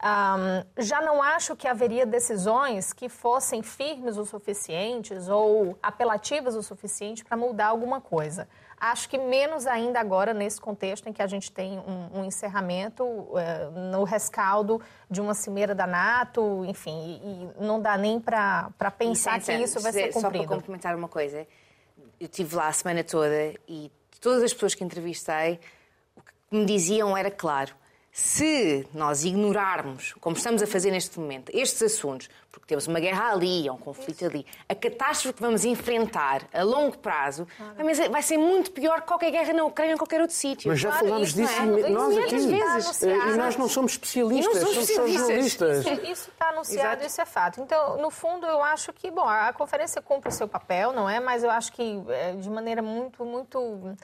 Um, 0.05 0.83
já 0.83 1.01
não 1.01 1.23
acho 1.23 1.55
que 1.55 1.69
haveria 1.69 2.05
decisões 2.05 2.93
que 2.93 3.09
fossem 3.09 3.63
firmes 3.63 4.17
o 4.17 4.25
suficientes 4.25 5.29
ou 5.29 5.79
apelativas 5.81 6.57
o 6.57 6.63
suficiente 6.63 7.25
para 7.25 7.37
mudar 7.37 7.69
alguma 7.69 8.01
coisa. 8.01 8.49
Acho 8.81 9.09
que 9.09 9.17
menos 9.17 9.65
ainda 9.65 10.01
agora 10.01 10.35
nesse 10.35 10.61
contexto 10.61 11.09
em 11.09 11.13
que 11.13 11.23
a 11.23 11.27
gente 11.29 11.53
tem 11.53 11.79
um, 11.79 12.19
um 12.19 12.25
encerramento 12.25 13.05
uh, 13.05 13.71
no 13.93 14.03
rescaldo 14.03 14.81
de 15.09 15.21
uma 15.21 15.35
cimeira 15.35 15.73
da 15.73 15.87
NATO, 15.87 16.65
enfim, 16.65 17.21
e, 17.23 17.61
e 17.61 17.65
não 17.65 17.81
dá 17.81 17.97
nem 17.97 18.19
para 18.19 18.73
pensar 18.99 19.41
que 19.41 19.53
isso 19.53 19.79
vai 19.79 19.93
ser 19.93 20.13
cumprido. 20.13 20.21
Só 20.21 20.31
para 20.31 20.57
complementar 20.57 20.97
uma 20.97 21.09
coisa, 21.09 21.47
eu 22.19 22.27
estive 22.27 22.57
lá 22.57 22.67
a 22.67 22.73
semana 22.73 23.05
toda 23.05 23.55
e 23.69 23.89
todas 24.21 24.43
as 24.43 24.53
pessoas 24.53 24.75
que 24.75 24.83
entrevistei, 24.83 25.61
o 26.17 26.23
que 26.23 26.33
me 26.51 26.65
diziam 26.65 27.17
era 27.17 27.31
claro 27.31 27.82
se 28.15 28.87
nós 28.93 29.25
ignorarmos, 29.25 30.15
como 30.21 30.37
estamos 30.37 30.63
a 30.63 30.67
fazer 30.67 30.91
neste 30.91 31.19
momento, 31.19 31.51
estes 31.55 31.81
assuntos, 31.83 32.29
porque 32.51 32.67
temos 32.67 32.87
uma 32.87 33.01
guerra 33.01 33.33
ali, 33.33 33.71
um 33.71 33.79
conflito 33.79 34.27
ali, 34.27 34.45
a 34.69 34.75
catástrofe 34.75 35.37
que 35.37 35.41
vamos 35.41 35.65
enfrentar 35.65 36.43
a 36.53 36.63
longo 36.63 36.99
prazo 36.99 37.49
vai 38.11 38.21
ser 38.21 38.37
muito 38.37 38.71
pior 38.71 39.01
que 39.01 39.07
qualquer 39.07 39.31
guerra 39.31 39.55
na 39.55 39.65
Ucrânia 39.65 39.93
ou 39.93 39.95
em 39.95 39.99
qualquer 39.99 40.21
outro 40.21 40.37
sítio. 40.37 40.69
Mas 40.69 40.79
já 40.79 40.91
claro, 40.91 41.07
falámos 41.07 41.33
disso 41.33 41.63
é? 41.63 41.89
nós 41.89 42.19
aqui. 42.19 42.37
Vezes. 42.37 43.03
E 43.03 43.37
nós 43.39 43.57
não 43.57 43.67
somos 43.67 43.93
especialistas, 43.93 44.63
não 44.63 44.73
somos, 44.73 44.89
somos 44.89 45.13
jornalistas. 45.13 45.87
Isso 45.87 46.31
está 46.31 46.51
anunciado, 46.51 46.89
Exato. 46.89 47.07
isso 47.07 47.21
é 47.23 47.25
fato. 47.25 47.61
Então, 47.63 47.97
no 47.97 48.11
fundo, 48.11 48.47
eu 48.47 48.63
acho 48.63 48.93
que, 48.93 49.11
bom, 49.11 49.27
a 49.27 49.55
conferência 49.55 50.03
cumpre 50.03 50.29
o 50.29 50.33
seu 50.33 50.47
papel, 50.47 50.93
não 50.93 51.09
é? 51.09 51.19
Mas 51.19 51.43
eu 51.43 51.51
acho 51.51 51.73
que 51.73 52.03
é, 52.11 52.33
de 52.33 52.51
maneira 52.51 52.83
muito, 52.83 53.25
muito 53.25 53.97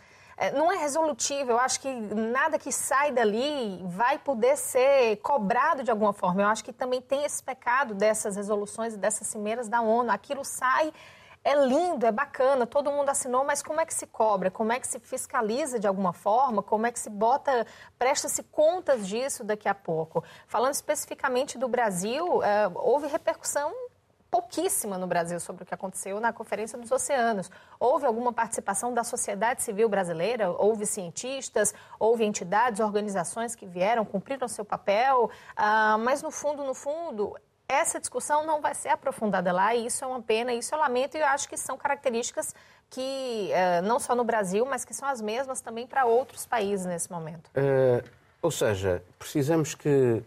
não 0.55 0.73
é 0.73 0.77
resolutivo. 0.77 1.51
Eu 1.51 1.59
acho 1.59 1.81
que 1.81 1.91
nada 1.91 2.59
que 2.59 2.73
sai 2.73 3.13
dali 3.13 3.81
vai 3.85 4.19
poder 4.19 4.57
ser 4.57 5.17
cobrado 5.17 5.83
de 5.83 5.91
alguma 5.91 6.13
forma. 6.13 6.43
Eu 6.43 6.47
acho 6.49 6.65
que 6.65 6.73
também 6.73 7.01
tem 7.01 7.25
esse 7.25 7.43
pecado 7.43 7.95
dessas 7.95 8.37
resoluções 8.37 8.95
e 8.95 8.97
dessas 8.97 9.27
cimeiras 9.27 9.69
da 9.69 9.81
ONU. 9.81 10.11
Aquilo 10.11 10.45
sai 10.45 10.93
é 11.45 11.55
lindo, 11.55 12.05
é 12.05 12.13
bacana, 12.13 12.67
todo 12.67 12.91
mundo 12.91 13.09
assinou, 13.09 13.45
mas 13.45 13.63
como 13.63 13.81
é 13.81 13.87
que 13.87 13.95
se 13.95 14.07
cobra? 14.07 14.51
Como 14.51 14.73
é 14.73 14.79
que 14.79 14.87
se 14.87 14.99
fiscaliza 14.99 15.79
de 15.79 15.87
alguma 15.87 16.13
forma? 16.13 16.63
Como 16.63 16.87
é 16.87 16.93
que 16.93 16.99
se 16.99 17.09
bota, 17.09 17.67
presta-se 17.99 18.43
contas 18.43 19.07
disso 19.07 19.45
daqui 19.45 19.69
a 19.69 19.75
pouco? 19.75 20.23
Falando 20.47 20.75
especificamente 20.75 21.57
do 21.57 21.69
Brasil, 21.69 22.43
é, 22.43 22.71
houve 22.75 23.07
repercussão 23.07 23.73
pouquíssima 24.31 24.99
no 24.99 25.07
Brasil 25.07 25.41
sobre 25.41 25.63
o 25.63 25.67
que 25.67 25.75
aconteceu 25.75 26.21
na 26.21 26.33
Conferência 26.33 26.79
dos 26.79 26.91
Oceanos. 26.91 27.51
Houve 27.81 28.07
alguma 28.07 28.33
participação 28.33 28.93
da 28.93 29.03
sociedade 29.03 29.63
civil 29.63 29.89
brasileira? 29.89 30.51
Houve 30.51 30.87
cientistas, 30.87 31.75
houve 31.99 32.25
entidades, 32.25 32.81
organizações 32.81 33.55
que 33.55 33.67
vieram, 33.67 34.05
cumpriram 34.05 34.47
seu 34.49 34.65
papel, 34.65 35.31
ah, 35.57 35.97
mas 35.99 36.23
no 36.23 36.31
fundo, 36.31 36.63
no 36.65 36.75
fundo, 36.75 37.35
essa 37.69 38.01
discussão 38.01 38.47
não 38.47 38.63
vai 38.63 38.75
ser 38.75 38.89
aprofundada 38.89 39.53
lá 39.53 39.75
e 39.75 39.87
isso 39.87 40.03
é 40.03 40.09
uma 40.09 40.23
pena, 40.23 40.55
isso 40.55 40.75
eu 40.75 40.79
lamento 40.79 41.17
e 41.17 41.21
eu 41.21 41.27
acho 41.27 41.47
que 41.49 41.57
são 41.57 41.77
características 41.77 42.55
que, 42.89 43.51
uh, 43.53 43.87
não 43.87 44.01
só 44.01 44.15
no 44.15 44.25
Brasil, 44.25 44.65
mas 44.65 44.85
que 44.87 44.95
são 44.95 45.07
as 45.07 45.21
mesmas 45.21 45.61
também 45.61 45.87
para 45.87 46.07
outros 46.07 46.47
países 46.47 46.87
nesse 46.87 47.11
momento. 47.11 47.49
Uh, 47.49 48.03
ou 48.41 48.51
seja, 48.51 49.03
precisamos 49.19 49.75
que 49.75 50.23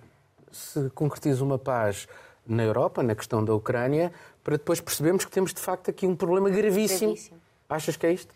se 0.51 0.89
concretize 0.91 1.41
uma 1.41 1.57
paz 1.57 2.07
na 2.45 2.63
Europa, 2.63 3.03
na 3.03 3.15
questão 3.15 3.43
da 3.43 3.53
Ucrânia, 3.53 4.11
para 4.43 4.57
depois 4.57 4.81
percebermos 4.81 5.25
que 5.25 5.31
temos 5.31 5.53
de 5.53 5.59
facto 5.59 5.89
aqui 5.89 6.05
um 6.07 6.15
problema 6.15 6.49
gravíssimo. 6.49 7.11
gravíssimo. 7.11 7.41
Achas 7.69 7.95
que 7.95 8.05
é 8.05 8.13
isto? 8.13 8.33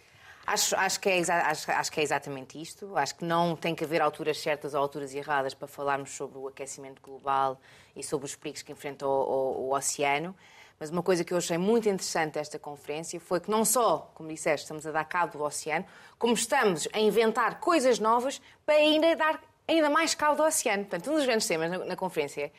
Acho, 0.47 0.75
acho, 0.75 0.99
que 0.99 1.09
é, 1.09 1.19
acho, 1.19 1.71
acho, 1.71 1.91
que 1.91 1.99
é 1.99 2.03
exatamente 2.03 2.61
isto. 2.61 2.95
Acho 2.95 3.15
que 3.15 3.25
não 3.25 3.55
tem 3.55 3.73
que 3.73 3.83
haver 3.83 3.99
alturas 3.99 4.37
certas 4.39 4.75
ou 4.75 4.79
alturas 4.79 5.13
erradas 5.13 5.55
para 5.55 5.67
falarmos 5.67 6.11
sobre 6.11 6.37
o 6.37 6.47
aquecimento 6.47 7.01
global 7.01 7.59
e 7.95 8.03
sobre 8.03 8.27
os 8.27 8.35
perigos 8.35 8.61
que 8.61 8.71
enfrenta 8.71 9.07
o, 9.07 9.09
o, 9.09 9.69
o 9.69 9.75
oceano. 9.75 10.35
Mas 10.79 10.91
uma 10.91 11.01
coisa 11.01 11.23
que 11.23 11.33
eu 11.33 11.37
achei 11.37 11.57
muito 11.57 11.89
interessante 11.89 12.33
desta 12.33 12.59
conferência 12.59 13.19
foi 13.19 13.39
que 13.39 13.49
não 13.49 13.65
só, 13.65 14.11
como 14.13 14.29
disseste, 14.29 14.65
estamos 14.65 14.85
a 14.85 14.91
dar 14.91 15.05
cabo 15.05 15.37
do 15.37 15.43
oceano, 15.43 15.85
como 16.19 16.33
estamos 16.33 16.87
a 16.93 16.99
inventar 16.99 17.59
coisas 17.59 17.97
novas 17.97 18.39
para 18.65 18.75
ainda 18.75 19.15
dar 19.15 19.41
ainda 19.67 19.89
mais 19.89 20.13
cabo 20.13 20.35
do 20.35 20.43
oceano. 20.43 20.83
Portanto, 20.83 21.09
um 21.11 21.15
dos 21.15 21.25
grandes 21.25 21.47
temas 21.47 21.71
na, 21.71 21.79
na 21.79 21.95
conferência 21.95 22.51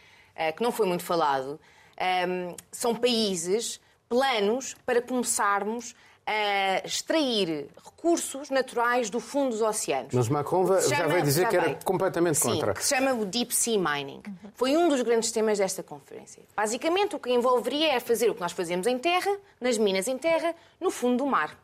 que 0.57 0.62
não 0.62 0.70
foi 0.72 0.87
muito 0.87 1.03
falado, 1.05 1.59
ehm, 1.96 2.55
são 2.70 2.94
países 2.94 3.81
planos 4.09 4.75
para 4.87 5.01
começarmos 5.03 5.94
a 6.29 6.85
extrair 6.85 7.68
recursos 7.85 8.51
naturais 8.51 9.09
do 9.09 9.20
fundo 9.20 9.51
dos 9.51 9.62
oceanos. 9.62 10.12
Mas 10.12 10.29
Macron 10.29 10.66
Se 10.81 10.88
já 10.90 10.96
chama- 10.96 11.09
vai 11.09 11.22
dizer 11.22 11.42
já 11.42 11.49
que 11.49 11.57
era 11.57 11.64
vai. 11.66 11.79
completamente 11.85 12.38
Sim, 12.38 12.51
contra. 12.55 12.75
que 12.75 12.83
se 12.85 12.94
chama 12.96 13.12
o 13.14 13.25
Deep 13.25 13.55
Sea 13.55 13.79
Mining. 13.79 14.22
Foi 14.55 14.77
um 14.77 14.88
dos 14.88 15.01
grandes 15.03 15.31
temas 15.31 15.59
desta 15.59 15.85
conferência. 15.85 16.42
Basicamente, 16.57 17.14
o 17.14 17.18
que 17.20 17.31
envolveria 17.33 17.92
é 17.94 18.01
fazer 18.01 18.29
o 18.29 18.35
que 18.35 18.40
nós 18.40 18.51
fazemos 18.53 18.88
em 18.88 18.99
terra, 18.99 19.31
nas 19.61 19.79
minas 19.79 20.09
em 20.09 20.18
terra, 20.18 20.53
no 20.81 20.90
fundo 20.90 21.18
do 21.18 21.27
mar. 21.27 21.57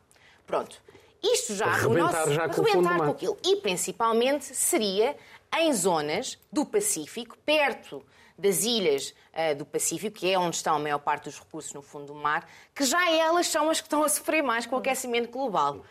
Pronto. 0.47 0.81
Isto 1.21 1.55
já... 1.55 1.65
o 1.65 1.69
Arrebentar 1.69 2.29
já 2.29 2.47
com 2.49 2.61
o 2.61 2.65
fundo 2.65 2.87
do 2.89 2.97
mar. 2.97 3.09
aquilo. 3.09 3.37
E, 3.43 3.57
principalmente, 3.57 4.45
seria 4.55 5.15
em 5.57 5.73
zonas 5.73 6.37
do 6.51 6.65
Pacífico, 6.65 7.37
perto 7.45 8.01
das 8.37 8.63
ilhas 8.63 9.13
ah, 9.33 9.53
do 9.53 9.65
Pacífico, 9.65 10.17
que 10.17 10.31
é 10.31 10.37
onde 10.37 10.55
estão 10.55 10.75
a 10.75 10.79
maior 10.79 10.99
parte 10.99 11.25
dos 11.25 11.39
recursos 11.39 11.73
no 11.73 11.81
fundo 11.81 12.07
do 12.07 12.15
mar, 12.15 12.47
que 12.73 12.83
já 12.85 13.09
elas 13.11 13.47
são 13.47 13.69
as 13.69 13.79
que 13.79 13.87
estão 13.87 14.03
a 14.03 14.09
sofrer 14.09 14.41
mais 14.43 14.65
com 14.65 14.75
o 14.75 14.79
aquecimento 14.79 15.29
global. 15.31 15.81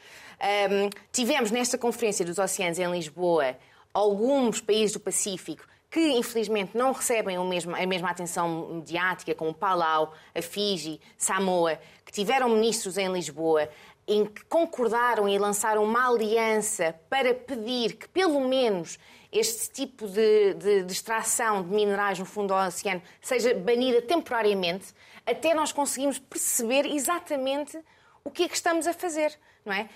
Ahm, 0.41 0.91
tivemos 1.13 1.51
nesta 1.51 1.79
Conferência 1.79 2.25
dos 2.25 2.39
Oceanos 2.39 2.79
em 2.79 2.91
Lisboa 2.91 3.57
alguns 3.95 4.61
países 4.61 4.93
do 4.95 5.01
Pacífico 5.01 5.65
que 5.91 6.01
infelizmente 6.13 6.75
não 6.75 6.93
recebem 6.93 7.39
mesmo- 7.47 7.77
a 7.77 7.87
mesma 7.87 8.09
atenção 8.11 8.67
mediática, 8.77 9.35
como 9.35 9.53
Palau, 9.53 10.15
a 10.35 10.41
Fiji, 10.41 10.99
Samoa, 11.19 11.79
que 12.05 12.11
tiveram 12.11 12.49
ministros 12.49 12.97
em 12.97 13.13
Lisboa 13.13 13.69
em 14.07 14.25
que 14.27 14.45
concordaram 14.47 15.29
e 15.29 15.39
lançaram 15.39 15.85
uma 15.85 16.09
aliança 16.09 16.95
para 17.09 17.33
pedir 17.35 17.95
que, 17.97 18.09
pelo 18.09 18.41
menos, 18.41 18.99
este 19.31 19.71
tipo 19.71 20.07
de, 20.09 20.55
de- 20.55 20.83
de 20.83 20.93
extração 20.93 21.63
de 21.63 21.69
minerais 21.73 22.19
no 22.19 22.25
fundo 22.27 22.49
do 22.49 22.55
oceano 22.55 23.01
seja 23.21 23.55
banida 23.55 24.03
temporariamente, 24.03 24.87
até 25.25 25.55
nós 25.55 25.73
conseguimos 25.73 26.19
perceber 26.19 26.85
exatamente 26.87 27.79
o 28.25 28.31
que 28.31 28.43
é 28.45 28.49
que 28.49 28.55
estamos 28.55 28.87
a 28.87 28.93
fazer, 28.93 29.33
não 29.65 29.73
é? 29.73 29.89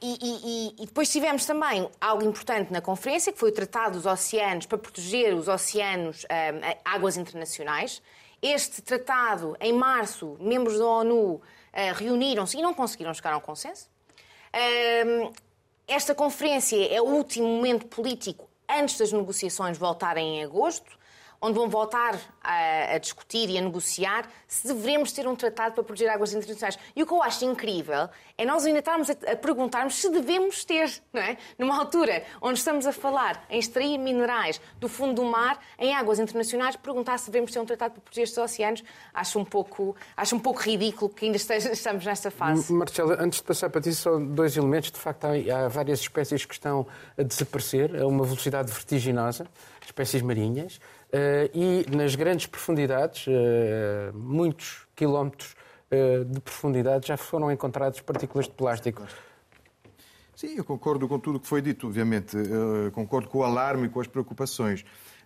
E, 0.00 0.18
e- 0.22 0.74
e- 0.82 0.86
depois 0.86 1.10
tivemos 1.10 1.44
também 1.44 1.88
algo 2.00 2.24
importante 2.24 2.72
na 2.72 2.80
conferência, 2.80 3.32
que 3.32 3.38
foi 3.38 3.50
o 3.50 3.52
Tratado 3.54 3.96
dos 3.96 4.06
Oceanos 4.06 4.66
para 4.66 4.78
proteger 4.78 5.34
os 5.34 5.48
oceanos, 5.48 6.24
ah, 6.30 6.76
águas 6.84 7.16
internacionais. 7.16 8.00
Este 8.40 8.80
tratado, 8.82 9.56
em 9.60 9.72
março, 9.72 10.36
membros 10.40 10.78
da 10.78 10.86
ONU 10.86 11.40
reuniram-se 11.96 12.56
e 12.56 12.62
não 12.62 12.72
conseguiram 12.72 13.12
chegar 13.12 13.32
a 13.32 13.36
um 13.36 13.40
consenso. 13.40 13.88
Ahm, 14.52 15.32
esta 15.86 16.14
conferência 16.14 16.76
é 16.92 17.00
o 17.00 17.04
último 17.04 17.46
momento 17.46 17.86
político 17.86 18.48
antes 18.68 18.96
das 18.96 19.12
negociações 19.12 19.76
voltarem 19.76 20.38
em 20.38 20.44
agosto, 20.44 20.98
onde 21.44 21.58
vão 21.58 21.68
voltar 21.68 22.18
a, 22.42 22.94
a 22.94 22.98
discutir 22.98 23.50
e 23.50 23.58
a 23.58 23.60
negociar 23.60 24.26
se 24.48 24.66
devemos 24.66 25.12
ter 25.12 25.28
um 25.28 25.36
tratado 25.36 25.74
para 25.74 25.84
proteger 25.84 26.08
águas 26.08 26.32
internacionais. 26.32 26.78
E 26.96 27.02
o 27.02 27.06
que 27.06 27.12
eu 27.12 27.22
acho 27.22 27.44
incrível 27.44 28.08
é 28.38 28.46
nós 28.46 28.64
ainda 28.64 28.78
estarmos 28.78 29.10
a, 29.10 29.12
a 29.12 29.36
perguntarmos 29.36 29.96
se 29.96 30.08
devemos 30.08 30.64
ter, 30.64 30.90
não 31.12 31.20
é? 31.20 31.36
Numa 31.58 31.78
altura 31.78 32.24
onde 32.40 32.58
estamos 32.58 32.86
a 32.86 32.92
falar 32.92 33.44
em 33.50 33.58
extrair 33.58 33.98
minerais 33.98 34.58
do 34.80 34.88
fundo 34.88 35.14
do 35.14 35.24
mar 35.24 35.60
em 35.78 35.94
águas 35.94 36.18
internacionais, 36.18 36.76
perguntar 36.76 37.18
se 37.18 37.26
devemos 37.30 37.52
ter 37.52 37.60
um 37.60 37.66
tratado 37.66 37.92
para 37.92 38.00
proteger 38.00 38.24
estes 38.24 38.38
oceanos, 38.38 38.82
acho 39.12 39.38
um 39.38 39.44
pouco, 39.44 39.94
acho 40.16 40.34
um 40.34 40.40
pouco 40.40 40.60
ridículo 40.60 41.10
que 41.10 41.26
ainda 41.26 41.36
estamos 41.36 42.06
nesta 42.06 42.30
fase. 42.30 42.72
Marcelo, 42.72 43.12
antes 43.18 43.40
de 43.40 43.44
passar 43.44 43.68
para 43.68 43.82
ti, 43.82 43.92
só 43.94 44.18
dois 44.18 44.56
elementos. 44.56 44.90
De 44.90 44.98
facto, 44.98 45.26
há, 45.26 45.64
há 45.64 45.68
várias 45.68 46.00
espécies 46.00 46.46
que 46.46 46.54
estão 46.54 46.86
a 47.18 47.22
desaparecer 47.22 48.00
a 48.00 48.06
uma 48.06 48.24
velocidade 48.24 48.72
vertiginosa, 48.72 49.46
espécies 49.84 50.22
marinhas, 50.22 50.80
e 51.54 51.86
nas 51.94 52.14
grandes 52.14 52.46
profundidades, 52.46 53.26
eh, 53.28 54.10
muitos 54.14 54.86
quilómetros 54.96 55.54
eh, 55.90 56.24
de 56.24 56.40
profundidade, 56.40 57.06
já 57.06 57.16
foram 57.16 57.52
encontrados 57.52 58.00
partículas 58.00 58.46
de 58.46 58.52
plástico. 58.52 59.02
Sim, 60.34 60.56
eu 60.56 60.64
concordo 60.64 61.06
com 61.06 61.18
tudo 61.18 61.36
o 61.36 61.40
que 61.40 61.46
foi 61.46 61.62
dito, 61.62 61.86
obviamente. 61.86 62.36
Eh, 62.36 62.90
concordo 62.90 63.28
com 63.28 63.38
o 63.38 63.44
alarme 63.44 63.86
e 63.86 63.88
com 63.88 64.00
as 64.00 64.08
preocupações. 64.08 64.84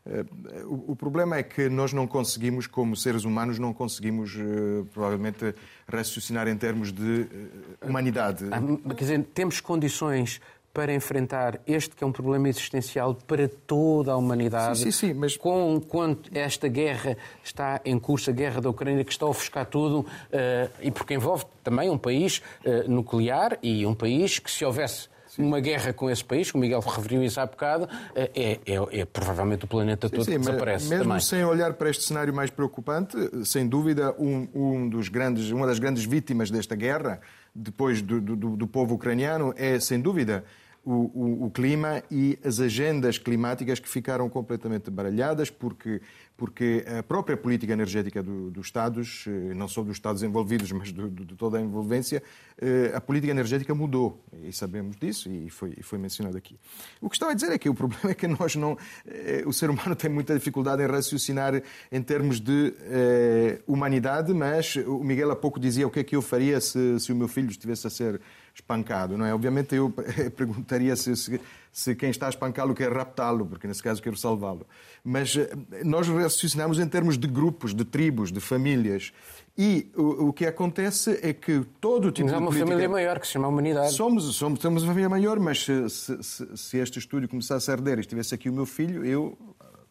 Eh, 0.09 0.24
o, 0.64 0.96
problema 0.96 1.37
é 1.37 1.42
que 1.42 1.68
nós 1.68 1.92
não 1.92 2.07
conseguimos, 2.07 2.66
como 2.66 2.96
seres 2.96 3.24
humanos, 3.24 3.59
não 3.59 3.74
conseguimos, 3.74 4.37
eh, 4.37 4.85
provavelmente, 4.92 5.55
raciocinar 5.87 6.48
em 6.48 6.57
termos 6.57 6.92
de 6.92 7.22
eh, 7.22 7.87
humanidade. 7.87 8.46
Ah, 8.51 8.94
Quer 8.94 9.05
dizer, 9.05 9.24
temos 9.35 9.61
condições 9.61 10.40
para 10.72 10.92
enfrentar 10.94 11.59
este 11.66 11.96
que 11.96 12.04
é 12.04 12.07
um 12.07 12.12
problema 12.12 12.48
existencial 12.48 13.14
para 13.26 13.48
toda 13.48 14.12
a 14.12 14.16
humanidade. 14.16 14.78
Sim, 14.78 14.90
sim, 14.92 15.09
sim, 15.09 15.14
mas- 15.14 15.37
Com 15.37 15.81
quanto 15.81 16.31
esta 16.37 16.68
guerra 16.68 17.16
está 17.42 17.81
em 17.85 17.98
curso, 17.98 18.31
a 18.31 18.33
guerra 18.33 18.61
da 18.61 18.70
Ucrânia, 18.70 19.04
que 19.04 19.11
está 19.12 19.26
a 19.26 19.28
ofuscar 19.28 19.66
tudo, 19.66 20.07
eh, 20.31 20.68
e 20.81 20.90
porque 20.90 21.14
envolve 21.14 21.44
também 21.64 21.90
um 21.90 21.98
país 21.98 22.42
eh, 22.64 22.85
nuclear 22.87 23.59
e 23.62 23.85
um 23.87 23.94
país 23.94 24.38
que, 24.38 24.50
se 24.50 24.64
houvesse 24.64 25.09
uma 25.38 25.61
guerra 25.61 25.92
com 25.92 26.11
esse 26.11 26.24
país, 26.24 26.51
como 26.51 26.62
o 26.62 26.66
Miguel 26.66 26.81
referiu 26.81 27.22
isso 27.22 27.40
há 27.40 27.46
bocado, 27.46 27.88
eh, 28.14 28.31
é, 28.35 28.72
é- 28.74 29.01
é 29.01 29.05
provavelmente 29.05 29.64
o 29.64 29.68
planeta 29.68 30.11
todo 30.11 30.24
Sim, 30.24 30.33
que 30.33 30.38
desaparece 30.38 30.88
mesmo 30.88 31.05
também. 31.05 31.20
sem 31.20 31.44
olhar 31.44 31.72
para 31.74 31.88
este 31.90 32.03
cenário 32.05 32.35
mais 32.35 32.51
preocupante, 32.51 33.16
sem 33.44 33.66
dúvida, 33.66 34.14
um, 34.18 34.48
um 34.53 34.88
dos 34.88 35.09
grandes, 35.09 35.51
uma 35.51 35.66
das 35.66 35.79
grandes 35.79 36.05
vítimas 36.05 36.51
desta 36.51 36.74
guerra, 36.74 37.20
depois 37.55 38.03
do, 38.03 38.20
do- 38.20 38.37
do- 38.37 38.57
do 38.57 38.66
povo 38.66 38.96
ucraniano, 38.96 39.55
é, 39.57 39.79
sem 39.81 40.01
dúvida, 40.01 40.44
o, 40.85 40.92
o- 40.92 41.44
o 41.46 41.51
clima 41.51 42.03
e 42.11 42.38
as 42.44 42.61
agendas 42.61 43.18
climáticas 43.18 43.79
que 43.79 43.88
ficaram 43.88 44.29
completamente 44.29 44.90
baralhadas, 44.90 45.51
porque, 45.51 46.01
porque 46.38 46.85
a 46.96 47.03
própria 47.03 47.37
política 47.37 47.72
energética 47.72 48.22
do- 48.22 48.48
dos 48.48 48.66
Estados, 48.68 49.24
eh, 49.27 49.53
não 49.55 49.66
só 49.66 49.83
dos 49.83 49.96
Estados 49.96 50.22
envolvidos, 50.22 50.70
mas 50.72 50.92
do- 50.92 51.09
do- 51.11 51.24
de 51.24 51.35
toda 51.35 51.59
a 51.59 51.61
envolvência, 51.61 52.22
eh, 52.61 52.92
a 52.94 53.01
política 53.01 53.33
energética 53.33 53.74
mudou. 53.74 54.24
E 54.44 54.53
sabemos 54.53 54.96
disso 54.96 55.29
e 55.29 55.51
foi, 55.51 55.74
e 55.77 55.83
foi 55.83 55.98
mencionado 55.98 56.37
aqui. 56.37 56.57
O 57.01 57.11
que 57.11 57.16
estava 57.16 57.33
a 57.33 57.35
dizer 57.35 57.51
é 57.51 57.59
que 57.59 57.68
o 57.68 57.74
problema 57.83 58.12
é 58.12 58.14
que 58.14 58.29
nós 58.29 58.55
não. 58.55 58.79
eh, 59.05 59.42
O 59.46 59.53
ser 59.53 59.68
humano 59.68 59.96
tem 59.96 60.09
muita 60.09 60.33
dificuldade 60.33 60.81
em 60.81 60.87
raciocinar 60.87 61.61
em 61.90 62.03
termos 62.03 62.38
de 62.40 62.72
eh, 62.83 63.61
humanidade, 63.66 64.33
mas 64.33 64.77
o 64.77 65.03
Miguel 65.03 65.33
há 65.33 65.37
pouco 65.37 65.59
dizia 65.59 65.88
o 65.88 65.90
que 65.90 65.98
é 65.98 66.05
que 66.05 66.14
eu 66.14 66.22
faria 66.22 66.61
se, 66.61 67.01
se 67.01 67.12
o 67.12 67.16
meu 67.16 67.27
filho 67.27 67.51
estivesse 67.51 67.85
a 67.85 67.90
ser 67.90 68.20
espancado, 68.55 69.16
não 69.18 69.24
é? 69.27 69.35
Obviamente 69.35 69.74
eu 69.74 69.92
perguntaria 70.37 70.94
se, 70.96 71.16
se, 71.16 71.40
se 71.72 71.94
quem 71.94 72.11
está 72.11 72.26
a 72.26 72.31
espancá-lo 72.31 72.74
quer 72.74 72.92
raptá-lo, 72.92 73.46
porque 73.46 73.66
nesse 73.66 73.83
caso 73.83 74.02
quero 74.02 74.16
salvá-lo. 74.16 74.66
Mas 75.04 75.37
eh, 75.37 75.50
nós 75.85 76.07
raciocinamos 76.09 76.78
em 76.78 76.87
termos 76.88 77.16
de 77.18 77.26
grupos, 77.28 77.74
de 77.74 77.85
tribos, 77.85 78.31
de 78.33 78.40
famílias. 78.40 79.12
E 79.57 79.90
o, 79.96 80.28
o 80.28 80.33
que 80.33 80.46
acontece 80.46 81.18
é 81.22 81.33
que 81.33 81.64
todo 81.81 82.09
o 82.09 82.12
tipo 82.12 82.26
Mas 82.26 82.35
há 82.35 82.37
de 82.37 82.42
uma 82.42 82.48
política... 82.50 82.66
família 82.70 82.88
maior 82.88 83.18
que 83.18 83.26
se 83.26 83.33
chama 83.33 83.48
humanidade. 83.48 83.92
Somos, 83.92 84.24
somos, 84.37 84.61
temos 84.61 84.83
uma 84.83 84.90
família 84.90 85.09
maior, 85.09 85.38
mas 85.40 85.64
se- 85.64 85.88
se- 86.22 86.57
se 86.57 86.78
este 86.78 86.98
estúdio 87.00 87.28
começasse 87.28 87.68
a 87.70 87.74
arder 87.74 87.98
e 87.98 88.00
estivesse 88.02 88.35
aqui 88.35 88.48
o 88.48 88.52
meu 88.52 88.66
filho, 88.66 89.04
eu 89.04 89.37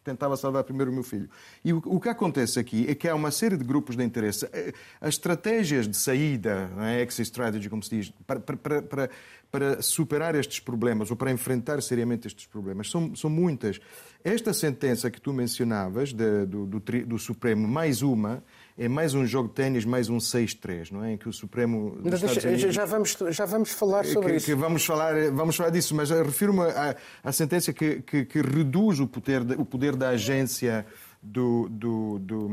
tentava 0.04 0.36
salvar 0.36 0.64
primeiro 0.64 0.90
o 0.90 0.94
meu 0.94 1.02
filho. 1.02 1.28
E 1.64 1.72
o, 1.72 1.82
o 1.84 2.00
que 2.00 2.08
acontece 2.08 2.58
aqui 2.58 2.86
é 2.88 2.94
que 2.94 3.08
há 3.08 3.14
uma 3.14 3.30
série 3.30 3.56
de 3.56 3.64
grupos 3.64 3.96
de 3.96 4.04
interesse. 4.04 4.48
Eh, 4.52 4.72
As 5.00 5.10
estratégias 5.14 5.86
de 5.88 5.96
saída, 5.96 6.68
não 6.76 6.84
é? 6.84 7.02
exit 7.02 7.22
strategy, 7.22 7.68
como 7.68 7.82
se 7.82 7.90
diz, 7.96 8.12
para, 8.26 8.40
para- 8.40 8.82
para- 8.82 9.10
para- 9.50 9.82
superar 9.82 10.34
estes 10.34 10.60
problemas 10.60 11.10
ou 11.10 11.16
para 11.16 11.30
enfrentar 11.32 11.80
seriamente 11.82 12.26
estes 12.26 12.46
problemas, 12.46 12.90
são, 12.90 13.14
são 13.16 13.30
muitas. 13.30 13.80
Esta 14.22 14.52
sentença 14.52 15.10
que 15.10 15.20
tu 15.20 15.32
mencionavas 15.32 16.12
de- 16.12 16.44
do, 16.46 16.66
do 16.66 16.80
do 16.80 17.18
Supremo, 17.18 17.66
mais 17.66 18.02
uma, 18.02 18.42
é 18.78 18.88
mais 18.88 19.12
um 19.12 19.26
jogo 19.26 19.48
de 19.48 19.54
ténis, 19.54 19.84
mais 19.84 20.08
um 20.08 20.18
6-3, 20.18 20.92
não 20.92 21.02
é? 21.04 21.12
Em 21.14 21.16
que 21.16 21.28
o 21.28 21.32
Supremo 21.32 21.96
dos 22.00 22.14
Estados 22.14 22.34
deixa- 22.36 22.48
Unidos... 22.48 22.74
já, 22.74 22.84
vamos, 22.84 23.16
já 23.30 23.44
vamos 23.44 23.70
falar 23.70 24.04
sobre 24.04 24.30
Que- 24.30 24.36
isso. 24.36 24.46
que 24.46 24.54
vamos, 24.54 24.84
falar, 24.86 25.14
vamos 25.32 25.56
falar 25.56 25.70
disso, 25.70 25.94
mas 25.96 26.10
refiro-me 26.10 26.60
à, 26.62 26.96
à 27.24 27.32
sentença 27.32 27.72
que, 27.72 28.00
que- 28.02 28.24
que 28.24 28.40
reduz 28.40 29.00
o 29.00 29.06
poder, 29.08 29.42
da- 29.42 29.56
o 29.56 29.64
poder 29.64 29.96
da 29.96 30.10
agência 30.10 30.86
do, 31.20 31.68
do- 31.68 32.18
do, 32.20 32.50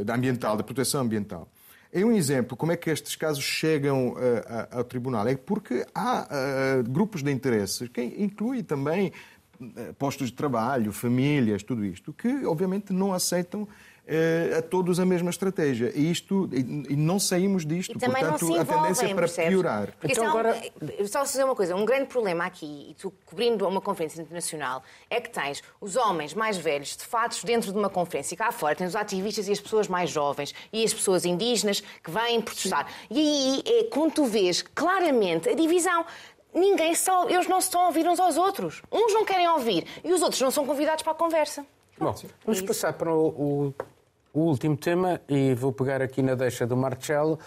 eh, 0.00 0.04
da 0.04 0.16
ambiental, 0.16 0.56
da 0.56 0.64
proteção 0.64 1.02
ambiental. 1.02 1.48
É 1.92 2.04
um 2.04 2.12
exemplo 2.12 2.56
como 2.56 2.72
é 2.72 2.76
que 2.76 2.90
estes 2.90 3.14
casos 3.16 3.42
chegam 3.44 4.14
a- 4.46 4.78
ao 4.78 4.84
tribunal. 4.84 5.26
É 5.28 5.36
porque 5.36 5.86
há 5.94 6.26
eh, 6.30 6.82
grupos 6.82 7.22
de 7.22 7.30
interesses, 7.30 7.88
que 7.88 8.02
inclui 8.02 8.62
também 8.64 9.12
postos 9.98 10.28
de 10.28 10.34
trabalho, 10.34 10.92
famílias, 10.92 11.62
tudo 11.62 11.84
isto, 11.84 12.12
que 12.12 12.44
obviamente 12.46 12.92
não 12.92 13.12
aceitam 13.12 13.66
a 14.58 14.62
todos 14.62 14.98
a 14.98 15.04
mesma 15.04 15.28
estratégia. 15.30 15.92
E 15.94 16.10
isto 16.10 16.48
e, 16.52 16.96
não 16.96 17.18
saímos 17.18 17.66
disto. 17.66 17.96
E 17.96 17.98
também 17.98 18.22
Portanto, 18.22 18.42
não 18.42 18.52
se 18.52 18.58
a 18.58 18.62
envolvem, 18.62 18.82
tendência 18.82 19.04
é 19.04 19.08
para 19.08 19.16
percebes? 19.16 19.50
piorar. 19.50 19.92
Porque 19.98 20.12
Então 20.12 20.24
só, 20.24 20.30
agora- 20.30 20.62
Só 21.06 21.22
dizer 21.22 21.44
uma 21.44 21.54
coisa, 21.54 21.76
um 21.76 21.84
grande 21.84 22.06
problema 22.06 22.44
aqui, 22.46 22.88
e 22.90 22.94
tu 22.94 23.12
cobrindo 23.26 23.66
uma 23.68 23.80
conferência 23.80 24.20
internacional, 24.22 24.82
é 25.10 25.20
que 25.20 25.30
tens 25.30 25.62
os 25.80 25.96
homens 25.96 26.32
mais 26.34 26.56
velhos 26.56 26.96
de 26.96 27.04
fatos 27.04 27.44
dentro 27.44 27.72
de 27.72 27.78
uma 27.78 27.90
conferência. 27.90 28.34
E 28.34 28.36
cá 28.38 28.50
fora 28.50 28.74
tens 28.74 28.88
os 28.88 28.96
ativistas 28.96 29.46
e 29.48 29.52
as 29.52 29.60
pessoas 29.60 29.88
mais 29.88 30.10
jovens 30.10 30.54
e 30.72 30.82
as 30.84 30.94
pessoas 30.94 31.24
indígenas 31.24 31.80
que 31.80 32.10
vêm 32.10 32.40
protestar. 32.40 32.86
E 33.10 33.18
aí 33.18 33.62
é 33.66 33.84
quando 33.84 34.12
tu 34.12 34.24
vês 34.24 34.62
claramente 34.62 35.48
a 35.48 35.54
divisão. 35.54 36.04
Ninguém 36.54 36.94
só, 36.94 37.28
eles 37.28 37.46
não 37.46 37.60
se 37.60 37.66
estão 37.68 37.82
a 37.82 37.86
ouvir 37.88 38.08
uns 38.08 38.18
aos 38.18 38.38
outros. 38.38 38.80
Uns 38.90 39.12
não 39.12 39.24
querem 39.24 39.46
ouvir 39.48 39.86
e 40.02 40.10
os 40.12 40.22
outros 40.22 40.40
não 40.40 40.50
são 40.50 40.64
convidados 40.64 41.02
para 41.02 41.12
a 41.12 41.14
conversa. 41.14 41.64
Bom, 41.98 42.14
vamos 42.44 42.62
passar 42.62 42.92
para 42.94 43.12
o, 43.12 43.26
o 43.28 43.74
o 44.32 44.40
último 44.40 44.76
tema, 44.76 45.20
e 45.28 45.54
vou 45.54 45.72
pegar 45.72 46.02
aqui 46.02 46.22
na 46.22 46.34
deixa 46.34 46.66
do 46.66 46.76
Marcelo, 46.76 47.38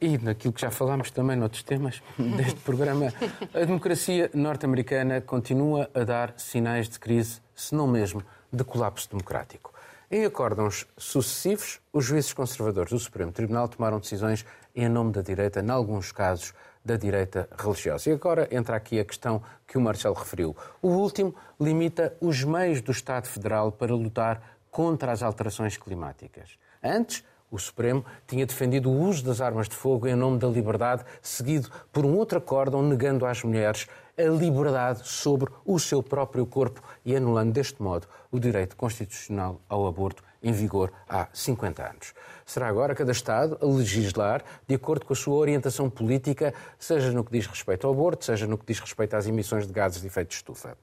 e 0.00 0.18
naquilo 0.18 0.52
que 0.52 0.60
já 0.60 0.70
falámos 0.70 1.10
também 1.10 1.36
noutros 1.36 1.62
temas 1.62 2.02
deste 2.18 2.60
programa, 2.60 3.12
a 3.52 3.58
democracia 3.60 4.30
norte-americana 4.34 5.20
continua 5.20 5.90
a 5.94 6.04
dar 6.04 6.34
sinais 6.36 6.88
de 6.88 6.98
crise, 6.98 7.40
se 7.54 7.74
não 7.74 7.86
mesmo 7.86 8.22
de 8.52 8.64
colapso 8.64 9.08
democrático. 9.10 9.72
Em 10.10 10.24
acórdãos 10.24 10.86
sucessivos, 10.96 11.80
os 11.92 12.04
juízes 12.04 12.32
conservadores 12.32 12.92
do 12.92 12.98
Supremo 12.98 13.32
Tribunal 13.32 13.68
tomaram 13.68 13.98
decisões 13.98 14.44
em 14.74 14.88
nome 14.88 15.12
da 15.12 15.22
direita, 15.22 15.60
em 15.60 15.70
alguns 15.70 16.12
casos 16.12 16.52
da 16.84 16.96
direita 16.96 17.48
religiosa. 17.58 18.10
E 18.10 18.12
agora 18.12 18.46
entra 18.50 18.76
aqui 18.76 19.00
a 19.00 19.04
questão 19.04 19.42
que 19.66 19.78
o 19.78 19.80
Marcelo 19.80 20.14
referiu. 20.14 20.54
O 20.82 20.88
último 20.88 21.34
limita 21.58 22.14
os 22.20 22.44
meios 22.44 22.82
do 22.82 22.92
Estado 22.92 23.26
Federal 23.26 23.72
para 23.72 23.94
lutar 23.94 24.53
contra 24.74 25.12
as 25.12 25.22
alterações 25.22 25.76
climáticas. 25.76 26.58
Antes, 26.82 27.22
o 27.48 27.56
Supremo 27.56 28.04
tinha 28.26 28.44
defendido 28.44 28.90
o 28.90 29.00
uso 29.02 29.24
das 29.24 29.40
armas 29.40 29.68
de 29.68 29.76
fogo 29.76 30.08
em 30.08 30.16
nome 30.16 30.36
da 30.36 30.48
liberdade, 30.48 31.04
seguido 31.22 31.70
por 31.92 32.04
um 32.04 32.16
outro 32.16 32.38
acórdão 32.38 32.82
negando 32.82 33.24
às 33.24 33.44
mulheres 33.44 33.86
a 34.18 34.22
liberdade 34.22 35.06
sobre 35.06 35.48
o 35.64 35.78
seu 35.78 36.02
próprio 36.02 36.44
corpo 36.44 36.82
e 37.04 37.14
anulando 37.14 37.52
deste 37.52 37.80
modo 37.80 38.08
o 38.32 38.40
direito 38.40 38.74
constitucional 38.74 39.60
ao 39.68 39.86
aborto 39.86 40.24
em 40.42 40.50
vigor 40.50 40.92
há 41.08 41.28
50 41.32 41.90
anos. 41.90 42.12
Será 42.44 42.66
agora 42.66 42.96
cada 42.96 43.12
Estado 43.12 43.56
a 43.62 43.66
legislar 43.66 44.42
de 44.66 44.74
acordo 44.74 45.06
com 45.06 45.12
a 45.12 45.16
sua 45.16 45.36
orientação 45.36 45.88
política, 45.88 46.52
seja 46.80 47.12
no 47.12 47.22
que 47.22 47.30
diz 47.30 47.46
respeito 47.46 47.86
ao 47.86 47.92
aborto, 47.92 48.24
seja 48.24 48.48
no 48.48 48.58
que 48.58 48.66
diz 48.66 48.80
respeito 48.80 49.14
às 49.14 49.28
emissões 49.28 49.68
de 49.68 49.72
gases 49.72 50.00
de 50.00 50.08
efeito 50.08 50.30
de 50.30 50.34
estufa. 50.34 50.76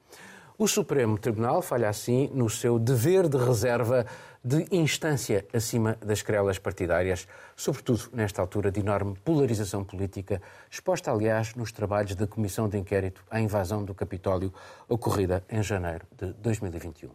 O 0.58 0.68
Supremo 0.68 1.18
Tribunal 1.18 1.62
falha 1.62 1.88
assim 1.88 2.30
no 2.34 2.48
seu 2.50 2.78
dever 2.78 3.26
de 3.26 3.38
reserva 3.38 4.04
de 4.44 4.66
instância 4.70 5.46
acima 5.52 5.96
das 6.04 6.20
querelas 6.20 6.58
partidárias, 6.58 7.26
sobretudo 7.56 8.10
nesta 8.12 8.42
altura 8.42 8.70
de 8.70 8.80
enorme 8.80 9.16
polarização 9.24 9.82
política, 9.82 10.42
exposta, 10.70 11.10
aliás, 11.10 11.54
nos 11.54 11.72
trabalhos 11.72 12.14
da 12.14 12.26
Comissão 12.26 12.68
de 12.68 12.76
Inquérito 12.76 13.24
à 13.30 13.40
invasão 13.40 13.82
do 13.84 13.94
Capitólio 13.94 14.52
ocorrida 14.88 15.42
em 15.48 15.62
janeiro 15.62 16.06
de 16.16 16.32
2021. 16.34 17.10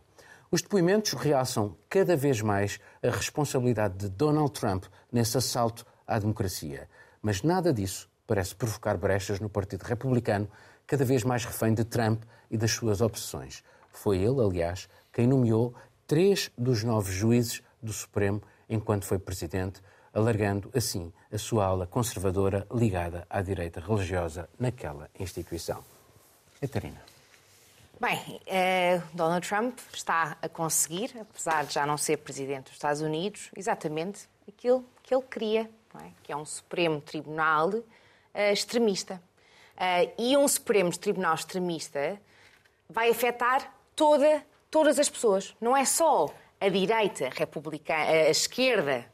Os 0.50 0.62
depoimentos 0.62 1.14
realçam 1.14 1.76
cada 1.90 2.16
vez 2.16 2.42
mais 2.42 2.80
a 3.04 3.10
responsabilidade 3.10 3.98
de 3.98 4.10
Donald 4.10 4.52
Trump 4.52 4.86
nesse 5.12 5.38
assalto 5.38 5.86
à 6.08 6.18
democracia. 6.18 6.90
Mas 7.22 7.44
nada 7.44 7.72
disso 7.74 8.10
parece 8.26 8.56
provocar 8.56 8.98
brechas 8.98 9.40
no 9.40 9.50
Partido 9.50 9.84
Republicano, 9.84 10.50
cada 10.88 11.04
vez 11.04 11.24
mais 11.24 11.44
refém 11.44 11.74
de 11.74 11.84
Trump 11.84 12.24
e 12.50 12.58
das 12.58 12.72
suas 12.72 13.02
obsessões. 13.02 13.64
Foi 13.92 14.18
ele, 14.18 14.42
aliás, 14.42 14.88
quem 15.12 15.28
nomeou 15.28 15.76
três 16.08 16.50
dos 16.58 16.84
nove 16.84 17.12
juízes 17.12 17.62
do 17.84 17.92
Supremo 17.92 18.42
enquanto 18.70 19.06
foi 19.06 19.20
presidente, 19.20 19.82
alargando 20.14 20.72
assim 20.74 21.14
a 21.32 21.38
sua 21.38 21.66
ala 21.66 21.86
conservadora 21.86 22.66
ligada 22.74 23.28
à 23.30 23.42
direita 23.42 23.82
religiosa 23.82 24.50
naquela 24.58 25.10
instituição. 25.20 25.84
Catarina. 26.60 27.02
Bem, 28.00 28.40
eh, 28.46 29.02
Donald 29.14 29.48
Trump 29.48 29.80
está 29.92 30.38
a 30.42 30.48
conseguir, 30.48 31.12
apesar 31.20 31.66
de 31.66 31.74
já 31.74 31.86
não 31.86 31.98
ser 31.98 32.18
presidente 32.18 32.66
dos 32.66 32.74
Estados 32.74 33.02
Unidos, 33.02 33.50
exatamente 33.56 34.30
aquilo 34.48 34.86
que 35.02 35.14
ele 35.14 35.24
queria, 35.24 35.70
é? 35.96 36.12
que 36.22 36.32
é 36.32 36.38
um 36.38 36.46
Supremo 36.46 37.02
Tribunal 37.02 37.74
eh, 38.34 38.54
extremista. 38.54 39.22
Eh, 39.78 40.14
e 40.18 40.38
um 40.38 40.48
Supremo 40.48 40.96
Tribunal 40.98 41.36
extremista 41.36 42.20
vai 42.90 43.10
afetar 43.10 43.74
toda, 43.96 44.46
todas 44.72 45.00
as 45.00 45.10
pessoas. 45.10 45.56
Não 45.62 45.76
é 45.76 45.86
só 45.86 46.28
a 46.60 46.70
direita 46.70 47.30
republicana, 47.34 48.10
a 48.10 48.30
esquerda, 48.30 49.06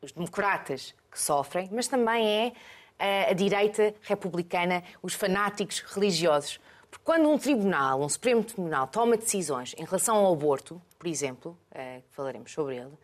os 0.00 0.12
democratas 0.12 0.94
que 1.10 1.20
sofrem, 1.20 1.68
mas 1.72 1.88
também 1.88 2.54
é 2.98 3.30
a 3.30 3.32
direita 3.32 3.94
republicana, 4.02 4.82
os 5.02 5.14
fanáticos 5.14 5.80
religiosos. 5.80 6.60
Porque 6.94 7.04
quando 7.04 7.28
um 7.28 7.36
tribunal, 7.36 8.00
um 8.00 8.08
Supremo 8.08 8.44
Tribunal, 8.44 8.86
toma 8.86 9.16
decisões 9.16 9.74
em 9.76 9.84
relação 9.84 10.16
ao 10.16 10.32
aborto, 10.32 10.80
por 10.96 11.08
exemplo, 11.08 11.58
uh, 11.72 12.02
falaremos 12.12 12.52
sobre 12.52 12.76
ele, 12.76 12.86
uh, 12.86 12.98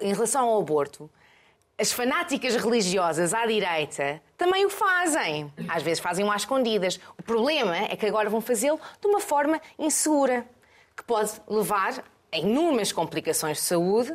em 0.00 0.12
relação 0.12 0.48
ao 0.48 0.60
aborto, 0.60 1.10
as 1.78 1.92
fanáticas 1.92 2.56
religiosas 2.56 3.32
à 3.32 3.46
direita 3.46 4.20
também 4.36 4.66
o 4.66 4.70
fazem. 4.70 5.52
Às 5.68 5.82
vezes 5.82 6.00
fazem-o 6.00 6.30
às 6.30 6.42
escondidas. 6.42 6.98
O 7.16 7.22
problema 7.22 7.76
é 7.76 7.96
que 7.96 8.04
agora 8.04 8.28
vão 8.28 8.40
fazê-lo 8.40 8.80
de 9.00 9.06
uma 9.06 9.20
forma 9.20 9.60
insegura, 9.78 10.44
que 10.96 11.04
pode 11.04 11.30
levar 11.46 12.02
a 12.32 12.36
enormes 12.36 12.90
complicações 12.90 13.58
de 13.58 13.62
saúde, 13.62 14.12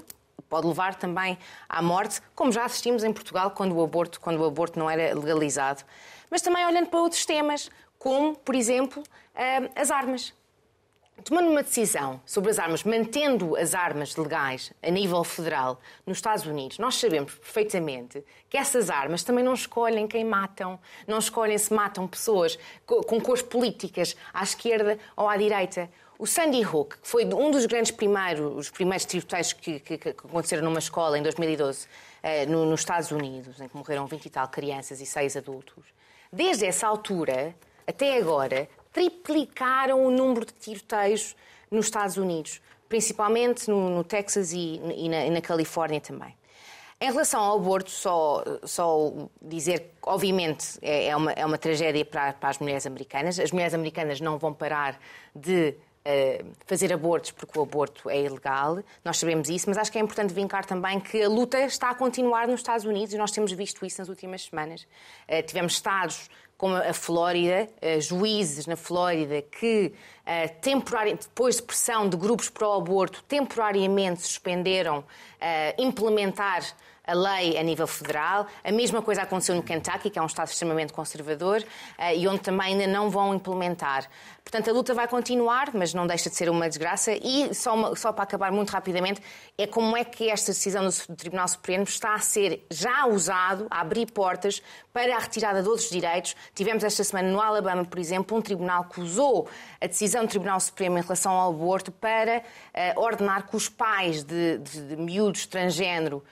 pode 0.50 0.68
levar 0.68 0.96
também 0.96 1.38
à 1.70 1.82
morte, 1.82 2.22
como 2.36 2.52
já 2.52 2.66
assistimos 2.66 3.04
em 3.04 3.14
Portugal 3.14 3.52
quando 3.52 3.74
o 3.76 3.82
aborto, 3.82 4.20
quando 4.20 4.42
o 4.42 4.46
aborto 4.46 4.78
não 4.78 4.90
era 4.90 5.18
legalizado. 5.18 5.84
Mas 6.30 6.42
também 6.42 6.66
olhando 6.66 6.90
para 6.90 7.00
outros 7.00 7.26
temas, 7.26 7.72
como, 7.98 8.36
por 8.36 8.56
exemplo, 8.56 9.02
eh, 9.34 9.70
as 9.74 9.90
armas. 9.90 10.34
Tomando 11.22 11.50
uma 11.50 11.62
decisão 11.64 12.20
sobre 12.26 12.50
as 12.50 12.60
armas, 12.60 12.84
mantendo 12.84 13.56
as 13.56 13.74
armas 13.74 14.16
legais 14.16 14.74
a 14.82 14.90
nível 14.90 15.24
federal 15.24 15.80
nos 16.06 16.18
Estados 16.18 16.46
Unidos, 16.46 16.80
nós 16.80 16.96
sabemos 16.96 17.36
perfeitamente 17.36 18.24
que 18.50 18.58
essas 18.58 18.90
armas 18.90 19.24
também 19.24 19.44
não 19.44 19.54
escolhem 19.54 20.08
quem 20.08 20.26
matam, 20.26 20.80
não 21.08 21.20
escolhem 21.20 21.58
se 21.58 21.74
matam 21.74 22.08
pessoas 22.08 22.58
com 22.86 23.22
cores 23.22 23.44
políticas 23.44 24.18
à 24.34 24.44
esquerda 24.44 24.98
ou 25.16 25.30
à 25.30 25.38
direita. 25.38 25.90
O 26.18 26.26
Sandy 26.26 26.66
Hook, 26.66 26.98
que 27.00 27.08
foi 27.08 27.26
um 27.26 27.52
dos 27.52 27.66
grandes 27.68 27.92
primeiros, 27.92 28.58
os 28.58 28.70
primeiros 28.70 29.06
tiroteios 29.06 29.54
que, 29.54 29.80
que, 29.80 29.98
que 29.98 30.10
aconteceram 30.10 30.64
numa 30.64 30.80
escola 30.80 31.18
em 31.18 31.24
2012 31.24 31.88
eh, 32.22 32.46
no, 32.48 32.66
nos 32.66 32.82
Estados 32.82 33.12
Unidos, 33.12 33.62
em 33.62 33.68
que 33.68 33.78
morreram 33.78 34.08
20 34.08 34.26
e 34.26 34.30
tal 34.30 34.48
crianças 34.48 35.00
e 35.00 35.06
6 35.06 35.38
adultos, 35.38 35.86
desde 36.32 36.66
essa 36.66 36.88
altura 36.88 37.56
até 37.86 38.18
agora, 38.18 38.68
triplicaram 38.94 40.06
o 40.06 40.12
número 40.12 40.46
de 40.46 40.54
tiroteios 40.54 41.36
nos 41.70 41.88
Estados 41.88 42.16
Unidos, 42.16 42.62
principalmente 42.88 43.70
no, 43.70 43.90
no 43.90 44.04
Texas 44.04 44.54
e, 44.54 44.80
e, 44.96 45.10
na, 45.10 45.26
e, 45.26 45.30
na, 45.32 45.42
Califórnia 45.42 46.00
também. 46.00 46.34
Em 47.02 47.12
relação 47.12 47.42
ao 47.42 47.58
aborto, 47.58 47.90
só, 47.90 48.44
só 48.64 49.12
dizer 49.42 49.80
que, 49.80 49.90
obviamente, 50.04 50.78
é, 50.82 51.08
é, 51.08 51.16
uma, 51.18 51.32
é 51.32 51.46
uma 51.46 51.58
tragédia 51.58 52.06
para, 52.06 52.32
para 52.34 52.50
as 52.50 52.60
mulheres 52.60 52.86
americanas. 52.86 53.40
As 53.40 53.52
mulheres 53.52 53.74
americanas 53.74 54.22
não 54.22 54.38
vão 54.38 54.54
parar 54.54 54.98
de 55.36 55.76
Uh, 56.06 56.52
fazer 56.66 56.92
abortos 56.92 57.32
porque 57.32 57.58
o 57.58 57.62
aborto 57.62 58.10
é 58.10 58.22
ilegal, 58.22 58.84
nós 59.06 59.18
sabemos 59.18 59.48
isso, 59.48 59.70
mas 59.70 59.78
acho 59.78 59.90
que 59.90 59.98
é 59.98 60.02
importante 60.02 60.34
vincar 60.34 60.66
também 60.66 61.00
que 61.00 61.24
a 61.24 61.30
luta 61.30 61.58
está 61.62 61.92
a 61.92 61.96
continuar 61.96 62.46
nos 62.46 62.60
Estados 62.60 62.84
Unidos 62.84 63.14
e 63.14 63.18
nós 63.18 63.32
temos 63.32 63.54
visto 63.54 63.86
isso 63.86 64.02
nas 64.02 64.10
últimas 64.10 64.44
semanas. 64.44 64.86
Uh, 65.30 65.42
tivemos 65.48 65.72
estados 65.72 66.30
como 66.58 66.76
a 66.76 66.94
Flórida, 66.94 67.68
uh, 67.82 68.02
juízes 68.02 68.68
na 68.68 68.76
Flórida 68.76 69.42
que, 69.42 69.94
uh, 70.26 70.62
depois 71.24 71.58
de 71.58 71.64
pressão 71.64 72.08
de 72.08 72.16
grupos 72.16 72.50
pró-aborto, 72.50 73.24
temporariamente 73.24 74.22
suspenderam 74.22 75.00
uh, 75.00 75.82
implementar 75.82 76.64
a 77.06 77.14
lei 77.14 77.58
a 77.58 77.64
nível 77.64 77.88
federal. 77.88 78.48
A 78.64 78.72
mesma 78.72 79.02
coisa 79.02 79.24
aconteceu 79.24 79.56
no 79.56 79.64
Kentucky, 79.64 80.10
que 80.10 80.18
é 80.18 80.22
um 80.22 80.26
Estado 80.26 80.48
extremamente 80.48 80.94
conservador, 80.94 81.64
eh, 81.98 82.18
e 82.18 82.28
onde 82.28 82.40
também 82.40 82.74
ainda 82.74 82.88
não 82.88 83.10
vão 83.10 83.34
implementar. 83.34 84.08
Portanto, 84.44 84.70
a 84.70 84.74
luta 84.74 84.94
vai 84.94 85.08
continuar, 85.08 85.72
mas 85.74 85.94
não 85.94 86.06
deixa 86.06 86.30
de 86.30 86.36
ser 86.36 86.50
uma 86.50 86.68
desgraça. 86.68 87.12
E 87.14 87.54
só, 87.54 87.74
uma, 87.74 87.96
só 87.96 88.12
para 88.12 88.24
acabar 88.24 88.52
muito 88.52 88.70
rapidamente, 88.70 89.22
é 89.58 89.66
como 89.66 89.96
é 89.96 90.04
que 90.04 90.30
esta 90.30 90.52
decisão 90.52 90.86
do 90.86 91.16
Tribunal 91.16 91.48
Supremo 91.48 91.84
está 91.84 92.14
a 92.14 92.20
ser 92.20 92.66
já 92.70 93.06
usado, 93.06 93.68
a 93.70 93.82
abrir 93.82 94.12
portas 94.12 94.62
para 94.92 95.16
a 95.16 95.20
retirada 95.20 95.62
de 95.62 95.68
outros 95.68 95.90
direitos. 95.90 96.36
Tivemos 96.54 96.84
esta 96.84 97.04
semana 97.04 97.30
no 97.32 97.42
Alabama, 97.42 97.84
por 97.86 98.00
exemplo, 98.00 98.38
um 98.38 98.42
tribunal 98.42 98.86
que 98.86 99.02
usou 99.02 99.48
a 99.82 99.88
decisão 99.88 100.24
do 100.24 100.30
Tribunal 100.30 100.60
Supremo 100.60 100.98
em 100.98 101.02
relação 101.02 101.32
ao 101.32 101.52
aborto 101.52 101.92
para 101.92 102.40
uh, 102.40 103.00
ordenar 103.00 103.48
que 103.48 103.56
os 103.56 103.70
pais 103.70 104.24
de, 104.24 104.58
de, 104.60 104.88
de 104.88 104.96
miúdos 104.96 105.46
transgênero 105.46 106.24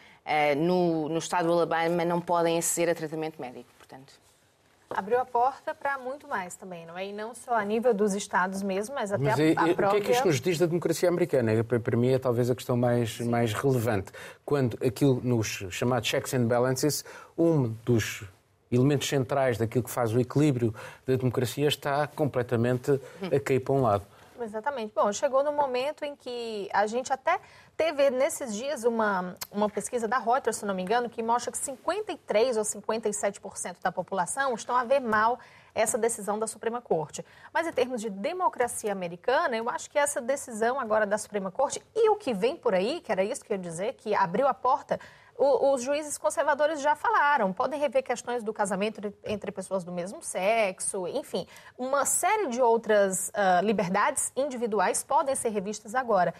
no, 0.58 1.10
no 1.10 1.18
estado 1.18 1.48
do 1.48 1.54
Alabama 1.54 2.06
não 2.06 2.22
podem 2.22 2.58
aceder 2.58 2.90
a 2.90 2.96
tratamento 2.96 3.40
médico. 3.42 3.70
Portanto. 3.78 4.14
Abriu 4.90 5.20
a 5.20 5.26
porta 5.26 5.74
para 5.74 5.98
muito 5.98 6.28
mais 6.28 6.56
também, 6.56 6.86
não 6.86 6.98
é? 6.98 7.08
E 7.08 7.14
não 7.14 7.34
só 7.34 7.54
a 7.56 7.64
nível 7.64 7.94
dos 7.94 8.14
Estados 8.14 8.62
mesmo, 8.62 8.96
mas 8.96 9.12
até 9.12 9.24
mas 9.24 9.40
a, 9.40 9.44
e, 9.44 9.52
a 9.52 9.56
própria... 9.56 9.88
O 9.88 9.92
que 9.92 9.98
é 9.98 10.02
que 10.02 10.12
isto 10.12 10.28
nos 10.28 10.42
diz 10.42 10.58
da 10.58 10.66
democracia 10.66 11.08
americana? 11.08 11.64
Para 11.64 11.98
mim 11.98 12.10
é 12.10 12.20
talvez 12.20 12.50
a 12.50 12.56
questão 12.56 12.76
mais, 12.76 13.20
mais 13.22 13.54
relevante. 13.54 14.12
Quando 14.44 14.78
aquilo 14.86 15.22
nos 15.24 15.66
chamados 15.70 16.10
checks 16.10 16.34
and 16.34 16.46
balances, 16.46 17.06
um 17.38 17.74
dos 17.86 18.24
elementos 18.72 19.08
centrais 19.08 19.58
daquilo 19.58 19.84
que 19.84 19.92
faz 19.92 20.14
o 20.14 20.20
equilíbrio 20.20 20.74
da 21.06 21.16
democracia 21.16 21.68
está 21.68 22.08
completamente 22.08 23.00
a 23.24 23.40
cair 23.40 23.60
para 23.60 23.74
um 23.74 23.82
lado. 23.82 24.06
Exatamente. 24.44 24.94
Bom, 24.94 25.12
chegou 25.12 25.44
no 25.44 25.52
momento 25.52 26.04
em 26.04 26.16
que 26.16 26.70
a 26.74 26.88
gente 26.88 27.12
até 27.12 27.40
teve 27.76 28.10
nesses 28.10 28.56
dias 28.56 28.84
uma, 28.84 29.36
uma 29.52 29.70
pesquisa 29.70 30.08
da 30.08 30.18
Reuters, 30.18 30.58
se 30.58 30.66
não 30.66 30.74
me 30.74 30.82
engano, 30.82 31.10
que 31.10 31.24
mostra 31.24 31.52
que 31.52 31.58
53 31.58 32.58
ou 32.58 32.64
57% 32.64 33.78
da 33.82 33.92
população 33.92 34.54
estão 34.54 34.76
a 34.76 34.84
ver 34.84 35.00
mal 35.00 35.40
essa 35.74 35.98
decisão 35.98 36.38
da 36.38 36.48
Suprema 36.48 36.82
Corte. 36.82 37.26
Mas 37.54 37.68
em 37.68 37.72
termos 37.72 38.02
de 38.02 38.10
democracia 38.10 38.92
americana, 38.92 39.56
eu 39.56 39.70
acho 39.70 39.90
que 39.90 39.98
essa 39.98 40.22
decisão 40.22 40.80
agora 40.80 41.06
da 41.06 41.18
Suprema 41.18 41.52
Corte 41.52 41.82
e 41.96 42.10
o 42.10 42.16
que 42.16 42.34
vem 42.34 42.56
por 42.56 42.74
aí, 42.74 43.02
que 43.02 43.12
era 43.12 43.24
isso 43.24 43.44
que 43.44 43.54
eu 43.54 43.58
ia 43.58 43.62
dizer, 43.62 43.94
que 43.94 44.14
abriu 44.14 44.48
a 44.48 44.54
porta 44.54 45.00
os 45.44 45.82
juízes 45.82 46.20
conservadores 46.20 46.82
já 46.82 46.96
falaram, 46.96 47.52
podem 47.52 47.80
rever 47.80 48.04
questões 48.04 48.44
do 48.44 48.54
casamento 48.54 49.12
entre 49.26 49.52
pessoas 49.52 49.84
do 49.84 49.92
mesmo 49.92 50.22
sexo, 50.22 51.08
enfim, 51.08 51.48
uma 51.76 52.06
série 52.06 52.48
de 52.48 52.62
outras 52.62 53.30
uh, 53.30 53.66
liberdades 53.66 54.32
individuais 54.36 55.04
podem 55.04 55.36
ser 55.36 55.50
revistas 55.50 55.96
agora. 55.96 56.32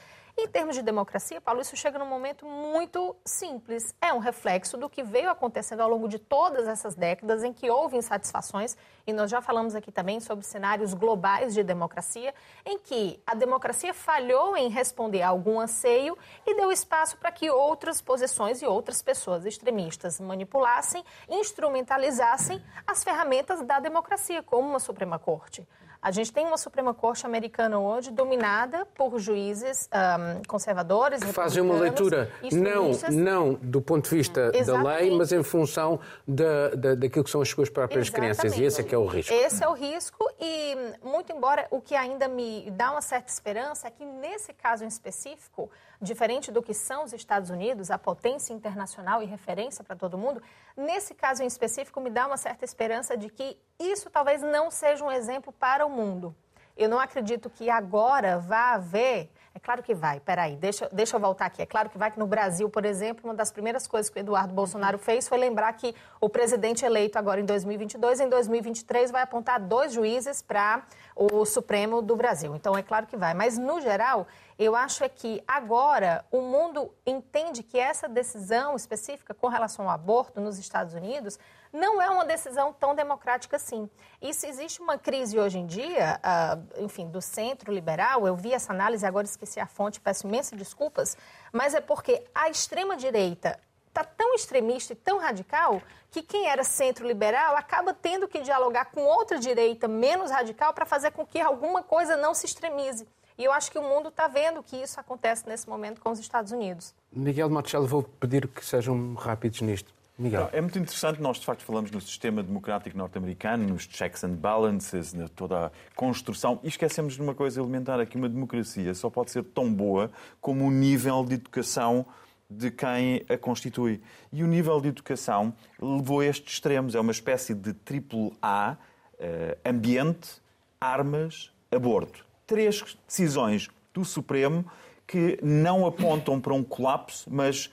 Em 0.44 0.48
termos 0.48 0.76
de 0.76 0.82
democracia, 0.82 1.40
Paulo, 1.40 1.62
isso 1.62 1.78
chega 1.78 2.00
num 2.00 2.06
momento 2.08 2.48
muito 2.48 3.16
simples. 3.24 3.94
É 4.02 4.12
um 4.12 4.18
reflexo 4.18 4.76
do 4.76 4.90
que 4.90 5.04
veio 5.04 5.30
acontecendo 5.30 5.82
ao 5.82 5.88
longo 5.88 6.08
de 6.08 6.18
todas 6.18 6.68
essas 6.68 6.96
décadas 6.96 7.44
em 7.44 7.54
que 7.54 7.70
houve 7.70 7.96
insatisfações, 7.96 8.76
e 9.06 9.14
nós 9.14 9.30
já 9.30 9.40
falamos 9.40 9.76
aqui 9.76 9.92
também 9.92 10.20
sobre 10.20 10.44
cenários 10.44 10.96
globais 10.96 11.54
de 11.54 11.62
democracia, 11.62 12.34
em 12.66 12.80
que 12.80 13.22
a 13.24 13.36
democracia 13.36 13.94
falhou 13.94 14.58
em 14.58 14.68
responder 14.68 15.22
a 15.22 15.30
algum 15.30 15.60
anseio 15.60 16.18
e 16.44 16.56
deu 16.56 16.72
espaço 16.72 17.18
para 17.18 17.32
que 17.32 17.52
outras 17.52 18.02
posições 18.02 18.64
e 18.64 18.66
outras 18.66 19.00
pessoas 19.04 19.46
extremistas 19.46 20.20
manipulassem, 20.20 21.06
instrumentalizassem 21.30 22.60
as 22.88 23.04
ferramentas 23.04 23.62
da 23.62 23.80
democracia, 23.80 24.42
como 24.42 24.68
uma 24.70 24.80
Suprema 24.80 25.20
Corte. 25.20 25.68
A 26.02 26.10
gente 26.10 26.34
tem 26.34 26.48
uma 26.48 26.58
Suprema 26.58 26.96
Corte 26.96 27.28
americana 27.28 27.80
hoje 27.80 28.10
dominada 28.10 28.88
por 28.96 29.20
juízes 29.20 29.88
um, 29.94 30.42
conservadores, 30.48 31.24
fazem 31.26 31.62
uma 31.62 31.76
leitura 31.76 32.32
não, 32.52 32.92
não 33.12 33.54
do 33.54 33.80
ponto 33.80 34.10
de 34.10 34.16
vista 34.16 34.52
Exatamente. 34.52 34.84
da 34.84 34.98
lei, 34.98 35.16
mas 35.16 35.32
em 35.32 35.44
função 35.44 36.00
da, 36.28 36.70
da, 36.70 36.96
daquilo 36.96 37.24
que 37.24 37.30
são 37.30 37.42
as 37.42 37.50
suas 37.50 37.70
próprias 37.70 38.08
Exatamente. 38.08 38.36
crenças. 38.40 38.58
E 38.58 38.64
esse 38.64 38.82
é 38.82 38.84
que 38.84 38.96
é 38.96 38.98
o 38.98 39.06
risco. 39.06 39.32
Esse 39.32 39.64
é 39.64 39.68
o 39.68 39.74
risco 39.74 40.28
e, 40.40 40.76
muito 41.04 41.32
embora 41.32 41.68
o 41.70 41.80
que 41.80 41.96
ainda 41.96 42.28
me 42.28 42.72
dá 42.72 42.92
uma 42.92 43.02
certa 43.02 43.32
esperança 43.32 43.88
é 43.88 43.92
que, 43.92 44.04
nesse 44.04 44.54
caso 44.54 44.84
em 44.84 44.88
específico, 44.88 45.70
diferente 46.02 46.52
do 46.52 46.64
que 46.64 46.74
são 46.74 47.04
os 47.04 47.14
Estados 47.14 47.50
Unidos, 47.50 47.92
a 47.92 47.98
potência 47.98 48.54
internacional 48.54 49.22
e 49.22 49.26
referência 49.26 49.84
para 49.84 49.96
todo 49.96 50.18
mundo, 50.18 50.42
nesse 50.76 51.14
caso 51.14 51.44
em 51.44 51.48
específico 51.48 52.02
me 52.02 52.10
dá 52.10 52.26
uma 52.26 52.38
certa 52.38 52.66
esperança 52.66 53.16
de 53.16 53.30
que 53.30 53.58
isso 53.80 54.10
talvez 54.10 54.42
não 54.42 54.72
seja 54.72 55.06
um 55.06 55.12
exemplo 55.12 55.54
para 55.54 55.86
o 55.86 55.90
mundo. 55.90 56.36
Eu 56.76 56.90
não 56.90 57.00
acredito 57.00 57.50
que 57.50 57.70
agora 57.70 58.40
vá 58.40 58.74
haver. 58.74 59.30
É 59.54 59.60
claro 59.60 59.84
que 59.84 59.94
vai, 59.94 60.20
peraí, 60.22 60.56
deixa, 60.56 60.88
deixa 60.94 61.18
eu 61.18 61.20
voltar 61.20 61.46
aqui. 61.46 61.62
É 61.62 61.66
claro 61.66 61.90
que 61.90 61.98
vai 61.98 62.10
que 62.10 62.18
no 62.18 62.26
Brasil, 62.26 62.70
por 62.70 62.86
exemplo, 62.86 63.26
uma 63.26 63.34
das 63.34 63.52
primeiras 63.52 63.86
coisas 63.86 64.10
que 64.10 64.18
o 64.18 64.22
Eduardo 64.22 64.54
Bolsonaro 64.54 64.98
fez 64.98 65.28
foi 65.28 65.38
lembrar 65.38 65.74
que 65.74 65.94
o 66.22 66.30
presidente 66.30 66.86
eleito 66.86 67.20
agora 67.20 67.42
em 67.42 67.46
2022, 67.46 68.22
em 68.22 68.30
2023, 68.30 69.12
vai 69.12 69.22
apontar 69.22 69.60
dois 69.60 69.92
juízes 69.92 70.42
para 70.42 70.84
o 71.16 71.46
Supremo 71.46 72.02
do 72.02 72.16
Brasil. 72.16 72.56
Então, 72.56 72.78
é 72.78 72.82
claro 72.82 73.06
que 73.06 73.18
vai. 73.18 73.34
Mas, 73.34 73.58
no 73.58 73.82
geral, 73.82 74.26
eu 74.58 74.74
acho 74.74 75.04
é 75.04 75.10
que 75.10 75.44
agora 75.46 76.24
o 76.32 76.40
mundo 76.42 76.90
entende 77.06 77.62
que 77.62 77.78
essa 77.78 78.08
decisão 78.08 78.76
específica 78.76 79.34
com 79.34 79.48
relação 79.48 79.86
ao 79.86 79.92
aborto 79.92 80.40
nos 80.40 80.58
Estados 80.60 80.94
Unidos 80.94 81.38
não 81.72 82.02
é 82.02 82.10
uma 82.10 82.26
decisão 82.26 82.74
tão 82.74 82.94
democrática 82.94 83.56
assim. 83.56 83.90
E 84.22 84.34
se 84.34 84.48
existe 84.48 84.82
uma 84.82 84.98
crise 84.98 85.40
hoje 85.40 85.60
em 85.60 85.66
dia, 85.66 86.20
uh, 86.20 86.84
enfim, 86.84 87.08
do 87.10 87.22
centro 87.22 87.74
liberal, 87.74 88.28
eu 88.28 88.36
vi 88.36 88.54
essa 88.54 88.74
análise, 88.74 89.06
agora 89.06 89.26
esqueci 89.26 89.60
a 89.60 89.66
fonte, 89.66 90.00
peço 90.00 90.28
imensas 90.28 90.58
desculpas, 90.58 91.18
mas 91.52 91.74
é 91.74 91.82
porque 91.82 92.24
a 92.34 92.50
extrema-direita 92.50 93.60
está 93.88 94.04
tão 94.04 94.34
extremista 94.34 94.94
e 94.94 94.96
tão 94.96 95.20
radical 95.20 95.82
que 96.10 96.22
quem 96.22 96.48
era 96.48 96.64
centro-liberal 96.64 97.56
acaba 97.56 97.94
tendo 97.94 98.28
que 98.28 98.42
dialogar 98.42 98.86
com 98.86 99.02
outra 99.02 99.38
direita 99.38 99.88
menos 99.88 100.32
radical 100.32 100.74
para 100.74 100.86
fazer 100.86 101.12
com 101.12 101.26
que 101.26 101.40
alguma 101.40 101.84
coisa 101.84 102.16
não 102.18 102.34
se 102.34 102.46
extremize. 102.46 103.08
E 103.38 103.44
eu 103.44 103.52
acho 103.52 103.72
que 103.72 103.80
o 103.80 103.82
mundo 103.82 104.10
está 104.10 104.28
vendo 104.28 104.62
que 104.62 104.76
isso 104.76 105.00
acontece 105.00 105.48
nesse 105.48 105.68
momento 105.68 106.00
com 106.00 106.12
os 106.12 106.20
Estados 106.20 106.52
Unidos. 106.52 106.94
Miguel 107.12 107.50
Marcelo, 107.50 107.88
vou 107.88 108.04
pedir 108.04 108.48
que 108.48 108.64
sejam 108.64 109.14
rápidos 109.16 109.62
nisto. 109.62 109.92
Miguel. 110.18 110.50
É 110.52 110.62
muito 110.62 110.78
interessante, 110.78 111.22
nós 111.22 111.38
de 111.38 111.46
facto 111.46 111.64
falamos 111.64 111.90
no 111.90 112.00
sistema 112.00 112.44
democrático 112.44 112.98
norte-americano, 112.98 113.68
nos 113.68 113.84
checks 113.84 114.24
and 114.24 114.36
balances, 114.36 115.14
na 115.14 115.28
toda 115.28 115.68
a 115.68 115.72
construção, 115.96 116.60
e 116.64 116.68
esquecemos 116.68 117.16
de 117.16 117.22
uma 117.22 117.34
coisa 117.34 117.60
elementar, 117.60 118.00
é 118.00 118.06
que 118.06 118.18
uma 118.18 118.30
democracia 118.30 118.94
só 118.94 119.10
pode 119.10 119.32
ser 119.32 119.44
tão 119.44 119.74
boa 119.74 120.12
como 120.40 120.66
o 120.66 120.72
nível 120.72 121.24
de 121.26 121.36
educação 121.36 122.06
de 122.50 122.70
quem 122.70 123.26
a 123.30 123.38
constitui. 123.38 124.02
E 124.32 124.44
o 124.44 124.48
nível 124.48 124.80
de 124.82 124.90
educação 124.90 125.54
levou 125.80 126.20
a 126.20 126.26
estes 126.26 126.54
extremos, 126.54 126.94
é 126.94 127.00
uma 127.00 127.14
espécie 127.14 127.54
de 127.54 127.74
triplo 127.74 128.34
A, 128.42 128.76
eh, 129.18 129.58
ambiente, 129.66 130.42
armas, 130.80 131.52
aborto 131.72 132.26
três 132.52 132.84
decisões 133.08 133.70
do 133.94 134.04
Supremo 134.04 134.66
que 135.08 135.40
não 135.42 135.86
apontam 135.86 136.38
para 136.42 136.54
um 136.54 136.62
colapso, 136.62 137.30
mas 137.32 137.72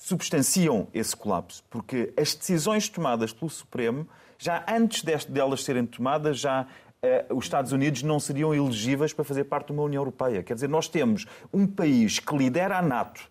substanciam 0.00 0.88
esse 0.94 1.14
colapso. 1.14 1.62
Porque 1.68 2.12
as 2.16 2.34
decisões 2.34 2.88
tomadas 2.88 3.32
pelo 3.32 3.50
Supremo, 3.50 4.08
já 4.38 4.64
antes 4.66 5.04
delas 5.26 5.62
serem 5.62 5.86
tomadas, 5.86 6.40
já 6.40 6.66
Uh, 7.02 7.34
os 7.34 7.46
Estados 7.46 7.72
Unidos 7.72 8.02
não 8.02 8.20
seriam 8.20 8.54
elegíveis 8.54 9.14
para 9.14 9.24
fazer 9.24 9.44
parte 9.44 9.68
de 9.68 9.72
uma 9.72 9.84
União 9.84 10.02
Europeia. 10.02 10.42
Quer 10.42 10.52
dizer, 10.52 10.68
nós 10.68 10.86
temos 10.86 11.24
um 11.50 11.66
país 11.66 12.18
que 12.18 12.36
lidera 12.36 12.76
a 12.76 12.82
NATO, 12.82 13.22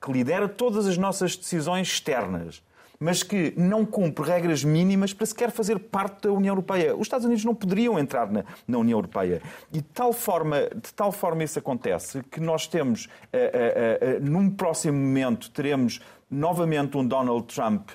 que 0.00 0.12
lidera 0.12 0.48
todas 0.48 0.86
as 0.86 0.96
nossas 0.96 1.34
decisões 1.36 1.88
externas, 1.88 2.62
mas 2.98 3.22
que 3.22 3.52
não 3.56 3.84
cumpre 3.84 4.24
regras 4.24 4.64
mínimas 4.64 5.12
para 5.12 5.26
sequer 5.26 5.50
fazer 5.50 5.78
parte 5.78 6.22
da 6.22 6.32
União 6.32 6.52
Europeia. 6.52 6.94
Os 6.94 7.02
Estados 7.02 7.24
Unidos 7.24 7.44
não 7.44 7.54
poderiam 7.54 7.98
entrar 7.98 8.30
na, 8.30 8.44
na 8.66 8.78
União 8.78 8.98
Europeia. 8.98 9.42
E 9.72 9.78
de 9.78 9.88
tal, 9.94 10.12
forma, 10.12 10.68
de 10.74 10.92
tal 10.94 11.12
forma 11.12 11.44
isso 11.44 11.58
acontece 11.58 12.22
que 12.30 12.40
nós 12.40 12.66
temos, 12.66 13.06
uh, 13.06 13.08
uh, 13.08 14.16
uh, 14.16 14.30
num 14.30 14.50
próximo 14.50 14.98
momento, 14.98 15.50
teremos 15.50 16.00
novamente 16.28 16.96
um 16.96 17.06
Donald 17.06 17.46
Trump 17.54 17.90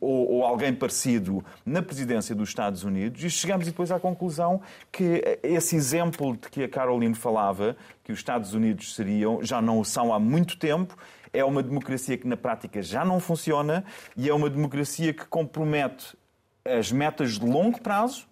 ou, 0.00 0.36
ou, 0.36 0.42
alguém 0.42 0.74
parecido 0.74 1.44
na 1.66 1.82
presidência 1.82 2.34
dos 2.34 2.48
Estados 2.48 2.82
Unidos 2.82 3.22
e 3.22 3.28
chegamos 3.28 3.66
depois 3.66 3.90
à 3.90 4.00
conclusão 4.00 4.62
que 4.90 5.22
esse 5.42 5.76
exemplo 5.76 6.32
de 6.32 6.48
que 6.48 6.64
a 6.64 6.68
Caroline 6.68 7.14
falava, 7.14 7.76
que 8.02 8.10
os 8.10 8.18
Estados 8.20 8.54
Unidos 8.54 8.94
seriam, 8.94 9.44
já 9.44 9.60
não 9.60 9.80
o 9.80 9.84
são 9.84 10.14
há 10.14 10.18
muito 10.18 10.56
tempo 10.56 10.96
é 11.32 11.44
uma 11.44 11.62
democracia 11.62 12.16
que 12.16 12.26
na 12.26 12.36
prática 12.36 12.82
já 12.82 13.04
não 13.04 13.20
funciona 13.20 13.84
e 14.16 14.28
é 14.28 14.34
uma 14.34 14.48
democracia 14.48 15.12
que 15.12 15.24
compromete 15.26 16.16
as 16.64 16.92
metas 16.92 17.38
de 17.38 17.46
longo 17.46 17.80
prazo, 17.80 18.26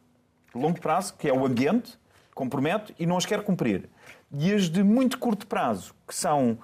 longo 0.54 0.80
prazo, 0.80 1.14
que 1.16 1.28
é 1.28 1.32
o 1.32 1.44
ambiente, 1.44 1.98
compromete 2.34 2.94
e 2.98 3.06
não 3.06 3.16
as 3.16 3.24
quer 3.24 3.42
cumprir. 3.42 3.88
E 4.32 4.52
as 4.52 4.68
de 4.68 4.82
muito 4.82 5.18
curto 5.18 5.46
prazo, 5.46 5.94
que 6.06 6.14
são, 6.14 6.58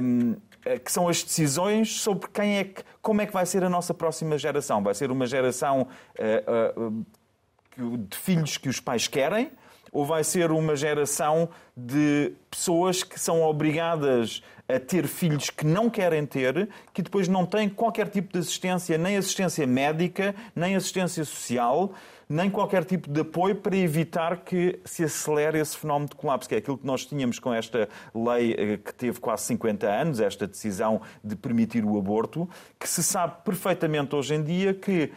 hum, 0.00 0.36
que 0.84 0.90
são 0.90 1.08
as 1.08 1.22
decisões 1.22 2.00
sobre 2.00 2.28
quem 2.28 2.58
é 2.58 2.64
que, 2.64 2.82
como 3.00 3.20
é 3.20 3.26
que 3.26 3.32
vai 3.32 3.44
ser 3.44 3.64
a 3.64 3.68
nossa 3.68 3.92
próxima 3.92 4.38
geração. 4.38 4.82
Vai 4.82 4.94
ser 4.94 5.10
uma 5.10 5.26
geração 5.26 5.88
uh, 6.18 6.80
uh, 6.80 7.96
de 7.98 8.16
filhos 8.16 8.56
que 8.56 8.68
os 8.68 8.80
pais 8.80 9.06
querem, 9.06 9.50
ou 9.92 10.06
vai 10.06 10.24
ser 10.24 10.50
uma 10.50 10.74
geração 10.74 11.50
de 11.76 12.32
pessoas 12.50 13.04
que 13.04 13.20
são 13.20 13.42
obrigadas 13.42 14.42
a 14.66 14.80
ter 14.80 15.06
filhos 15.06 15.50
que 15.50 15.66
não 15.66 15.90
querem 15.90 16.24
ter, 16.24 16.68
que 16.94 17.02
depois 17.02 17.28
não 17.28 17.44
têm 17.44 17.68
qualquer 17.68 18.08
tipo 18.08 18.32
de 18.32 18.38
assistência, 18.38 18.96
nem 18.96 19.18
assistência 19.18 19.66
médica, 19.66 20.34
nem 20.56 20.74
assistência 20.74 21.24
social, 21.24 21.92
nem 22.28 22.48
qualquer 22.48 22.84
tipo 22.84 23.10
de 23.10 23.20
apoio 23.20 23.56
para 23.56 23.76
evitar 23.76 24.38
que 24.38 24.80
se 24.84 25.04
acelere 25.04 25.58
esse 25.58 25.76
fenómeno 25.76 26.08
de 26.08 26.16
colapso, 26.16 26.48
que 26.48 26.54
é 26.54 26.58
aquilo 26.58 26.78
que 26.78 26.86
nós 26.86 27.04
tínhamos 27.04 27.38
com 27.38 27.52
esta 27.52 27.88
lei 28.14 28.54
eh, 28.56 28.76
que 28.78 28.94
teve 28.94 29.20
quase 29.20 29.44
50 29.44 29.86
anos, 29.86 30.20
esta 30.20 30.46
decisão 30.46 31.02
de 31.22 31.36
permitir 31.36 31.84
o 31.84 31.98
aborto, 31.98 32.48
que 32.80 32.88
se 32.88 33.02
sabe 33.02 33.34
perfeitamente 33.44 34.16
hoje 34.16 34.34
em 34.34 34.42
dia 34.42 34.72
que 34.72 35.12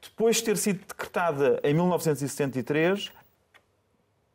depois 0.00 0.36
de 0.36 0.44
ter 0.44 0.56
sido 0.56 0.80
decretada 0.86 1.60
em 1.64 1.74
1973, 1.74 3.10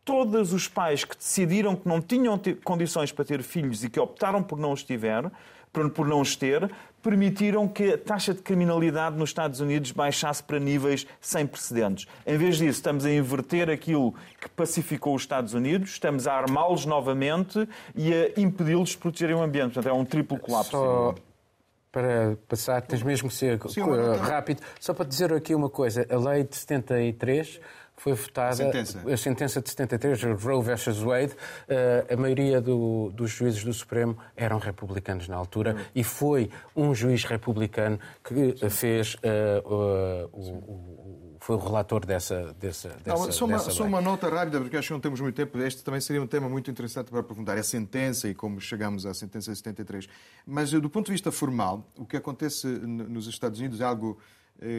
todos 0.08 0.54
os 0.54 0.70
pais 0.70 1.04
que 1.04 1.18
decidiram 1.18 1.76
que 1.76 1.86
não 1.86 2.02
tinham 2.02 2.40
condições 2.64 3.12
para 3.12 3.26
ter 3.26 3.44
filhos 3.44 3.84
e 3.84 3.90
que 3.90 4.00
optaram 4.00 4.42
por 4.42 4.58
não 4.58 4.72
os 4.72 4.82
tiver, 4.82 5.30
por 5.70 6.08
não 6.08 6.22
os 6.22 6.34
ter, 6.34 6.72
permitiram 7.04 7.68
que 7.68 7.94
a 7.94 7.98
taxa 7.98 8.34
de 8.34 8.42
criminalidade 8.42 9.18
nos 9.18 9.30
Estados 9.30 9.60
Unidos 9.60 9.92
baixasse 9.92 10.42
para 10.42 10.60
níveis 10.60 11.06
sem 11.20 11.46
precedentes. 11.46 12.08
Em 12.26 12.38
vez 12.38 12.58
disso, 12.58 12.80
estamos 12.80 13.06
a 13.06 13.12
inverter 13.12 13.70
aquilo 13.70 14.16
que 14.40 14.48
pacificou 14.50 15.14
os 15.14 15.24
Estados 15.24 15.54
Unidos, 15.54 15.92
estamos 15.92 16.26
a 16.26 16.34
armá-los 16.34 16.86
novamente 16.86 17.68
e 17.94 18.14
a 18.14 18.40
impedi-los 18.40 18.92
de 18.92 18.98
protegerem 18.98 19.36
o 19.36 19.42
ambiente. 19.42 19.74
Portanto, 19.74 19.94
é 19.94 19.94
um 19.94 20.06
triplo 20.06 20.40
colapso. 20.40 20.72
Só 20.72 21.16
para 21.92 22.38
passar, 22.48 22.82
tens 22.82 23.04
mesmo 23.04 23.28
que 23.28 23.36
ser 23.36 23.60
Sim, 23.70 23.82
rápido. 24.22 24.62
Só 24.80 24.94
para 24.94 25.06
dizer 25.06 25.34
aqui 25.34 25.54
uma 25.54 25.70
coisa, 25.70 26.08
a 26.10 26.18
lei 26.18 26.44
de 26.44 26.56
73 26.56 27.60
foi 27.98 28.14
votada 28.14 28.50
a 28.50 28.56
sentença, 28.56 29.12
a 29.12 29.18
sentença 29.18 29.62
de 29.62 29.70
73, 29.70 30.24
Roe 30.42 30.64
versus 30.64 31.00
Wade. 31.00 31.36
Eh, 31.68 32.06
a 32.12 32.16
maioria 32.16 32.62
do, 32.62 33.12
dos 33.12 33.32
juízes 33.32 33.64
do 33.64 33.74
Supremo 33.74 34.16
eram 34.36 34.60
republicanos 34.60 35.28
na 35.28 35.36
altura 35.36 35.74
uhum. 35.74 35.86
e 35.96 36.04
foi 36.04 36.50
um 36.76 36.94
juiz 36.94 37.24
republicano 37.24 38.00
que 38.24 38.56
fez 38.70 39.16
uh, 39.16 39.68
uh, 39.68 40.30
o, 40.32 40.42
o 40.42 41.28
foi 41.48 41.56
o 41.56 41.60
relator 41.60 42.06
dessa, 42.06 42.54
dessa, 42.60 42.90
dessa, 42.90 43.10
não, 43.10 43.32
só, 43.32 43.46
uma, 43.46 43.58
dessa 43.58 43.72
só 43.72 43.84
uma 43.86 44.02
nota 44.02 44.28
rápida, 44.28 44.60
porque 44.60 44.76
acho 44.76 44.88
que 44.88 44.94
não 44.94 45.00
temos 45.00 45.22
muito 45.22 45.36
tempo. 45.36 45.58
Este 45.60 45.82
também 45.82 46.02
seria 46.02 46.22
um 46.22 46.28
tema 46.28 46.50
muito 46.50 46.70
interessante 46.70 47.10
para 47.10 47.22
aprofundar, 47.22 47.58
a 47.58 47.64
sentença 47.64 48.28
e 48.28 48.36
como 48.36 48.60
chegamos 48.60 49.06
à 49.06 49.14
sentença 49.14 49.52
de 49.52 49.58
73. 49.58 50.10
Mas, 50.46 50.72
do 50.72 50.90
ponto 50.90 51.06
de 51.06 51.14
vista 51.14 51.32
formal, 51.32 51.90
o 51.98 52.06
que 52.06 52.18
acontece 52.18 52.68
nos 52.68 53.28
Estados 53.28 53.60
Unidos 53.60 53.80
é 53.80 53.86
algo 53.86 54.18
eh, 54.20 54.37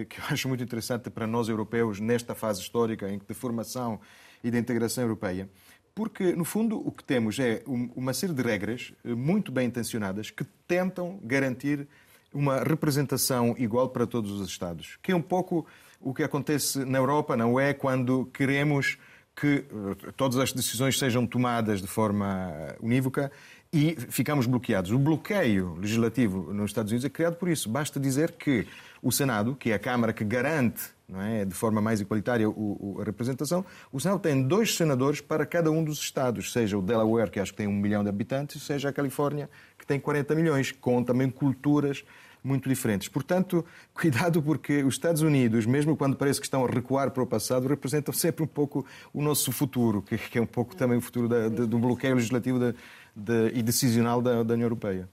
que 0.08 0.18
eu 0.20 0.24
acho 0.30 0.48
muito 0.48 0.62
interessante 0.62 1.10
para 1.10 1.26
nós 1.26 1.48
europeus 1.48 2.00
nesta 2.00 2.34
fase 2.34 2.60
histórica 2.60 3.08
de 3.08 3.34
formação 3.34 4.00
e 4.42 4.50
de 4.50 4.58
integração 4.58 5.04
europeia. 5.04 5.48
Porque, 5.94 6.32
no 6.32 6.44
fundo, 6.44 6.78
o 6.78 6.92
que 6.92 7.02
temos 7.02 7.40
é 7.40 7.62
uma 7.66 8.14
série 8.14 8.32
de 8.32 8.40
regras 8.40 8.92
eh, 9.04 9.14
muito 9.16 9.50
bem 9.50 9.66
intencionadas 9.66 10.30
que 10.30 10.44
tentam 10.66 11.18
garantir 11.24 11.88
uma 12.32 12.62
representação 12.62 13.56
igual 13.58 13.88
para 13.88 14.06
todos 14.06 14.30
os 14.30 14.48
Estados, 14.48 14.96
que 15.02 15.10
é 15.10 15.16
um 15.16 15.22
pouco 15.22 15.66
o 16.00 16.14
que 16.14 16.22
acontece 16.22 16.84
na 16.84 16.98
Europa, 16.98 17.36
não 17.36 17.58
é? 17.58 17.74
Quando 17.74 18.26
queremos 18.26 18.96
que 19.38 19.64
eh, 19.70 20.12
todas 20.16 20.38
as 20.38 20.52
decisões 20.52 20.98
sejam 20.98 21.26
tomadas 21.26 21.80
de 21.80 21.86
forma 21.86 22.74
unívoca 22.80 23.30
e 23.72 23.96
ficamos 24.08 24.46
bloqueados. 24.46 24.90
O 24.90 24.98
bloqueio 24.98 25.76
legislativo 25.80 26.52
nos 26.52 26.70
Estados 26.70 26.90
Unidos 26.90 27.04
é 27.04 27.08
criado 27.08 27.36
por 27.36 27.48
isso. 27.48 27.68
Basta 27.68 28.00
dizer 28.00 28.32
que 28.32 28.66
o 29.02 29.12
Senado, 29.12 29.54
que 29.54 29.70
é 29.70 29.74
a 29.74 29.78
Câmara 29.78 30.12
que 30.12 30.24
garante 30.24 30.98
não 31.08 31.22
é, 31.22 31.44
de 31.44 31.54
forma 31.54 31.80
mais 31.80 32.02
igualitária 32.02 32.48
o, 32.48 32.52
o, 32.52 33.00
a 33.00 33.04
representação, 33.04 33.64
o 33.90 33.98
Senado 33.98 34.20
tem 34.20 34.42
dois 34.42 34.76
senadores 34.76 35.22
para 35.22 35.46
cada 35.46 35.70
um 35.70 35.82
dos 35.82 35.98
estados, 36.00 36.52
seja 36.52 36.76
o 36.76 36.82
Delaware, 36.82 37.30
que 37.30 37.40
acho 37.40 37.52
que 37.52 37.56
tem 37.56 37.66
um 37.66 37.72
milhão 37.72 38.02
de 38.02 38.10
habitantes, 38.10 38.62
seja 38.62 38.90
a 38.90 38.92
Califórnia, 38.92 39.48
que 39.78 39.86
tem 39.86 39.98
40 39.98 40.34
milhões, 40.34 40.70
com 40.70 41.02
também 41.02 41.30
culturas 41.30 42.04
muito 42.42 42.68
diferentes. 42.68 43.08
Portanto, 43.08 43.64
cuidado 43.94 44.42
porque 44.42 44.82
os 44.82 44.94
Estados 44.94 45.22
Unidos, 45.22 45.66
mesmo 45.66 45.96
quando 45.96 46.16
parece 46.16 46.40
que 46.40 46.46
estão 46.46 46.64
a 46.64 46.68
recuar 46.68 47.10
para 47.10 47.22
o 47.22 47.26
passado, 47.26 47.66
representam 47.68 48.12
sempre 48.12 48.42
um 48.42 48.46
pouco 48.46 48.84
o 49.12 49.22
nosso 49.22 49.52
futuro, 49.52 50.02
que 50.02 50.38
é 50.38 50.40
um 50.40 50.46
pouco 50.46 50.74
também 50.76 50.98
o 50.98 51.00
futuro 51.00 51.28
da, 51.28 51.48
do 51.48 51.78
bloqueio 51.78 52.14
legislativo 52.14 52.58
da, 52.58 53.50
e 53.52 53.62
decisional 53.62 54.22
da, 54.22 54.42
da 54.42 54.54
União 54.54 54.66
Europeia. 54.66 55.08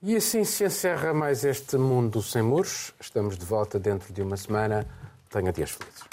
E 0.00 0.14
assim 0.14 0.44
se 0.44 0.64
encerra 0.64 1.12
mais 1.12 1.44
este 1.44 1.76
Mundo 1.76 2.22
Sem 2.22 2.40
Muros. 2.40 2.94
Estamos 3.00 3.36
de 3.36 3.44
volta 3.44 3.80
dentro 3.80 4.12
de 4.12 4.22
uma 4.22 4.36
semana. 4.36 4.86
Tenha 5.28 5.52
dias 5.52 5.72
felizes. 5.72 6.04